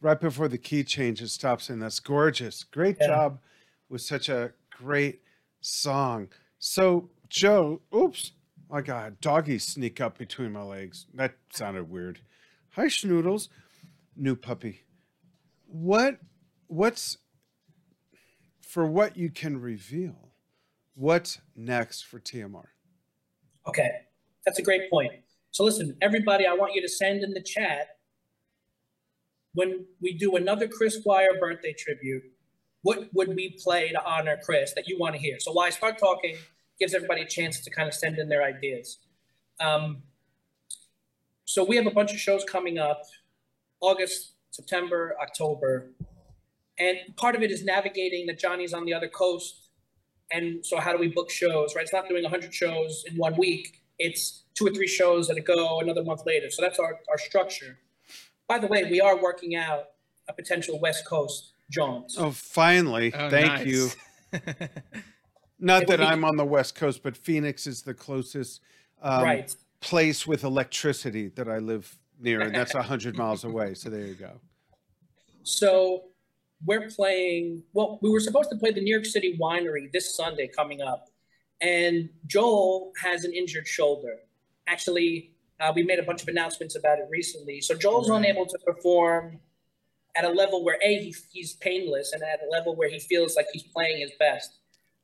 right 0.00 0.20
before 0.20 0.48
the 0.48 0.58
key 0.58 0.82
change, 0.82 1.22
it 1.22 1.28
stops 1.28 1.70
in. 1.70 1.78
That's 1.78 2.00
gorgeous. 2.00 2.64
Great 2.64 2.96
Yeah. 3.00 3.06
job 3.06 3.40
with 3.88 4.00
such 4.00 4.28
a 4.28 4.52
great 4.68 5.22
song. 5.60 6.28
So, 6.58 7.08
Joe, 7.28 7.82
oops, 7.94 8.32
I 8.68 8.80
got 8.80 9.06
a 9.06 9.10
doggy 9.12 9.60
sneak 9.60 10.00
up 10.00 10.18
between 10.18 10.50
my 10.50 10.62
legs. 10.62 11.06
That 11.14 11.36
sounded 11.52 11.88
weird. 11.88 12.20
Hi, 12.70 12.86
Schnoodles, 12.86 13.48
new 14.16 14.34
puppy. 14.34 14.86
What, 15.66 16.18
what's 16.66 17.18
for 18.60 18.84
what 18.84 19.16
you 19.16 19.30
can 19.30 19.60
reveal? 19.60 20.32
What's 20.94 21.40
next 21.54 22.02
for 22.06 22.18
TMR? 22.18 22.70
Okay, 23.68 23.88
that's 24.44 24.58
a 24.58 24.62
great 24.62 24.90
point. 24.90 25.12
So 25.52 25.62
listen, 25.62 25.96
everybody, 26.02 26.44
I 26.44 26.54
want 26.54 26.74
you 26.74 26.82
to 26.82 26.88
send 26.88 27.22
in 27.22 27.34
the 27.34 27.42
chat 27.42 27.91
when 29.54 29.86
we 30.00 30.14
do 30.14 30.36
another 30.36 30.68
Chris 30.68 30.98
Squire 30.98 31.38
birthday 31.40 31.74
tribute. 31.76 32.22
What 32.82 33.08
would 33.12 33.28
we 33.28 33.56
play 33.62 33.90
to 33.90 34.04
honor 34.04 34.36
Chris 34.42 34.72
that 34.74 34.88
you 34.88 34.98
want 34.98 35.14
to 35.14 35.20
hear? 35.20 35.38
So 35.38 35.52
while 35.52 35.66
I 35.66 35.70
start 35.70 35.98
talking, 35.98 36.36
gives 36.80 36.94
everybody 36.94 37.22
a 37.22 37.26
chance 37.26 37.60
to 37.60 37.70
kind 37.70 37.86
of 37.86 37.94
send 37.94 38.18
in 38.18 38.28
their 38.28 38.42
ideas. 38.42 38.98
Um, 39.60 40.02
so 41.44 41.62
we 41.62 41.76
have 41.76 41.86
a 41.86 41.92
bunch 41.92 42.12
of 42.12 42.18
shows 42.18 42.44
coming 42.44 42.78
up, 42.78 43.02
August, 43.80 44.32
September, 44.50 45.14
October, 45.22 45.90
and 46.78 46.98
part 47.16 47.36
of 47.36 47.42
it 47.42 47.50
is 47.50 47.64
navigating 47.64 48.26
that 48.26 48.38
Johnny's 48.38 48.72
on 48.72 48.84
the 48.84 48.94
other 48.94 49.08
coast 49.08 49.68
and 50.32 50.64
so 50.64 50.80
how 50.80 50.92
do 50.92 50.98
we 50.98 51.08
book 51.08 51.30
shows 51.30 51.74
right 51.74 51.82
it's 51.82 51.92
not 51.92 52.08
doing 52.08 52.22
100 52.22 52.52
shows 52.52 53.04
in 53.06 53.16
one 53.16 53.36
week 53.36 53.82
it's 53.98 54.44
two 54.54 54.66
or 54.66 54.70
three 54.70 54.88
shows 54.88 55.30
at 55.30 55.36
a 55.36 55.40
go 55.40 55.80
another 55.80 56.02
month 56.02 56.22
later 56.26 56.50
so 56.50 56.62
that's 56.62 56.78
our, 56.78 56.98
our 57.10 57.18
structure 57.18 57.78
by 58.48 58.58
the 58.58 58.66
way 58.66 58.84
we 58.90 59.00
are 59.00 59.20
working 59.20 59.54
out 59.56 59.84
a 60.28 60.32
potential 60.32 60.78
west 60.80 61.06
coast 61.06 61.52
Jones. 61.70 62.16
Oh, 62.18 62.30
finally. 62.30 63.12
Oh, 63.14 63.30
Thank 63.30 63.46
nice. 63.46 63.66
you. 63.66 63.88
Not 65.58 65.86
that 65.86 66.00
we- 66.00 66.04
I'm 66.04 66.24
on 66.24 66.36
the 66.36 66.44
West 66.44 66.74
Coast, 66.74 67.02
but 67.02 67.16
Phoenix 67.16 67.66
is 67.66 67.82
the 67.82 67.94
closest 67.94 68.60
um, 69.00 69.22
right 69.22 69.54
place 69.80 70.26
with 70.26 70.44
electricity 70.44 71.28
that 71.28 71.48
I 71.48 71.58
live 71.58 71.96
near, 72.20 72.40
and 72.42 72.54
that's 72.54 72.74
100 72.82 73.16
miles 73.16 73.44
away. 73.44 73.74
So 73.74 73.88
there 73.88 74.04
you 74.06 74.14
go. 74.14 74.32
so 75.44 76.04
we're 76.64 76.88
playing 76.90 77.60
well 77.72 77.98
we 78.02 78.08
were 78.10 78.20
supposed 78.20 78.48
to 78.48 78.56
play 78.56 78.70
the 78.70 78.80
new 78.80 78.94
york 78.94 79.04
city 79.04 79.36
winery 79.40 79.90
this 79.90 80.14
sunday 80.14 80.46
coming 80.46 80.80
up 80.80 81.08
and 81.60 82.08
joel 82.28 82.92
has 83.02 83.24
an 83.24 83.32
injured 83.32 83.66
shoulder 83.66 84.14
actually 84.68 85.32
uh, 85.62 85.72
we 85.74 85.84
made 85.84 86.00
a 86.00 86.02
bunch 86.02 86.22
of 86.22 86.28
announcements 86.28 86.74
about 86.76 86.98
it 86.98 87.06
recently. 87.08 87.60
So 87.60 87.74
joel's 87.74 88.10
Right. 88.10 88.18
unable 88.18 88.46
to 88.46 88.58
perform 88.66 89.38
at 90.16 90.24
a 90.24 90.28
level 90.28 90.64
where 90.64 90.78
a 90.82 90.98
he, 90.98 91.14
he's 91.32 91.54
painless 91.54 92.12
and 92.12 92.22
at 92.22 92.40
a 92.46 92.50
level 92.50 92.74
where 92.74 92.90
he 92.90 92.98
feels 92.98 93.36
like 93.36 93.46
he's 93.52 93.62
playing 93.62 94.00
his 94.00 94.10
best. 94.18 94.58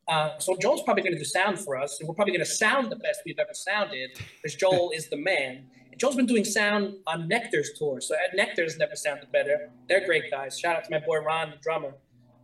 Uh, 0.09 0.37
so 0.39 0.57
joel's 0.57 0.83
probably 0.83 1.03
going 1.03 1.13
to 1.13 1.19
do 1.19 1.25
sound 1.25 1.59
for 1.61 1.77
us 1.77 2.01
and 2.01 2.09
we're 2.09 2.15
probably 2.15 2.33
going 2.33 2.45
to 2.45 2.51
sound 2.51 2.91
the 2.91 2.97
best 2.97 3.21
we've 3.25 3.39
ever 3.39 3.55
sounded 3.55 4.11
because 4.43 4.57
joel 4.57 4.91
is 4.95 5.09
the 5.09 5.17
man. 5.17 5.65
And 5.91 6.01
joel's 6.01 6.17
been 6.17 6.27
doing 6.27 6.45
sound 6.45 6.95
on 7.07 7.29
Nektar's 7.29 7.71
tour 7.79 8.01
so 8.01 8.15
at 8.17 8.37
Nektar's 8.37 8.79
never 8.79 8.97
sounded 8.97 9.31
better. 9.31 9.71
They're 9.89 10.05
great 10.05 10.31
guys. 10.31 10.59
Shout 10.59 10.77
out 10.77 10.85
to 10.85 10.91
my 10.91 10.99
boy 11.01 11.19
ron 11.19 11.51
the 11.51 11.57
drummer. 11.59 11.95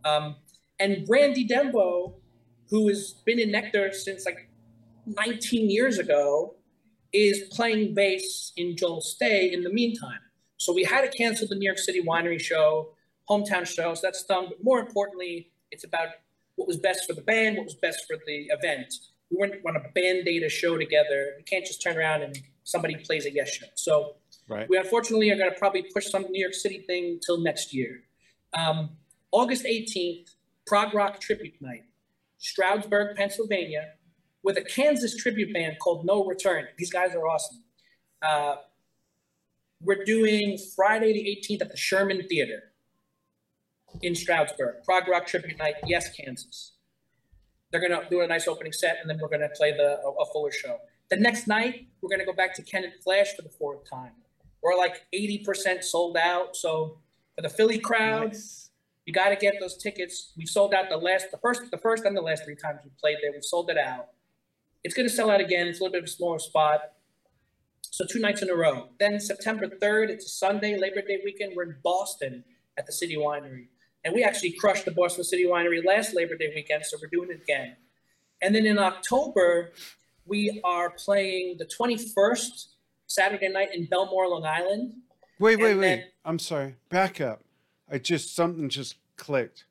Um, 0.05 0.35
and 0.79 1.05
Randy 1.09 1.45
dembo 1.47 2.13
who 2.69 2.87
has 2.87 3.15
been 3.25 3.39
in 3.39 3.49
Nektar 3.49 3.93
since 3.93 4.25
like 4.25 4.49
19 5.05 5.69
years 5.69 5.99
ago 5.99 6.55
is 7.15 7.43
playing 7.51 7.93
bass 7.93 8.51
in 8.57 8.75
joel's 8.75 9.11
stay 9.11 9.51
in 9.51 9.63
the 9.63 9.71
meantime 9.71 10.19
so 10.57 10.73
we 10.73 10.83
had 10.83 11.01
to 11.01 11.17
cancel 11.17 11.47
the 11.47 11.55
New 11.55 11.65
York 11.65 11.77
City 11.77 12.01
winery 12.01 12.39
show, 12.39 12.95
hometown 13.29 13.67
show. 13.67 13.93
So 13.93 14.01
that's 14.03 14.23
done. 14.23 14.45
But 14.49 14.63
more 14.63 14.79
importantly, 14.79 15.51
it's 15.71 15.83
about 15.83 16.09
what 16.55 16.67
was 16.67 16.77
best 16.77 17.05
for 17.05 17.13
the 17.13 17.21
band, 17.21 17.57
what 17.57 17.65
was 17.65 17.75
best 17.75 18.05
for 18.07 18.17
the 18.25 18.45
event. 18.49 18.93
We 19.29 19.37
want 19.37 19.63
want 19.63 19.77
to 19.77 19.89
band-aid 19.93 20.43
a 20.43 20.49
show 20.49 20.77
together. 20.77 21.33
We 21.37 21.43
can't 21.43 21.65
just 21.65 21.81
turn 21.81 21.97
around 21.97 22.21
and 22.23 22.39
somebody 22.63 22.95
plays 22.95 23.25
a 23.25 23.31
yes 23.31 23.49
show. 23.49 23.67
So 23.75 24.15
Right. 24.47 24.69
we 24.69 24.77
unfortunately 24.77 25.31
are 25.31 25.37
going 25.37 25.51
to 25.51 25.57
probably 25.57 25.83
push 25.91 26.07
some 26.07 26.23
New 26.29 26.39
York 26.39 26.53
City 26.53 26.79
thing 26.81 27.19
till 27.25 27.39
next 27.39 27.73
year. 27.73 28.03
Um, 28.53 28.91
August 29.31 29.65
18th, 29.65 30.35
Prog 30.67 30.93
Rock 30.93 31.19
Tribute 31.19 31.59
Night, 31.59 31.85
Stroudsburg, 32.37 33.17
Pennsylvania, 33.17 33.93
with 34.45 34.57
a 34.57 34.61
Kansas 34.61 35.17
tribute 35.17 35.51
band 35.51 35.77
called 35.79 36.05
No 36.05 36.23
Return. 36.23 36.67
These 36.77 36.91
guys 36.91 37.15
are 37.15 37.27
awesome. 37.27 37.63
Uh, 38.21 38.57
we're 39.81 40.03
doing 40.05 40.57
Friday 40.75 41.11
the 41.13 41.53
18th 41.55 41.61
at 41.63 41.71
the 41.71 41.75
Sherman 41.77 42.21
Theater 42.29 42.71
in 44.03 44.13
Stroudsburg. 44.13 44.83
Prog 44.85 45.07
Rock 45.07 45.25
Tribute 45.25 45.57
Night, 45.57 45.75
yes, 45.87 46.09
Kansas. 46.15 46.73
They're 47.71 47.81
gonna 47.81 48.07
do 48.09 48.21
a 48.21 48.27
nice 48.27 48.47
opening 48.47 48.71
set, 48.71 48.97
and 49.01 49.09
then 49.09 49.17
we're 49.19 49.29
gonna 49.29 49.49
play 49.55 49.71
the 49.71 49.99
a, 50.05 50.09
a 50.11 50.25
fuller 50.31 50.51
show. 50.51 50.77
The 51.09 51.17
next 51.17 51.47
night, 51.47 51.87
we're 52.01 52.09
gonna 52.09 52.25
go 52.25 52.33
back 52.33 52.53
to 52.55 52.61
Kennett 52.61 53.03
Flash 53.03 53.35
for 53.35 53.41
the 53.41 53.49
fourth 53.49 53.89
time. 53.89 54.11
We're 54.61 54.77
like 54.77 55.05
80% 55.13 55.83
sold 55.83 56.17
out. 56.17 56.55
So 56.55 56.99
for 57.35 57.41
the 57.41 57.49
Philly 57.49 57.79
crowd, 57.79 58.27
Nice. 58.33 58.69
you 59.05 59.13
got 59.13 59.29
to 59.29 59.35
get 59.35 59.55
those 59.59 59.77
tickets. 59.77 60.33
We 60.35 60.47
sold 60.47 60.73
out 60.73 60.89
the 60.89 60.97
last, 60.97 61.29
the 61.29 61.37
first, 61.37 61.69
the 61.69 61.77
first 61.77 62.03
and 62.05 62.17
the 62.17 62.21
last 62.21 62.45
three 62.45 62.55
times 62.55 62.79
we 62.83 62.89
played 62.99 63.17
there. 63.21 63.31
We 63.31 63.41
sold 63.41 63.69
it 63.69 63.77
out. 63.77 64.07
It's 64.85 64.93
going 64.93 65.09
to 65.09 65.13
sell 65.13 65.31
out 65.31 65.41
again. 65.41 65.65
It's 65.67 65.79
a 65.79 65.83
little 65.83 65.93
bit 65.93 66.03
of 66.03 66.07
a 66.07 66.11
smaller 66.11 66.37
spot. 66.37 66.79
So 67.81 68.05
two 68.05 68.19
nights 68.19 68.43
in 68.43 68.51
a 68.51 68.55
row. 68.55 68.89
Then 68.99 69.19
September 69.19 69.67
3rd, 69.67 70.09
it's 70.09 70.25
a 70.27 70.29
Sunday, 70.29 70.77
Labor 70.77 71.01
Day 71.01 71.19
weekend. 71.25 71.53
We're 71.55 71.63
in 71.63 71.75
Boston 71.83 72.43
at 72.77 72.85
the 72.85 72.91
City 72.91 73.15
Winery. 73.17 73.65
And 74.03 74.13
we 74.13 74.23
actually 74.23 74.51
crushed 74.51 74.85
the 74.85 74.91
Boston 74.91 75.23
City 75.23 75.45
Winery 75.45 75.83
last 75.83 76.13
Labor 76.13 76.37
Day 76.37 76.51
weekend, 76.53 76.85
so 76.85 76.97
we're 77.01 77.07
doing 77.07 77.31
it 77.31 77.41
again. 77.41 77.77
And 78.43 78.53
then 78.53 78.67
in 78.67 78.77
October, 78.77 79.71
we 80.27 80.61
are 80.63 80.91
playing 80.91 81.55
the 81.57 81.65
21st 81.65 82.67
Saturday 83.07 83.49
night 83.49 83.69
in 83.73 83.87
Bellmore, 83.87 84.29
Long 84.29 84.45
Island. 84.45 84.93
Wait, 85.39 85.57
wait, 85.59 85.71
And 85.71 85.79
wait. 85.79 85.87
then- 85.87 86.03
I'm 86.23 86.37
sorry. 86.37 86.75
Back 86.89 87.19
up. 87.19 87.41
I 87.89 87.97
just, 87.97 88.35
something 88.35 88.69
just 88.69 88.97
clicked. 89.17 89.65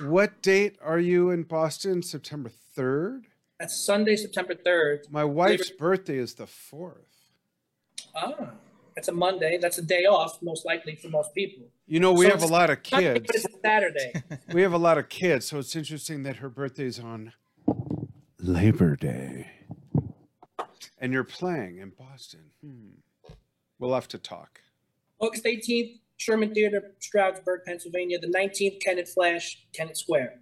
What 0.00 0.40
date 0.42 0.76
are 0.80 1.00
you 1.00 1.30
in 1.30 1.42
Boston? 1.42 2.02
September 2.04 2.52
3rd? 2.76 3.24
That's 3.62 3.76
Sunday, 3.78 4.16
September 4.16 4.56
3rd. 4.56 5.08
My 5.08 5.22
wife's 5.24 5.70
birthday 5.70 6.16
is 6.18 6.34
the 6.34 6.46
4th. 6.46 6.96
Ah, 8.12 8.50
that's 8.96 9.06
a 9.06 9.12
Monday. 9.12 9.56
That's 9.56 9.78
a 9.78 9.82
day 9.82 10.02
off, 10.04 10.42
most 10.42 10.66
likely 10.66 10.96
for 10.96 11.08
most 11.10 11.32
people. 11.32 11.68
You 11.86 12.00
know, 12.00 12.12
we 12.12 12.24
So 12.24 12.32
have 12.32 12.42
a 12.42 12.48
lot 12.48 12.70
of 12.70 12.78
Sunday, 12.84 13.14
kids. 13.14 13.26
but 13.28 13.36
it's 13.36 13.44
a 13.44 13.60
Saturday. 13.62 14.12
We 14.52 14.62
have 14.62 14.72
a 14.72 14.78
lot 14.78 14.98
of 14.98 15.08
kids, 15.08 15.46
so 15.46 15.60
it's 15.60 15.76
interesting 15.76 16.24
that 16.24 16.38
her 16.38 16.48
birthday's 16.48 16.98
on 16.98 17.34
Labor 18.40 18.96
Day. 18.96 19.48
And 20.98 21.12
you're 21.12 21.22
playing 21.22 21.78
in 21.78 21.90
Boston. 21.90 22.50
Hmm. 22.64 23.32
We'll 23.78 23.94
have 23.94 24.08
to 24.08 24.18
talk. 24.18 24.60
August 25.20 25.44
18th, 25.44 26.00
Sherman 26.16 26.52
Theater, 26.52 26.94
Stroudsburg, 26.98 27.60
Pennsylvania. 27.64 28.18
The 28.18 28.26
19th, 28.26 28.80
Kennett 28.80 29.06
Flash, 29.08 29.64
Kennett 29.72 29.96
Square. 29.96 30.40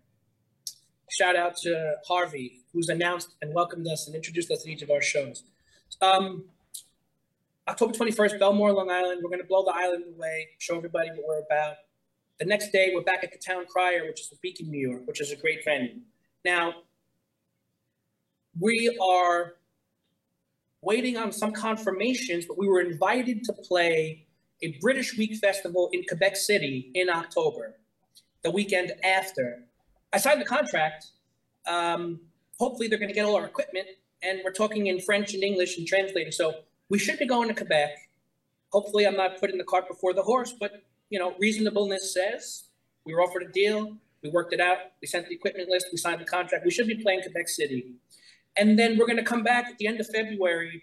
Shout 1.10 1.36
out 1.36 1.56
to 1.58 1.94
Harvey, 2.06 2.60
who's 2.72 2.88
announced 2.88 3.34
and 3.42 3.52
welcomed 3.52 3.86
us 3.88 4.06
and 4.06 4.14
introduced 4.14 4.50
us 4.50 4.62
to 4.62 4.70
each 4.70 4.82
of 4.82 4.90
our 4.90 5.02
shows. 5.02 5.42
Um, 6.00 6.44
October 7.66 7.92
21st, 7.92 8.38
Bellmore, 8.38 8.74
Long 8.74 8.90
Island. 8.90 9.20
We're 9.22 9.30
going 9.30 9.42
to 9.42 9.46
blow 9.46 9.64
the 9.64 9.74
island 9.74 10.04
away, 10.16 10.48
show 10.58 10.76
everybody 10.76 11.10
what 11.10 11.26
we're 11.26 11.40
about. 11.40 11.76
The 12.38 12.46
next 12.46 12.70
day, 12.70 12.92
we're 12.94 13.02
back 13.02 13.22
at 13.22 13.32
the 13.32 13.38
Town 13.38 13.64
Crier, 13.66 14.06
which 14.06 14.20
is 14.20 14.32
in 14.32 14.38
Beacon, 14.40 14.70
New 14.70 14.88
York, 14.88 15.06
which 15.06 15.20
is 15.20 15.30
a 15.30 15.36
great 15.36 15.64
venue. 15.64 15.96
Now, 16.44 16.74
we 18.58 18.96
are 19.00 19.54
waiting 20.80 21.16
on 21.16 21.32
some 21.32 21.52
confirmations, 21.52 22.46
but 22.46 22.56
we 22.56 22.66
were 22.66 22.80
invited 22.80 23.44
to 23.44 23.52
play 23.52 24.26
a 24.62 24.76
British 24.80 25.16
Week 25.18 25.36
Festival 25.36 25.90
in 25.92 26.04
Quebec 26.08 26.36
City 26.36 26.90
in 26.94 27.08
October, 27.08 27.76
the 28.42 28.50
weekend 28.50 28.92
after. 29.04 29.64
I 30.12 30.18
signed 30.18 30.40
the 30.40 30.46
contract. 30.46 31.06
Um, 31.66 32.20
hopefully, 32.58 32.88
they're 32.88 32.98
going 32.98 33.08
to 33.08 33.14
get 33.14 33.24
all 33.24 33.36
our 33.36 33.46
equipment, 33.46 33.86
and 34.22 34.40
we're 34.44 34.52
talking 34.52 34.88
in 34.88 35.00
French 35.00 35.34
and 35.34 35.42
English 35.42 35.78
and 35.78 35.86
translating. 35.86 36.32
So 36.32 36.54
we 36.88 36.98
should 36.98 37.18
be 37.18 37.26
going 37.26 37.48
to 37.48 37.54
Quebec. 37.54 37.90
Hopefully, 38.72 39.06
I'm 39.06 39.16
not 39.16 39.38
putting 39.38 39.58
the 39.58 39.64
cart 39.64 39.88
before 39.88 40.12
the 40.12 40.22
horse, 40.22 40.52
but 40.58 40.82
you 41.10 41.18
know, 41.18 41.34
reasonableness 41.38 42.12
says 42.12 42.64
we 43.04 43.14
were 43.14 43.20
offered 43.20 43.42
a 43.42 43.52
deal. 43.52 43.96
We 44.22 44.30
worked 44.30 44.52
it 44.52 44.60
out. 44.60 44.78
We 45.00 45.06
sent 45.06 45.28
the 45.28 45.34
equipment 45.34 45.68
list. 45.68 45.86
We 45.92 45.98
signed 45.98 46.20
the 46.20 46.24
contract. 46.24 46.64
We 46.64 46.70
should 46.70 46.86
be 46.86 46.96
playing 46.96 47.22
Quebec 47.22 47.48
City, 47.48 47.94
and 48.56 48.78
then 48.78 48.98
we're 48.98 49.06
going 49.06 49.16
to 49.16 49.24
come 49.24 49.42
back 49.42 49.66
at 49.66 49.78
the 49.78 49.86
end 49.86 50.00
of 50.00 50.08
February. 50.08 50.82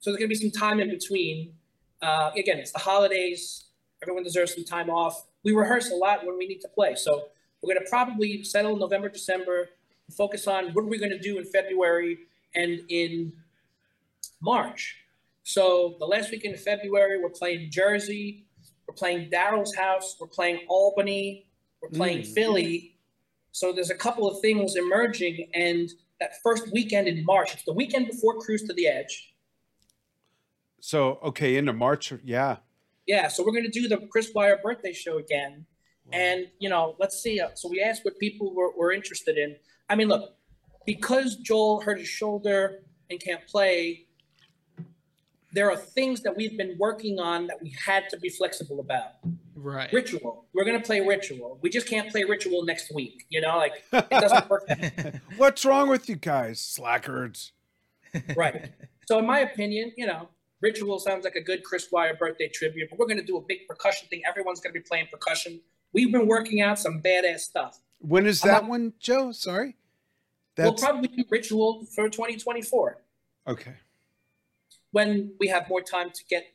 So 0.00 0.10
there's 0.10 0.18
going 0.18 0.30
to 0.30 0.34
be 0.34 0.50
some 0.50 0.60
time 0.60 0.78
in 0.78 0.90
between. 0.90 1.54
Uh, 2.00 2.30
again, 2.36 2.58
it's 2.58 2.70
the 2.70 2.78
holidays. 2.78 3.64
Everyone 4.02 4.22
deserves 4.22 4.54
some 4.54 4.64
time 4.64 4.90
off. 4.90 5.26
We 5.42 5.52
rehearse 5.52 5.90
a 5.90 5.96
lot 5.96 6.24
when 6.24 6.38
we 6.38 6.46
need 6.46 6.60
to 6.60 6.68
play. 6.68 6.94
So 6.94 7.30
we're 7.62 7.74
going 7.74 7.84
to 7.84 7.90
probably 7.90 8.42
settle 8.44 8.76
November, 8.76 9.08
December, 9.08 9.68
focus 10.16 10.46
on 10.46 10.68
what 10.72 10.82
are 10.82 10.88
we 10.88 10.98
going 10.98 11.10
to 11.10 11.18
do 11.18 11.38
in 11.38 11.44
February 11.44 12.18
and 12.54 12.80
in 12.88 13.32
March. 14.40 14.96
So 15.42 15.96
the 15.98 16.06
last 16.06 16.30
weekend 16.30 16.54
of 16.54 16.60
February, 16.62 17.20
we're 17.22 17.30
playing 17.30 17.70
Jersey. 17.70 18.44
We're 18.86 18.94
playing 18.94 19.30
Daryl's 19.30 19.74
house. 19.74 20.16
We're 20.20 20.28
playing 20.28 20.60
Albany. 20.68 21.46
We're 21.82 21.90
playing 21.90 22.22
Mm. 22.22 22.34
Philly. 22.34 22.94
So 23.52 23.72
there's 23.72 23.90
a 23.90 23.94
couple 23.94 24.28
of 24.28 24.40
things 24.40 24.76
emerging, 24.76 25.50
and 25.54 25.90
that 26.20 26.40
first 26.42 26.72
weekend 26.72 27.08
in 27.08 27.24
March, 27.24 27.54
it's 27.54 27.64
the 27.64 27.72
weekend 27.72 28.06
before 28.08 28.38
Cruise 28.38 28.62
to 28.64 28.72
the 28.72 28.86
Edge. 28.86 29.34
So 30.80 31.18
okay, 31.22 31.56
into 31.56 31.72
March. 31.72 32.12
Yeah. 32.24 32.56
Yeah, 33.06 33.28
so 33.28 33.44
we're 33.44 33.52
gonna 33.52 33.68
do 33.68 33.88
the 33.88 33.96
Chris 34.10 34.28
Squire 34.28 34.58
birthday 34.62 34.92
show 34.92 35.18
again, 35.18 35.66
and 36.12 36.46
you 36.58 36.68
know, 36.68 36.96
let's 36.98 37.22
see. 37.22 37.40
Uh, 37.40 37.48
so 37.54 37.68
we 37.68 37.82
asked 37.82 38.04
what 38.04 38.18
people 38.18 38.54
were, 38.54 38.72
were 38.76 38.92
interested 38.92 39.36
in. 39.36 39.56
I 39.88 39.94
mean, 39.94 40.08
look, 40.08 40.34
because 40.86 41.36
Joel 41.36 41.80
hurt 41.80 41.98
his 41.98 42.08
shoulder 42.08 42.82
and 43.10 43.20
can't 43.20 43.46
play, 43.46 44.06
there 45.52 45.70
are 45.70 45.76
things 45.76 46.22
that 46.22 46.36
we've 46.36 46.56
been 46.56 46.76
working 46.78 47.18
on 47.18 47.46
that 47.46 47.62
we 47.62 47.74
had 47.84 48.08
to 48.10 48.18
be 48.18 48.28
flexible 48.28 48.80
about. 48.80 49.14
Right. 49.54 49.92
Ritual, 49.92 50.46
we're 50.54 50.64
gonna 50.64 50.80
play 50.80 51.00
Ritual. 51.00 51.58
We 51.62 51.70
just 51.70 51.88
can't 51.88 52.10
play 52.10 52.24
Ritual 52.24 52.64
next 52.64 52.94
week. 52.94 53.26
You 53.28 53.40
know, 53.40 53.58
like 53.58 53.84
it 53.92 54.08
doesn't 54.08 54.48
work. 54.48 54.68
What's 55.36 55.64
wrong 55.64 55.88
with 55.88 56.08
you 56.08 56.16
guys, 56.16 56.60
slackers? 56.60 57.52
right. 58.36 58.70
So 59.06 59.18
in 59.18 59.26
my 59.26 59.40
opinion, 59.40 59.92
you 59.96 60.06
know, 60.06 60.28
Ritual 60.60 60.98
sounds 61.00 61.24
like 61.24 61.34
a 61.34 61.42
good 61.42 61.64
Chris 61.64 61.84
Squire 61.84 62.14
birthday 62.14 62.48
tribute, 62.48 62.88
but 62.90 62.98
we're 62.98 63.08
gonna 63.08 63.22
do 63.22 63.36
a 63.36 63.42
big 63.42 63.66
percussion 63.68 64.08
thing. 64.08 64.22
Everyone's 64.28 64.60
gonna 64.60 64.72
be 64.72 64.80
playing 64.80 65.08
percussion. 65.10 65.60
We've 65.92 66.12
been 66.12 66.26
working 66.26 66.60
out 66.60 66.78
some 66.78 67.00
badass 67.02 67.40
stuff. 67.40 67.80
When 68.00 68.26
is 68.26 68.40
that 68.42 68.62
not- 68.62 68.70
one, 68.70 68.92
Joe? 68.98 69.32
Sorry. 69.32 69.76
We'll 70.56 70.74
probably 70.74 71.08
do 71.08 71.24
Ritual 71.30 71.84
for 71.94 72.08
2024 72.08 72.98
okay. 73.46 73.74
when 74.90 75.32
we 75.38 75.46
have 75.48 75.68
more 75.68 75.80
time 75.80 76.10
to 76.10 76.24
get. 76.28 76.46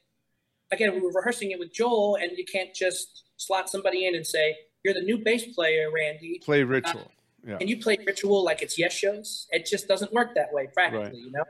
Again, 0.71 0.93
we 0.93 0.99
were 0.99 1.11
rehearsing 1.11 1.51
it 1.51 1.59
with 1.59 1.71
Joel, 1.71 2.17
and 2.17 2.31
you 2.37 2.45
can't 2.45 2.73
just 2.73 3.23
slot 3.37 3.69
somebody 3.69 4.05
in 4.05 4.15
and 4.15 4.25
say, 4.25 4.57
"You're 4.83 4.93
the 4.93 5.01
new 5.01 5.17
bass 5.17 5.45
player, 5.53 5.89
Randy." 5.93 6.39
Play 6.43 6.63
uh, 6.63 6.65
ritual. 6.65 7.11
Yeah. 7.45 7.57
and 7.59 7.69
you 7.69 7.77
play 7.77 7.97
ritual 8.05 8.43
like 8.43 8.61
it's 8.61 8.79
yes 8.79 8.93
shows. 8.93 9.47
It 9.51 9.65
just 9.65 9.87
doesn't 9.87 10.13
work 10.13 10.33
that 10.35 10.53
way 10.53 10.67
practically, 10.73 11.19
you 11.19 11.31
know. 11.31 11.43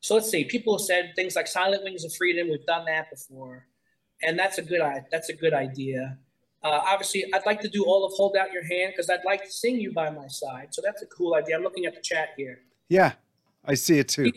So 0.00 0.14
let's 0.14 0.30
see. 0.30 0.44
People 0.44 0.76
have 0.76 0.84
said 0.84 1.12
things 1.16 1.36
like 1.36 1.46
"Silent 1.46 1.84
Wings 1.84 2.04
of 2.04 2.14
Freedom." 2.14 2.48
We've 2.48 2.64
done 2.66 2.84
that 2.86 3.10
before, 3.10 3.66
and 4.22 4.38
that's 4.38 4.58
a 4.58 4.62
good. 4.62 4.80
That's 5.10 5.28
a 5.28 5.34
good 5.34 5.52
idea. 5.52 6.18
Uh, 6.64 6.80
obviously, 6.86 7.24
I'd 7.34 7.44
like 7.46 7.60
to 7.62 7.68
do 7.68 7.84
all 7.84 8.04
of 8.04 8.12
"Hold 8.12 8.36
Out 8.36 8.52
Your 8.52 8.62
Hand" 8.64 8.92
because 8.92 9.10
I'd 9.10 9.24
like 9.24 9.42
to 9.44 9.50
sing 9.50 9.80
you 9.80 9.92
by 9.92 10.10
my 10.10 10.28
side. 10.28 10.68
So 10.74 10.80
that's 10.84 11.02
a 11.02 11.06
cool 11.06 11.34
idea. 11.34 11.56
I'm 11.56 11.62
looking 11.62 11.86
at 11.86 11.94
the 11.94 12.00
chat 12.00 12.30
here. 12.36 12.60
Yeah. 12.88 13.12
I 13.64 13.74
see 13.74 13.98
it 13.98 14.08
too. 14.08 14.30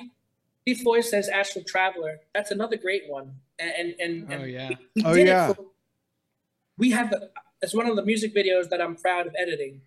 Steve 0.63 0.79
Foy 0.83 1.01
says 1.01 1.29
"Astral 1.29 1.63
Traveler." 1.65 2.19
That's 2.33 2.51
another 2.51 2.77
great 2.77 3.03
one. 3.07 3.33
And 3.59 3.95
and, 3.99 4.31
and, 4.31 4.41
Oh 4.41 4.45
yeah. 4.45 4.69
we, 4.69 4.77
we 4.95 5.03
Oh, 5.05 5.13
yeah. 5.13 5.53
for- 5.53 5.65
we 6.77 6.91
have 6.91 7.09
the, 7.09 7.29
it's 7.61 7.73
one 7.73 7.87
of 7.87 7.95
the 7.95 8.03
music 8.03 8.35
videos 8.35 8.69
that 8.69 8.81
I'm 8.81 8.95
proud 8.95 9.27
of 9.27 9.35
editing. 9.39 9.81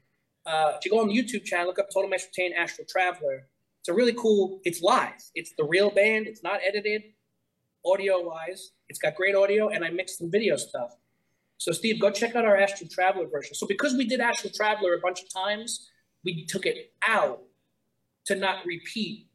Uh, 0.46 0.72
if 0.78 0.84
you 0.84 0.90
go 0.90 1.00
on 1.00 1.08
the 1.08 1.14
YouTube 1.14 1.44
channel, 1.44 1.66
look 1.66 1.78
up 1.78 1.90
Total 1.92 2.08
Mass 2.08 2.26
Retain 2.26 2.54
Astral 2.54 2.86
Traveler. 2.88 3.46
It's 3.80 3.88
a 3.88 3.92
really 3.92 4.14
cool. 4.14 4.60
It's 4.64 4.80
live. 4.80 5.20
It's 5.34 5.52
the 5.58 5.64
real 5.64 5.90
band. 5.90 6.26
It's 6.26 6.42
not 6.42 6.60
edited, 6.66 7.02
audio 7.84 8.22
wise. 8.22 8.70
It's 8.88 8.98
got 8.98 9.14
great 9.16 9.34
audio, 9.34 9.68
and 9.68 9.84
I 9.84 9.90
mixed 9.90 10.18
some 10.18 10.30
video 10.30 10.56
stuff. 10.56 10.96
So 11.58 11.72
Steve, 11.72 12.00
go 12.00 12.10
check 12.10 12.34
out 12.36 12.44
our 12.44 12.56
Astral 12.56 12.88
Traveler 12.88 13.26
version. 13.26 13.54
So 13.54 13.66
because 13.66 13.94
we 13.94 14.06
did 14.06 14.20
Astral 14.20 14.52
Traveler 14.54 14.94
a 14.94 15.00
bunch 15.00 15.22
of 15.22 15.32
times, 15.32 15.90
we 16.24 16.44
took 16.46 16.66
it 16.66 16.92
out 17.06 17.42
to 18.26 18.36
not 18.36 18.64
repeat 18.64 19.26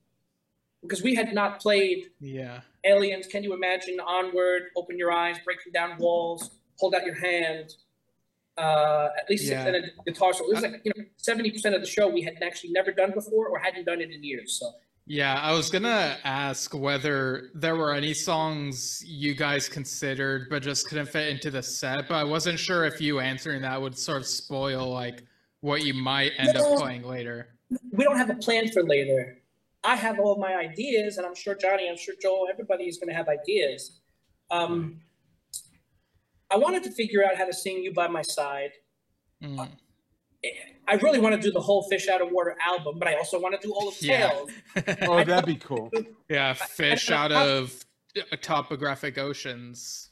because 0.82 1.04
we 1.04 1.16
had 1.16 1.34
not 1.34 1.60
played 1.60 2.10
Yeah. 2.20 2.62
Aliens, 2.86 3.28
Can 3.28 3.44
You 3.44 3.54
Imagine, 3.54 4.00
Onward, 4.00 4.64
Open 4.76 4.98
Your 4.98 5.12
Eyes, 5.12 5.38
Breaking 5.46 5.72
Down 5.72 5.98
Walls, 5.98 6.50
Hold 6.80 6.96
Out 6.96 7.06
Your 7.06 7.16
Hand, 7.16 7.76
uh, 8.58 9.10
at 9.18 9.30
least 9.30 9.46
Yeah. 9.46 9.64
six 9.66 9.76
and 9.78 9.86
a 9.86 10.04
guitar. 10.12 10.34
So 10.34 10.46
it 10.46 10.54
was 10.54 10.62
like, 10.64 10.82
you 10.84 10.92
know, 10.96 11.06
70% 11.18 11.76
of 11.76 11.82
the 11.82 11.88
show 11.88 12.08
we 12.08 12.22
had 12.22 12.42
actually 12.42 12.72
never 12.72 12.92
done 12.92 13.12
before 13.12 13.48
or 13.48 13.60
hadn't 13.60 13.86
done 13.86 14.02
it 14.02 14.12
in 14.12 14.24
years. 14.24 14.60
So 14.60 14.74
Yeah, 15.06 15.36
I 15.42 15.52
was 15.52 15.70
gonna 15.70 16.18
ask 16.24 16.74
whether 16.74 17.50
there 17.54 17.76
were 17.76 17.94
any 17.94 18.14
songs 18.14 19.04
you 19.06 19.36
guys 19.36 19.68
considered 19.68 20.48
but 20.50 20.64
just 20.64 20.88
couldn't 20.88 21.08
fit 21.10 21.28
into 21.28 21.52
the 21.52 21.62
set, 21.62 22.08
but 22.08 22.16
I 22.16 22.24
wasn't 22.24 22.58
sure 22.58 22.86
if 22.86 23.02
you 23.02 23.20
answering 23.20 23.62
that 23.64 23.82
would 23.82 23.98
sort 23.98 24.20
of 24.22 24.28
spoil 24.28 24.90
like 24.90 25.24
what 25.60 25.84
you 25.84 25.94
might 25.94 26.32
end 26.38 26.52
No. 26.54 26.74
up 26.76 26.80
playing 26.80 27.04
later. 27.04 27.50
we 27.92 28.04
don't 28.06 28.18
have 28.18 28.30
a 28.30 28.36
plan 28.36 28.70
for 28.72 28.84
later. 28.84 29.40
I 29.84 29.96
have 29.98 30.18
all 30.20 30.38
my 30.38 30.56
ideas, 30.56 31.18
and 31.18 31.26
I'm 31.26 31.36
sure 31.36 31.56
Johnny, 31.56 31.90
I'm 31.90 31.98
sure 31.98 32.16
Joel, 32.22 32.48
everybody 32.50 32.86
is 32.86 32.98
going 32.98 33.10
to 33.10 33.14
have 33.16 33.28
ideas. 33.28 34.00
Um, 34.50 35.02
I 36.50 36.56
wanted 36.58 36.84
to 36.84 36.92
figure 36.92 37.26
out 37.26 37.36
how 37.36 37.46
to 37.46 37.52
sing 37.54 37.84
"You 37.84 37.92
by 37.92 38.08
My 38.08 38.22
Side." 38.22 38.72
Mm. 39.44 39.70
I 40.88 40.96
really 40.96 41.20
want 41.20 41.36
to 41.36 41.42
do 41.42 41.52
the 41.52 41.62
whole 41.62 41.84
"Fish 41.90 42.08
Out 42.10 42.22
of 42.22 42.32
Water" 42.32 42.56
album, 42.66 43.00
but 43.00 43.08
I 43.08 43.16
also 43.16 43.40
want 43.40 43.60
to 43.60 43.66
do 43.68 43.74
all 43.74 43.88
of 43.90 43.96
Yeah. 44.02 44.30
Tales. 44.30 44.52
Oh, 45.02 45.24
that'd 45.24 45.46
be 45.46 45.56
cool. 45.56 45.92
yeah, 46.30 46.54
fish 46.54 47.10
out 47.12 47.32
of 47.32 47.74
topographic 48.42 49.18
oceans. 49.18 50.10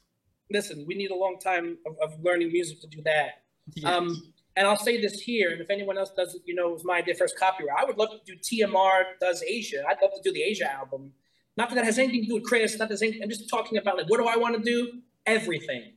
Listen, 0.51 0.84
we 0.88 0.95
need 0.95 1.11
a 1.11 1.15
long 1.15 1.38
time 1.39 1.78
of, 1.86 1.95
of 2.01 2.19
learning 2.24 2.51
music 2.51 2.82
to 2.82 2.88
do 2.88 3.01
that. 3.03 3.43
Yes. 3.76 3.86
Um, 3.86 4.34
and 4.57 4.67
I'll 4.67 4.78
say 4.78 4.99
this 4.99 5.22
here, 5.22 5.51
and 5.51 5.61
if 5.61 5.69
anyone 5.69 5.97
else 5.97 6.11
does 6.15 6.36
it, 6.36 6.41
you 6.45 6.53
know, 6.55 6.69
it 6.69 6.74
was 6.74 6.84
my 6.86 6.97
idea 6.97 7.15
first 7.15 7.39
copyright. 7.39 7.78
I 7.80 7.86
would 7.86 7.97
love 7.97 8.09
to 8.09 8.19
do 8.26 8.38
TMR 8.38 9.03
does 9.22 9.41
Asia. 9.43 9.84
I'd 9.88 10.01
love 10.01 10.11
to 10.13 10.22
do 10.22 10.34
the 10.34 10.41
Asia 10.43 10.69
album. 10.69 11.13
Not 11.55 11.69
that 11.69 11.76
that 11.76 11.86
has 11.86 11.97
anything 11.99 12.22
to 12.24 12.28
do 12.28 12.34
with 12.36 12.43
Chris. 12.43 12.74
Not 12.74 12.80
that 12.80 12.88
there's 12.89 13.01
anything, 13.01 13.24
I'm 13.24 13.30
just 13.30 13.49
talking 13.49 13.78
about 13.78 13.97
like, 13.97 14.09
what 14.09 14.19
do 14.19 14.26
I 14.28 14.36
want 14.38 14.55
to 14.57 14.61
do? 14.63 14.99
Everything. 15.26 15.93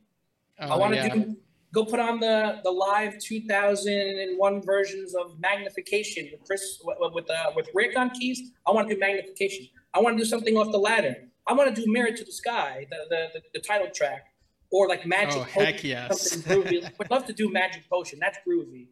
I 0.59 0.69
Oh, 0.69 0.77
want 0.77 0.93
to 0.93 0.99
yeah. 1.01 1.09
do 1.15 1.35
go 1.75 1.83
put 1.83 1.99
on 1.99 2.19
the 2.19 2.59
the 2.63 2.71
live 2.71 3.19
2001 3.19 4.61
versions 4.61 5.13
of 5.13 5.37
Magnification 5.39 6.29
with 6.31 6.41
Chris 6.47 6.81
with 6.83 6.97
with, 7.13 7.29
uh, 7.29 7.51
with 7.55 7.67
Rick 7.73 7.97
on 7.97 8.09
keys. 8.11 8.39
I 8.65 8.71
want 8.71 8.87
to 8.87 8.95
do 8.95 8.99
Magnification. 8.99 9.67
I 9.93 9.99
want 9.99 10.17
to 10.17 10.23
do 10.23 10.27
something 10.27 10.55
off 10.57 10.71
the 10.71 10.79
ladder. 10.79 11.15
I 11.47 11.53
want 11.53 11.75
to 11.75 11.79
do 11.79 11.91
Mirror 11.91 12.13
to 12.13 12.23
the 12.23 12.31
Sky, 12.31 12.87
the 12.89 12.97
the, 13.09 13.27
the, 13.33 13.41
the 13.55 13.59
title 13.59 13.89
track, 13.93 14.23
or 14.71 14.87
like 14.87 15.05
Magic. 15.05 15.41
Oh, 15.41 15.43
heck 15.43 15.75
Potion, 15.75 15.89
yes. 15.89 16.31
Something 16.31 16.63
groovy. 16.63 16.97
Would 16.97 17.11
love 17.11 17.25
to 17.25 17.33
do 17.33 17.51
Magic 17.51 17.83
Potion. 17.89 18.17
That's 18.19 18.39
groovy. 18.47 18.87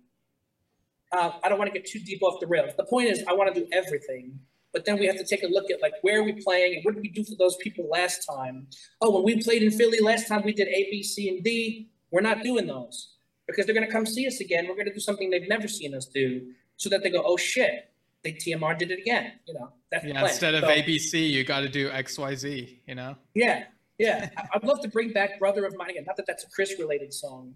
Uh, 1.12 1.32
I 1.44 1.50
don't 1.50 1.60
want 1.60 1.72
to 1.72 1.80
get 1.80 1.88
too 1.88 2.00
deep 2.00 2.22
off 2.24 2.40
the 2.40 2.48
rails. 2.48 2.74
The 2.76 2.86
point 2.86 3.08
is, 3.08 3.24
I 3.28 3.34
want 3.34 3.54
to 3.54 3.60
do 3.62 3.68
everything. 3.72 4.40
But 4.74 4.86
then 4.86 4.98
we 4.98 5.06
have 5.06 5.18
to 5.18 5.24
take 5.24 5.44
a 5.44 5.48
look 5.48 5.70
at 5.70 5.80
like 5.84 5.94
where 6.02 6.20
are 6.20 6.24
we 6.24 6.34
playing 6.34 6.76
and 6.76 6.84
what 6.84 6.96
did 6.96 7.02
we 7.04 7.10
do 7.10 7.24
for 7.24 7.36
those 7.38 7.56
people 7.58 7.88
last 7.90 8.26
time? 8.28 8.68
Oh, 9.02 9.12
when 9.12 9.24
we 9.24 9.42
played 9.44 9.62
in 9.62 9.70
Philly 9.70 10.00
last 10.02 10.28
time, 10.28 10.42
we 10.44 10.52
did 10.52 10.68
A, 10.68 10.88
B, 10.90 11.04
C, 11.04 11.30
and 11.30 11.44
D. 11.44 11.92
We're 12.14 12.22
not 12.22 12.44
doing 12.44 12.68
those 12.68 13.16
because 13.48 13.66
they're 13.66 13.74
going 13.74 13.88
to 13.88 13.92
come 13.92 14.06
see 14.06 14.28
us 14.28 14.40
again. 14.40 14.68
We're 14.70 14.76
going 14.76 14.86
to 14.86 14.94
do 14.94 15.00
something 15.00 15.32
they've 15.32 15.50
never 15.50 15.68
seen 15.68 15.96
us 15.96 16.06
do, 16.06 16.54
so 16.78 16.88
that 16.90 17.02
they 17.02 17.10
go, 17.10 17.24
"Oh 17.26 17.38
shit, 17.38 17.92
they 18.24 18.34
TMR 18.34 18.78
did 18.78 18.92
it 18.92 19.00
again." 19.00 19.34
You 19.48 19.56
know, 19.56 19.74
that's 19.92 20.04
the 20.04 20.10
Yeah, 20.10 20.20
plan. 20.20 20.30
instead 20.30 20.54
of 20.54 20.62
So- 20.62 20.68
ABC, 20.70 21.28
you 21.28 21.44
got 21.44 21.62
to 21.62 21.70
do 21.70 21.90
XYZ, 21.90 22.80
you 22.88 22.94
know? 22.96 23.16
yeah, 23.34 23.66
yeah. 23.98 24.30
I'd 24.54 24.64
love 24.64 24.80
to 24.82 24.88
bring 24.90 25.12
back 25.12 25.40
"Brother 25.40 25.66
of 25.66 25.76
Mine" 25.76 25.90
again. 25.90 26.04
Not 26.06 26.16
that 26.18 26.28
that's 26.28 26.44
a 26.44 26.50
Chris-related 26.52 27.12
song. 27.12 27.56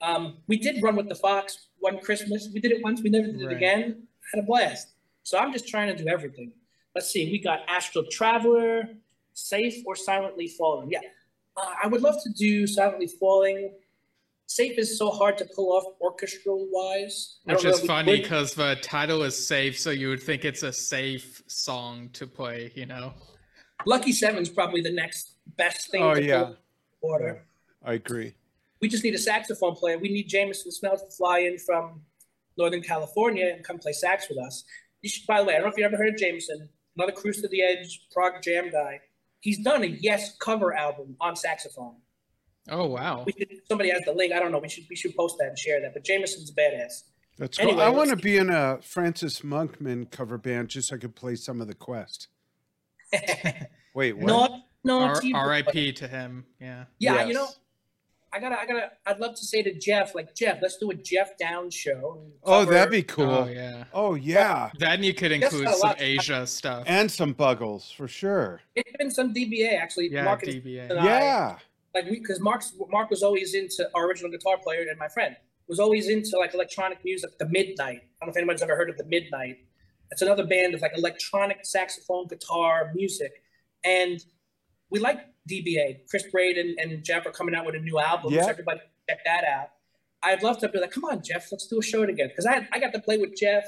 Um, 0.00 0.38
we 0.48 0.56
did 0.58 0.82
run 0.82 0.96
with 0.96 1.08
the 1.08 1.14
Fox 1.14 1.68
one 1.78 2.00
Christmas. 2.00 2.48
We 2.52 2.58
did 2.60 2.72
it 2.72 2.82
once. 2.82 3.00
We 3.02 3.08
never 3.10 3.28
did 3.28 3.40
it 3.40 3.52
again. 3.52 4.08
Had 4.34 4.42
a 4.42 4.46
blast. 4.46 4.88
So 5.22 5.38
I'm 5.38 5.52
just 5.52 5.68
trying 5.68 5.96
to 5.96 6.02
do 6.02 6.08
everything. 6.08 6.50
Let's 6.96 7.08
see. 7.08 7.30
We 7.30 7.38
got 7.38 7.60
Astral 7.68 8.04
Traveler, 8.10 8.88
Safe 9.32 9.76
or 9.86 9.94
Silently 9.94 10.48
Falling. 10.48 10.90
Yeah, 10.90 10.98
uh, 11.56 11.74
I 11.84 11.86
would 11.86 12.02
love 12.02 12.16
to 12.24 12.30
do 12.32 12.66
Silently 12.66 13.06
Falling. 13.06 13.72
Safe 14.52 14.78
is 14.78 14.98
so 14.98 15.08
hard 15.08 15.38
to 15.38 15.46
pull 15.46 15.72
off 15.72 15.84
orchestral 15.98 16.68
wise. 16.70 17.38
Which 17.44 17.64
is 17.64 17.80
funny 17.86 18.20
because 18.20 18.52
the 18.52 18.76
title 18.82 19.22
is 19.22 19.34
safe, 19.46 19.78
so 19.78 19.88
you 19.88 20.10
would 20.10 20.22
think 20.22 20.44
it's 20.44 20.62
a 20.62 20.70
safe 20.70 21.42
song 21.46 22.10
to 22.12 22.26
play, 22.26 22.70
you 22.74 22.84
know? 22.84 23.14
Lucky 23.86 24.12
Seven's 24.12 24.50
probably 24.50 24.82
the 24.82 24.92
next 24.92 25.36
best 25.56 25.90
thing. 25.90 26.02
Oh, 26.02 26.14
to 26.14 26.22
yeah. 26.22 26.38
pull 26.42 26.50
off 26.50 26.56
the 27.00 27.08
Water. 27.08 27.46
I 27.82 27.94
agree. 27.94 28.34
we 28.82 28.88
just 28.88 29.02
need 29.04 29.14
a 29.14 29.18
saxophone 29.18 29.74
player. 29.74 29.96
We 29.96 30.10
need 30.10 30.28
Jameson 30.28 30.70
Smells 30.70 31.02
to 31.02 31.10
fly 31.10 31.38
in 31.38 31.56
from 31.56 32.02
Northern 32.58 32.82
California 32.82 33.50
and 33.54 33.64
come 33.64 33.78
play 33.78 33.92
sax 33.92 34.28
with 34.28 34.36
us. 34.38 34.64
You 35.00 35.08
should, 35.08 35.26
by 35.26 35.40
the 35.40 35.46
way, 35.46 35.54
I 35.54 35.56
don't 35.56 35.68
know 35.68 35.72
if 35.72 35.78
you 35.78 35.86
ever 35.86 35.96
heard 35.96 36.10
of 36.12 36.18
Jameson, 36.18 36.68
another 36.94 37.12
Cruise 37.12 37.40
to 37.40 37.48
the 37.48 37.62
Edge 37.62 38.06
prog 38.12 38.42
jam 38.42 38.70
guy. 38.70 39.00
He's 39.40 39.60
done 39.64 39.82
a 39.82 39.86
Yes 39.86 40.36
cover 40.36 40.74
album 40.74 41.16
on 41.22 41.36
saxophone. 41.36 41.96
Oh, 42.70 42.86
wow. 42.86 43.24
We 43.26 43.32
should, 43.38 43.48
somebody 43.68 43.90
has 43.90 44.02
the 44.04 44.12
link. 44.12 44.32
I 44.32 44.38
don't 44.38 44.52
know. 44.52 44.58
We 44.58 44.68
should 44.68 44.84
we 44.88 44.96
should 44.96 45.14
post 45.16 45.36
that 45.38 45.48
and 45.48 45.58
share 45.58 45.80
that. 45.80 45.92
But 45.94 46.04
Jameson's 46.04 46.52
badass. 46.52 47.02
That's 47.38 47.58
cool. 47.58 47.68
Anyway, 47.68 47.82
I 47.84 47.88
want 47.88 48.10
to 48.10 48.16
be 48.16 48.36
in 48.36 48.50
a 48.50 48.78
Francis 48.82 49.40
Monkman 49.40 50.10
cover 50.10 50.38
band 50.38 50.68
just 50.68 50.88
so 50.88 50.96
I 50.96 50.98
could 50.98 51.16
play 51.16 51.34
some 51.34 51.60
of 51.60 51.66
the 51.66 51.74
Quest. 51.74 52.28
Wait, 53.94 54.16
what? 54.16 54.26
no, 54.26 54.58
no, 54.84 55.00
R- 55.06 55.20
T- 55.20 55.34
R.I.P. 55.34 55.92
to 55.94 56.08
him. 56.08 56.44
Yeah. 56.60 56.84
Yeah, 56.98 57.24
you 57.26 57.34
know, 57.34 57.48
I 58.32 58.40
gotta, 58.40 58.58
I 58.58 58.64
gotta, 58.66 58.90
I'd 59.06 59.18
love 59.20 59.34
to 59.34 59.44
say 59.44 59.62
to 59.62 59.74
Jeff, 59.78 60.14
like 60.14 60.34
Jeff, 60.34 60.58
let's 60.62 60.78
do 60.78 60.90
a 60.90 60.94
Geoff 60.94 61.30
Downes 61.38 61.74
show. 61.74 62.22
Oh, 62.42 62.60
cover- 62.60 62.72
that'd 62.72 62.90
be 62.90 63.02
cool. 63.02 63.28
Oh, 63.30 63.46
yeah. 63.48 63.84
Oh 63.92 64.14
yeah, 64.14 64.70
Then 64.78 65.02
you 65.02 65.12
could 65.12 65.32
include 65.32 65.68
some 65.68 65.94
Asia 65.98 66.46
stuff. 66.46 66.84
and 66.86 67.10
some 67.10 67.34
Buggles 67.34 67.92
for 67.94 68.08
sure. 68.08 68.60
It's 68.74 68.96
been 68.96 69.10
some 69.10 69.34
DBA 69.34 69.78
actually. 69.78 70.10
Yeah, 70.10 70.24
Marcus 70.24 70.54
DBA. 70.54 70.90
and 70.90 70.98
I- 71.00 71.04
Yeah, 71.04 71.58
like 71.94 72.04
we 72.06 72.18
because 72.20 72.40
Mark's 72.40 72.72
Mark 72.90 73.10
was 73.10 73.22
always 73.22 73.54
into 73.54 73.88
our 73.94 74.06
original 74.06 74.30
guitar 74.30 74.56
player 74.62 74.84
and 74.88 74.98
my 74.98 75.08
friend 75.08 75.36
was 75.68 75.78
always 75.78 76.08
into 76.08 76.36
like 76.38 76.54
electronic 76.54 76.98
music. 77.04 77.38
The 77.38 77.48
Midnight. 77.48 78.00
I 78.20 78.24
don't 78.24 78.28
know 78.28 78.30
if 78.30 78.36
anybody's 78.36 78.62
ever 78.62 78.76
heard 78.76 78.90
of 78.90 78.96
the 78.96 79.04
Midnight. 79.04 79.56
It's 80.10 80.22
another 80.22 80.44
band 80.46 80.74
of 80.74 80.80
like 80.82 80.92
electronic 80.96 81.64
saxophone, 81.64 82.26
guitar, 82.26 82.92
music, 82.94 83.32
and 83.84 84.22
we 84.90 84.98
like 84.98 85.20
DBA. 85.50 86.00
Chris 86.10 86.24
Braden 86.30 86.76
and 86.78 87.02
Jeff 87.02 87.26
are 87.26 87.30
coming 87.32 87.54
out 87.54 87.64
with 87.64 87.74
a 87.74 87.78
new 87.80 87.98
album, 87.98 88.32
Yeah. 88.32 88.42
so 88.44 88.50
everybody 88.50 88.80
check 89.08 89.20
that 89.24 89.44
out. 89.44 89.68
I'd 90.22 90.42
love 90.42 90.58
to 90.58 90.68
be 90.68 90.78
like, 90.78 90.90
come 90.92 91.04
on, 91.06 91.22
Jeff, 91.22 91.50
let's 91.50 91.66
do 91.66 91.78
a 91.78 91.82
show 91.82 92.04
together. 92.06 92.28
Because 92.28 92.46
I 92.46 92.68
I 92.72 92.78
got 92.78 92.92
to 92.92 93.00
play 93.00 93.16
with 93.18 93.34
Jeff 93.36 93.64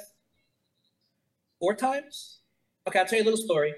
four 1.58 1.74
times. 1.74 2.40
Okay, 2.86 2.98
I'll 2.98 3.06
tell 3.06 3.18
you 3.18 3.24
a 3.24 3.28
little 3.30 3.42
story. 3.42 3.72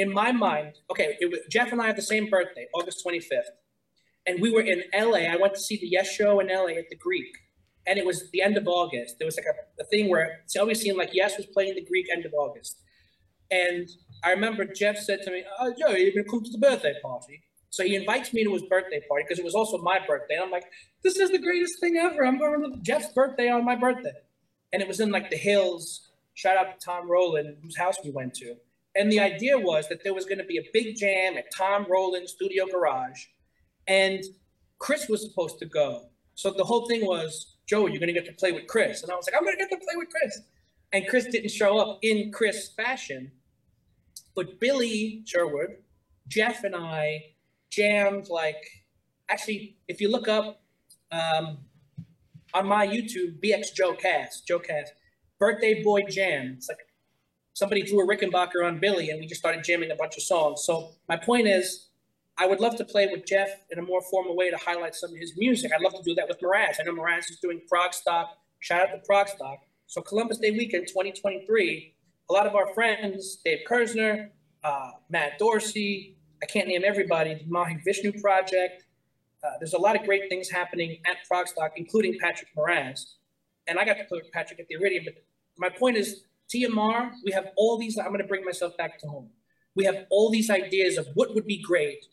In 0.00 0.14
my 0.14 0.32
mind, 0.32 0.78
okay, 0.90 1.18
it 1.20 1.30
was, 1.30 1.40
Jeff 1.50 1.72
and 1.72 1.82
I 1.82 1.86
have 1.86 1.96
the 1.96 2.10
same 2.14 2.30
birthday, 2.30 2.66
August 2.74 3.04
25th. 3.06 3.52
And 4.26 4.40
we 4.40 4.50
were 4.50 4.62
in 4.62 4.82
LA. 4.94 5.30
I 5.30 5.36
went 5.36 5.52
to 5.52 5.60
see 5.60 5.76
the 5.76 5.88
Yes 5.88 6.10
show 6.10 6.40
in 6.40 6.46
LA 6.48 6.78
at 6.78 6.88
the 6.88 6.96
Greek. 6.96 7.30
And 7.86 7.98
it 7.98 8.06
was 8.06 8.30
the 8.30 8.40
end 8.40 8.56
of 8.56 8.66
August. 8.66 9.16
There 9.18 9.26
was 9.26 9.36
like 9.36 9.44
a, 9.44 9.82
a 9.82 9.84
thing 9.84 10.08
where 10.08 10.40
it's 10.44 10.56
always 10.56 10.80
seemed 10.80 10.96
like 10.96 11.10
Yes 11.12 11.36
was 11.36 11.44
playing 11.44 11.74
the 11.74 11.84
Greek 11.84 12.06
end 12.10 12.24
of 12.24 12.32
August. 12.32 12.80
And 13.50 13.90
I 14.24 14.30
remember 14.30 14.64
Jeff 14.64 14.96
said 14.96 15.20
to 15.24 15.30
me, 15.30 15.44
Oh, 15.58 15.74
Joe, 15.78 15.90
you're 15.90 16.12
going 16.12 16.24
to 16.24 16.30
come 16.30 16.44
to 16.44 16.50
the 16.50 16.58
birthday 16.58 16.94
party. 17.02 17.42
So 17.68 17.84
he 17.84 17.94
invites 17.94 18.32
me 18.32 18.42
to 18.44 18.52
his 18.54 18.62
birthday 18.62 19.02
party 19.06 19.24
because 19.24 19.38
it 19.38 19.44
was 19.44 19.54
also 19.54 19.76
my 19.78 19.98
birthday. 20.08 20.36
And 20.36 20.44
I'm 20.44 20.50
like, 20.50 20.64
this 21.04 21.18
is 21.18 21.30
the 21.30 21.38
greatest 21.38 21.78
thing 21.78 21.96
ever. 21.96 22.24
I'm 22.24 22.38
going 22.38 22.72
to 22.72 22.78
Jeff's 22.80 23.12
birthday 23.12 23.50
on 23.50 23.66
my 23.66 23.76
birthday. 23.76 24.14
And 24.72 24.80
it 24.80 24.88
was 24.88 25.00
in 25.00 25.10
like 25.10 25.28
the 25.28 25.36
hills. 25.36 26.08
Shout 26.32 26.56
out 26.56 26.78
to 26.78 26.84
Tom 26.84 27.10
Rowland, 27.10 27.58
whose 27.62 27.76
house 27.76 27.96
we 28.02 28.10
went 28.10 28.32
to. 28.36 28.56
And 28.96 29.10
the 29.10 29.20
idea 29.20 29.58
was 29.58 29.88
that 29.88 30.02
there 30.02 30.14
was 30.14 30.24
going 30.24 30.38
to 30.38 30.44
be 30.44 30.58
a 30.58 30.64
big 30.72 30.96
jam 30.96 31.36
at 31.36 31.46
Tom 31.56 31.86
Rowland's 31.88 32.32
studio 32.32 32.66
garage. 32.66 33.26
And 33.86 34.22
Chris 34.78 35.08
was 35.08 35.22
supposed 35.22 35.58
to 35.60 35.66
go. 35.66 36.06
So 36.34 36.50
the 36.50 36.64
whole 36.64 36.88
thing 36.88 37.06
was, 37.06 37.56
Joe, 37.66 37.86
you're 37.86 38.00
going 38.00 38.12
to 38.12 38.12
get 38.12 38.26
to 38.26 38.32
play 38.32 38.52
with 38.52 38.66
Chris. 38.66 39.02
And 39.02 39.12
I 39.12 39.16
was 39.16 39.26
like, 39.26 39.36
I'm 39.36 39.44
going 39.44 39.56
to 39.56 39.62
get 39.62 39.70
to 39.70 39.76
play 39.76 39.94
with 39.96 40.08
Chris. 40.10 40.40
And 40.92 41.06
Chris 41.06 41.26
didn't 41.26 41.50
show 41.50 41.78
up 41.78 41.98
in 42.02 42.32
Chris 42.32 42.68
fashion. 42.68 43.30
But 44.34 44.58
Billy 44.58 45.22
Sherwood, 45.24 45.76
Jeff, 46.26 46.64
and 46.64 46.74
I 46.74 47.34
jammed 47.70 48.28
like, 48.28 48.56
actually, 49.28 49.76
if 49.86 50.00
you 50.00 50.10
look 50.10 50.28
up 50.28 50.62
um, 51.12 51.58
on 52.54 52.66
my 52.66 52.86
YouTube, 52.86 53.40
BX 53.42 53.74
Joe 53.74 53.94
Cass, 53.94 54.40
Joe 54.40 54.58
Cass, 54.58 54.90
Birthday 55.38 55.82
Boy 55.82 56.02
Jam. 56.02 56.54
It's 56.56 56.68
like 56.68 56.78
somebody 57.60 57.82
drew 57.82 58.00
a 58.00 58.06
Rickenbacker 58.08 58.66
on 58.66 58.80
Billy 58.80 59.10
and 59.10 59.20
we 59.20 59.26
just 59.26 59.38
started 59.38 59.62
jamming 59.62 59.90
a 59.90 59.94
bunch 59.94 60.16
of 60.16 60.22
songs. 60.22 60.62
So 60.64 60.92
my 61.10 61.16
point 61.18 61.46
is, 61.46 61.88
I 62.38 62.46
would 62.46 62.58
love 62.58 62.76
to 62.76 62.86
play 62.86 63.06
with 63.06 63.26
Jeff 63.26 63.50
in 63.70 63.78
a 63.78 63.82
more 63.82 64.00
formal 64.10 64.34
way 64.34 64.50
to 64.50 64.56
highlight 64.56 64.94
some 64.94 65.10
of 65.10 65.16
his 65.18 65.34
music. 65.36 65.70
I'd 65.74 65.82
love 65.82 65.92
to 65.92 66.02
do 66.02 66.14
that 66.14 66.26
with 66.26 66.40
Moraz. 66.40 66.76
I 66.80 66.84
know 66.84 66.94
Moraz 66.94 67.30
is 67.30 67.38
doing 67.38 67.60
Prog 67.68 67.92
Stock. 67.92 68.38
Shout 68.60 68.88
out 68.88 68.94
to 68.94 68.98
Prog 69.06 69.28
Stock. 69.28 69.58
So 69.88 70.00
Columbus 70.00 70.38
Day 70.38 70.52
weekend 70.52 70.88
2023, 70.88 71.94
a 72.30 72.32
lot 72.32 72.46
of 72.46 72.54
our 72.54 72.72
friends, 72.72 73.36
Dave 73.44 73.58
Kerzner, 73.68 74.30
uh, 74.64 74.92
Matt 75.10 75.38
Dorsey, 75.38 76.16
I 76.42 76.46
can't 76.46 76.66
name 76.66 76.82
everybody, 76.82 77.34
the 77.34 77.44
Mahavishnu 77.44 78.22
Project. 78.22 78.84
Uh, 79.44 79.48
there's 79.58 79.74
a 79.74 79.78
lot 79.78 79.96
of 79.96 80.06
great 80.06 80.30
things 80.30 80.48
happening 80.48 80.98
at 81.06 81.18
Prog 81.28 81.46
Stock, 81.46 81.72
including 81.76 82.16
Patrick 82.18 82.48
Moraz. 82.56 83.16
And 83.66 83.78
I 83.78 83.84
got 83.84 83.98
to 83.98 84.04
play 84.04 84.20
with 84.22 84.32
Patrick 84.32 84.60
at 84.60 84.66
the 84.68 84.76
Iridium, 84.76 85.04
but 85.04 85.22
my 85.58 85.68
point 85.68 85.98
is 85.98 86.22
TMR, 86.54 87.12
we 87.24 87.32
have 87.32 87.48
all 87.56 87.78
these, 87.78 87.96
I'm 87.98 88.08
going 88.08 88.18
to 88.18 88.26
bring 88.26 88.44
myself 88.44 88.76
back 88.76 88.98
to 89.00 89.06
home. 89.06 89.28
We 89.76 89.84
have 89.84 90.06
all 90.10 90.30
these 90.30 90.50
ideas 90.50 90.98
of 90.98 91.06
what 91.14 91.34
would 91.34 91.46
be 91.46 91.62
great. 91.62 92.06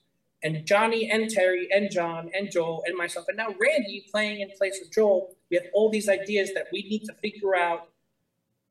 And 0.44 0.66
Johnny 0.66 1.10
and 1.10 1.30
Terry 1.30 1.68
and 1.72 1.90
John 1.90 2.30
and 2.36 2.52
Joel 2.52 2.84
and 2.86 2.96
myself, 2.96 3.26
and 3.28 3.38
now 3.38 3.56
Randy 3.60 4.06
playing 4.12 4.42
in 4.42 4.52
place 4.56 4.80
of 4.82 4.92
Joel, 4.92 5.36
we 5.50 5.58
have 5.58 5.66
all 5.74 5.90
these 5.90 6.08
ideas 6.08 6.54
that 6.54 6.68
we 6.72 6.84
need 6.84 7.06
to 7.06 7.14
figure 7.14 7.56
out. 7.56 7.90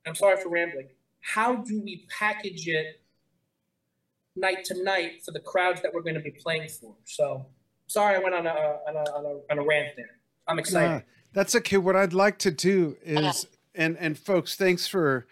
I'm 0.06 0.14
sorry 0.14 0.40
for 0.40 0.48
rambling. 0.48 0.88
How 1.20 1.56
do 1.56 1.80
we 1.82 2.06
package 2.16 2.68
it 2.68 3.00
night 4.36 4.64
to 4.66 4.84
night 4.84 5.24
for 5.24 5.32
the 5.32 5.40
crowds 5.40 5.82
that 5.82 5.92
we're 5.92 6.02
going 6.02 6.14
to 6.14 6.20
be 6.20 6.30
playing 6.30 6.68
for? 6.68 6.94
So 7.04 7.46
sorry 7.88 8.14
I 8.14 8.20
went 8.20 8.36
on 8.36 8.46
a, 8.46 8.50
on 8.50 8.94
a, 8.94 9.10
on 9.10 9.24
a, 9.24 9.52
on 9.52 9.58
a 9.58 9.66
rant 9.66 9.96
there. 9.96 10.10
I'm 10.46 10.60
excited. 10.60 10.88
Nah, 10.88 11.00
that's 11.32 11.56
okay. 11.56 11.78
What 11.78 11.96
I'd 11.96 12.12
like 12.12 12.38
to 12.38 12.52
do 12.52 12.96
is, 13.02 13.48
and 13.74 13.96
and 13.98 14.16
folks, 14.16 14.54
thanks 14.54 14.86
for 14.86 15.26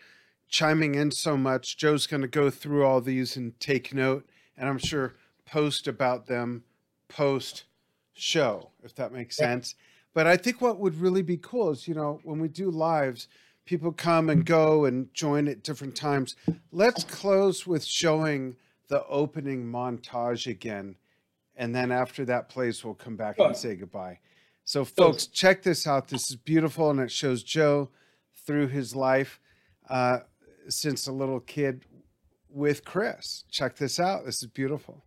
chiming 0.55 0.95
in 0.95 1.11
so 1.11 1.37
much. 1.37 1.77
Joe's 1.77 2.07
going 2.07 2.23
to 2.23 2.29
go 2.29 2.49
through 2.49 2.85
all 2.85 3.01
these 3.01 3.37
and 3.37 3.59
take 3.59 3.93
note, 3.93 4.25
and 4.57 4.69
I'm 4.69 4.79
sure 4.79 5.17
post 5.45 5.89
about 5.89 6.27
them 6.27 6.63
post 7.09 7.65
show, 8.13 8.71
if 8.85 8.95
that 8.95 9.13
makes 9.13 9.37
Yeah. 9.39 9.47
sense. 9.47 9.75
But 10.15 10.29
I 10.29 10.37
think 10.37 10.61
what 10.61 10.79
would 10.79 10.95
really 11.01 11.23
be 11.23 11.37
cool 11.37 11.71
is, 11.71 11.89
you 11.89 11.95
know, 11.95 12.21
when 12.23 12.39
we 12.39 12.47
do 12.47 12.71
lives, 12.71 13.27
people 13.65 13.91
come 13.91 14.31
and 14.31 14.47
go 14.47 14.85
and 14.85 15.13
join 15.13 15.49
at 15.49 15.65
different 15.65 15.97
times. 15.97 16.37
Let's 16.71 17.03
close 17.03 17.67
with 17.67 17.85
showing 17.85 18.55
the 18.87 19.05
opening 19.07 19.65
montage 19.65 20.47
again. 20.47 20.95
And 21.57 21.75
then 21.75 21.91
after 21.91 22.25
that 22.27 22.49
plays, 22.49 22.85
we'll 22.85 22.95
come 22.95 23.17
back 23.17 23.41
and 23.41 23.57
say 23.57 23.75
goodbye. 23.75 24.21
So, 24.65 24.85
folks, 24.85 25.27
check 25.27 25.63
this 25.65 25.85
out. 25.85 26.09
This 26.09 26.31
is 26.31 26.37
beautiful, 26.37 26.91
and 26.91 27.01
it 27.01 27.11
shows 27.11 27.43
Joe 27.43 27.91
through 28.47 28.69
his 28.69 28.95
life 28.95 29.41
uh, 29.91 30.21
since 30.69 31.07
a 31.07 31.13
little 31.13 31.41
kid 31.41 31.85
with 32.49 32.85
Chris. 32.85 33.45
Check 33.51 33.77
this 33.77 33.99
out. 33.99 34.25
This 34.25 34.43
is 34.43 34.49
beautiful. 34.49 35.05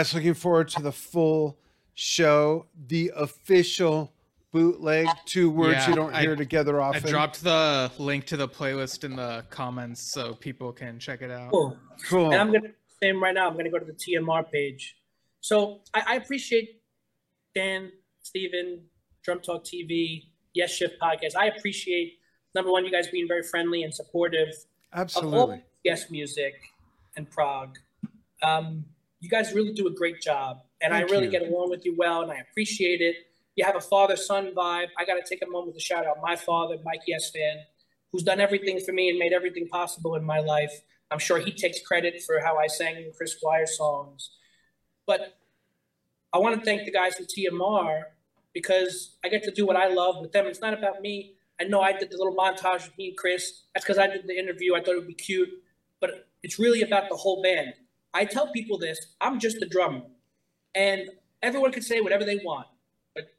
Very 0.00 0.04
nice. 0.04 0.14
Looking 0.14 0.34
forward 0.34 0.68
to 0.68 0.82
the 0.82 0.92
full 0.92 1.58
show, 1.94 2.66
the 2.88 3.12
official 3.16 4.12
bootleg. 4.52 5.06
Two 5.26 5.50
words 5.50 5.74
Yeah, 5.78 5.90
you 5.90 5.94
don't 5.96 6.14
I- 6.14 6.22
hear 6.22 6.36
together 6.36 6.80
often. 6.80 7.04
I 7.06 7.10
dropped 7.10 7.42
the 7.42 7.90
link 7.98 8.24
to 8.26 8.36
the 8.36 8.48
playlist 8.48 9.04
in 9.04 9.16
the 9.16 9.44
comments 9.50 10.00
so 10.12 10.34
people 10.34 10.72
can 10.72 10.98
check 10.98 11.22
it 11.22 11.30
out. 11.30 11.50
Cool. 11.50 11.76
Cool. 12.08 12.32
And 12.32 12.40
I'm 12.40 12.52
gonna 12.52 12.72
same 13.02 13.22
right 13.22 13.34
now. 13.34 13.48
I'm 13.48 13.56
gonna 13.56 13.70
go 13.70 13.78
to 13.78 13.84
the 13.84 13.92
TMR 13.92 14.42
page. 14.50 14.96
So 15.40 15.80
I, 15.94 16.02
I 16.06 16.14
appreciate 16.16 16.80
Dan, 17.54 17.92
Steven, 18.22 18.82
Drum 19.22 19.40
Talk 19.40 19.64
TV, 19.64 20.24
Yesshift 20.56 20.98
Podcast. 21.00 21.36
I 21.36 21.46
appreciate 21.46 22.18
number 22.54 22.70
one, 22.72 22.84
you 22.84 22.90
guys 22.90 23.08
being 23.08 23.28
very 23.28 23.42
friendly 23.42 23.82
and 23.82 23.94
supportive 23.94 24.48
of 24.48 24.56
all 24.94 25.00
Absolutely. 25.02 25.62
Yes 25.84 26.10
Music 26.10 26.54
and 27.16 27.30
Prog. 27.30 27.76
Um, 28.42 28.84
you 29.20 29.28
guys 29.28 29.52
really 29.52 29.72
do 29.72 29.86
a 29.86 29.90
great 29.90 30.20
job, 30.20 30.62
and 30.80 30.92
Thank 30.92 31.08
I 31.08 31.12
really 31.12 31.26
you. 31.26 31.30
get 31.30 31.42
along 31.42 31.70
with 31.70 31.84
you 31.84 31.94
well, 31.96 32.22
and 32.22 32.32
I 32.32 32.36
appreciate 32.36 33.00
it. 33.00 33.16
You 33.54 33.64
have 33.64 33.76
a 33.76 33.80
father-son 33.80 34.52
vibe. 34.56 34.88
I 34.98 35.04
got 35.04 35.14
to 35.14 35.22
take 35.28 35.42
a 35.46 35.50
moment 35.50 35.74
to 35.74 35.80
shout 35.80 36.06
out 36.06 36.16
my 36.22 36.36
father, 36.36 36.76
Mike 36.84 37.02
Yesfan, 37.08 37.62
who's 38.10 38.22
done 38.22 38.40
everything 38.40 38.80
for 38.80 38.92
me 38.92 39.10
and 39.10 39.18
made 39.18 39.32
everything 39.32 39.68
possible 39.68 40.14
in 40.14 40.24
my 40.24 40.40
life. 40.40 40.72
I'm 41.10 41.18
sure 41.18 41.38
he 41.38 41.52
takes 41.52 41.80
credit 41.82 42.22
for 42.22 42.40
how 42.40 42.56
I 42.56 42.66
sang 42.66 43.10
Chris 43.16 43.32
Squire 43.32 43.66
songs. 43.66 44.30
But 45.06 45.36
I 46.32 46.38
want 46.38 46.58
to 46.58 46.64
thank 46.64 46.84
the 46.84 46.92
guys 46.92 47.16
from 47.16 47.26
TMR 47.26 48.02
because 48.54 49.16
I 49.24 49.28
get 49.28 49.42
to 49.44 49.50
do 49.50 49.66
what 49.66 49.76
I 49.76 49.88
love 49.88 50.16
with 50.20 50.32
them. 50.32 50.46
It's 50.46 50.60
not 50.60 50.72
about 50.72 51.00
me. 51.00 51.34
I 51.60 51.64
know 51.64 51.80
I 51.80 51.92
did 51.92 52.10
the 52.10 52.16
little 52.16 52.34
montage 52.34 52.84
with 52.84 52.96
me 52.96 53.08
and 53.08 53.16
Chris. 53.16 53.64
That's 53.74 53.84
because 53.84 53.98
I 53.98 54.06
did 54.06 54.26
the 54.26 54.38
interview. 54.38 54.74
I 54.74 54.80
thought 54.80 54.92
it 54.92 54.98
would 54.98 55.08
be 55.08 55.14
cute, 55.14 55.50
but 56.00 56.28
it's 56.42 56.58
really 56.58 56.82
about 56.82 57.08
the 57.10 57.16
whole 57.16 57.42
band. 57.42 57.74
I 58.12 58.24
tell 58.24 58.50
people 58.52 58.78
this 58.78 58.98
I'm 59.20 59.38
just 59.38 59.62
a 59.62 59.66
drummer, 59.66 60.02
and 60.74 61.08
everyone 61.42 61.72
can 61.72 61.82
say 61.82 62.00
whatever 62.00 62.24
they 62.24 62.40
want. 62.44 62.66
But 63.14 63.30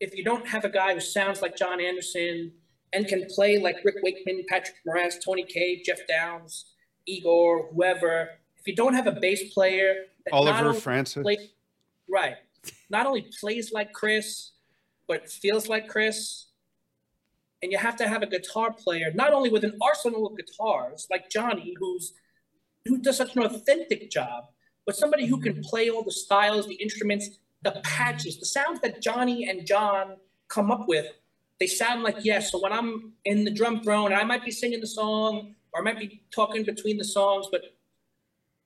if 0.00 0.14
you 0.14 0.24
don't 0.24 0.46
have 0.48 0.64
a 0.64 0.68
guy 0.68 0.94
who 0.94 1.00
sounds 1.00 1.42
like 1.42 1.56
Jon 1.56 1.80
Anderson 1.80 2.52
and 2.92 3.06
can 3.06 3.26
play 3.26 3.58
like 3.58 3.76
Rick 3.84 3.96
Wakeman, 4.02 4.44
Patrick 4.48 4.76
Moraz, 4.86 5.14
Tony 5.24 5.44
Kaye, 5.44 5.82
Geoff 5.84 6.00
Downes, 6.08 6.66
Igor, 7.06 7.68
whoever, 7.72 8.30
if 8.58 8.66
you 8.66 8.74
don't 8.74 8.94
have 8.94 9.06
a 9.06 9.12
bass 9.12 9.54
player, 9.54 9.94
that 10.24 10.34
Oliver 10.34 10.74
Francis. 10.74 11.22
play- 11.22 11.50
right, 12.08 12.36
not 12.90 13.06
only 13.06 13.30
plays 13.40 13.72
like 13.72 13.92
Chris, 13.92 14.50
but 15.06 15.30
feels 15.30 15.68
like 15.68 15.88
Chris. 15.88 16.46
And 17.62 17.70
you 17.70 17.76
have 17.78 17.96
to 17.96 18.08
have 18.08 18.22
a 18.22 18.26
guitar 18.26 18.72
player, 18.72 19.12
not 19.14 19.34
only 19.34 19.50
with 19.50 19.64
an 19.64 19.76
arsenal 19.82 20.26
of 20.26 20.34
guitars 20.36 21.06
like 21.10 21.28
Johnny, 21.28 21.74
who's 21.78 22.14
who 22.86 22.98
does 22.98 23.16
such 23.16 23.36
an 23.36 23.42
authentic 23.42 24.10
job, 24.10 24.44
but 24.86 24.96
somebody 24.96 25.26
who 25.26 25.40
can 25.40 25.62
play 25.62 25.90
all 25.90 26.02
the 26.02 26.12
styles, 26.12 26.66
the 26.66 26.74
instruments, 26.74 27.38
the 27.62 27.80
patches, 27.84 28.38
the 28.38 28.46
sounds 28.46 28.80
that 28.80 29.02
Johnny 29.02 29.48
and 29.48 29.66
John 29.66 30.16
come 30.48 30.70
up 30.70 30.88
with. 30.88 31.06
They 31.58 31.66
sound 31.66 32.02
like 32.02 32.16
yes. 32.24 32.50
So 32.50 32.60
when 32.60 32.72
I'm 32.72 33.12
in 33.24 33.44
the 33.44 33.50
drum 33.50 33.82
throne, 33.82 34.12
and 34.12 34.20
I 34.20 34.24
might 34.24 34.44
be 34.44 34.50
singing 34.50 34.80
the 34.80 34.86
song 34.86 35.54
or 35.72 35.80
I 35.80 35.84
might 35.84 35.98
be 35.98 36.22
talking 36.30 36.64
between 36.64 36.96
the 36.96 37.04
songs, 37.04 37.48
but 37.52 37.62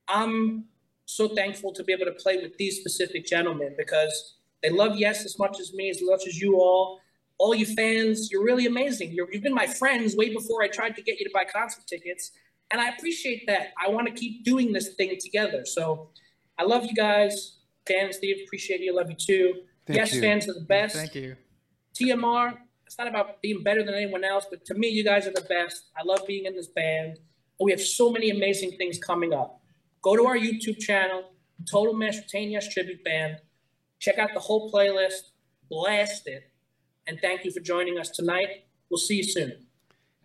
I'm 0.08 0.64
so 1.06 1.28
thankful 1.28 1.72
to 1.72 1.84
be 1.84 1.92
able 1.92 2.06
to 2.06 2.12
play 2.12 2.36
with 2.38 2.56
these 2.56 2.78
specific 2.78 3.26
gentlemen 3.26 3.74
because 3.76 4.36
they 4.62 4.70
love 4.70 4.96
Yes 4.96 5.24
as 5.24 5.38
much 5.38 5.60
as 5.60 5.74
me, 5.74 5.90
as 5.90 6.00
much 6.02 6.26
as 6.26 6.40
you 6.40 6.56
all. 6.56 7.00
All 7.36 7.54
you 7.54 7.66
fans, 7.66 8.30
you're 8.30 8.44
really 8.44 8.66
amazing. 8.66 9.10
You're, 9.12 9.30
you've 9.32 9.42
been 9.42 9.54
my 9.54 9.66
friends 9.66 10.14
way 10.16 10.32
before 10.32 10.62
I 10.62 10.68
tried 10.68 10.94
to 10.96 11.02
get 11.02 11.18
you 11.18 11.26
to 11.26 11.32
buy 11.34 11.44
concert 11.44 11.84
tickets. 11.86 12.30
And 12.74 12.80
I 12.80 12.88
appreciate 12.88 13.46
that. 13.46 13.68
I 13.80 13.88
want 13.88 14.08
to 14.08 14.12
keep 14.12 14.44
doing 14.44 14.72
this 14.72 14.94
thing 14.94 15.16
together. 15.20 15.64
So 15.64 16.10
I 16.58 16.64
love 16.64 16.84
you 16.86 16.92
guys. 16.92 17.58
Dan, 17.86 18.12
Steve, 18.12 18.38
appreciate 18.44 18.80
you. 18.80 18.96
Love 18.96 19.08
you 19.08 19.14
too. 19.16 19.60
Thank 19.86 19.96
yes, 19.96 20.12
you. 20.12 20.20
fans 20.20 20.48
are 20.48 20.54
the 20.54 20.66
best. 20.66 20.96
Thank 20.96 21.14
you. 21.14 21.36
TMR, 21.94 22.58
it's 22.84 22.98
not 22.98 23.06
about 23.06 23.40
being 23.42 23.62
better 23.62 23.84
than 23.84 23.94
anyone 23.94 24.24
else, 24.24 24.46
but 24.50 24.64
to 24.64 24.74
me, 24.74 24.88
you 24.88 25.04
guys 25.04 25.24
are 25.28 25.30
the 25.30 25.46
best. 25.48 25.84
I 25.96 26.02
love 26.04 26.26
being 26.26 26.46
in 26.46 26.56
this 26.56 26.66
band. 26.66 27.10
And 27.60 27.64
we 27.64 27.70
have 27.70 27.80
so 27.80 28.10
many 28.10 28.30
amazing 28.30 28.72
things 28.72 28.98
coming 28.98 29.32
up. 29.32 29.60
Go 30.02 30.16
to 30.16 30.26
our 30.26 30.36
YouTube 30.36 30.80
channel, 30.80 31.30
Total 31.70 31.94
Mass 31.94 32.16
Retain 32.16 32.50
Yes 32.50 32.74
Tribute 32.74 33.04
Band. 33.04 33.36
Check 34.00 34.18
out 34.18 34.30
the 34.34 34.40
whole 34.40 34.72
playlist, 34.72 35.30
blast 35.70 36.26
it. 36.26 36.50
And 37.06 37.20
thank 37.20 37.44
you 37.44 37.52
for 37.52 37.60
joining 37.60 38.00
us 38.00 38.10
tonight. 38.10 38.64
We'll 38.90 38.98
see 38.98 39.18
you 39.18 39.22
soon. 39.22 39.64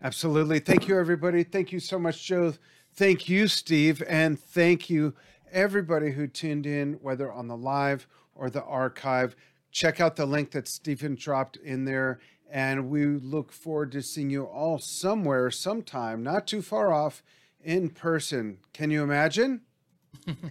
Absolutely. 0.02 0.60
Thank 0.60 0.88
you, 0.88 0.98
everybody. 0.98 1.44
Thank 1.44 1.72
you 1.74 1.80
so 1.80 2.00
much, 2.00 2.24
Joe. 2.26 2.54
Thank 2.94 3.28
you, 3.28 3.48
Steve. 3.48 4.02
And 4.08 4.40
thank 4.40 4.90
you, 4.90 5.14
everybody 5.52 6.12
who 6.12 6.28
tuned 6.28 6.66
in, 6.66 6.94
whether 7.02 7.32
on 7.32 7.48
the 7.48 7.58
live 7.58 8.08
or 8.34 8.50
the 8.50 8.64
archive. 8.64 9.36
Check 9.72 10.00
out 10.00 10.16
the 10.16 10.26
link 10.26 10.52
that 10.52 10.68
Steven 10.68 11.16
dropped 11.16 11.58
in 11.58 11.84
there. 11.86 12.20
And 12.50 12.90
we 12.90 13.06
look 13.06 13.52
forward 13.52 13.92
to 13.92 14.02
seeing 14.02 14.30
you 14.30 14.46
all 14.46 14.80
somewhere, 14.80 15.52
sometime, 15.52 16.24
not 16.24 16.48
too 16.48 16.62
far 16.62 16.94
off, 16.94 17.22
in 17.62 17.90
person. 17.90 18.58
Can 18.74 18.92
you 18.92 19.04
imagine? 19.04 19.62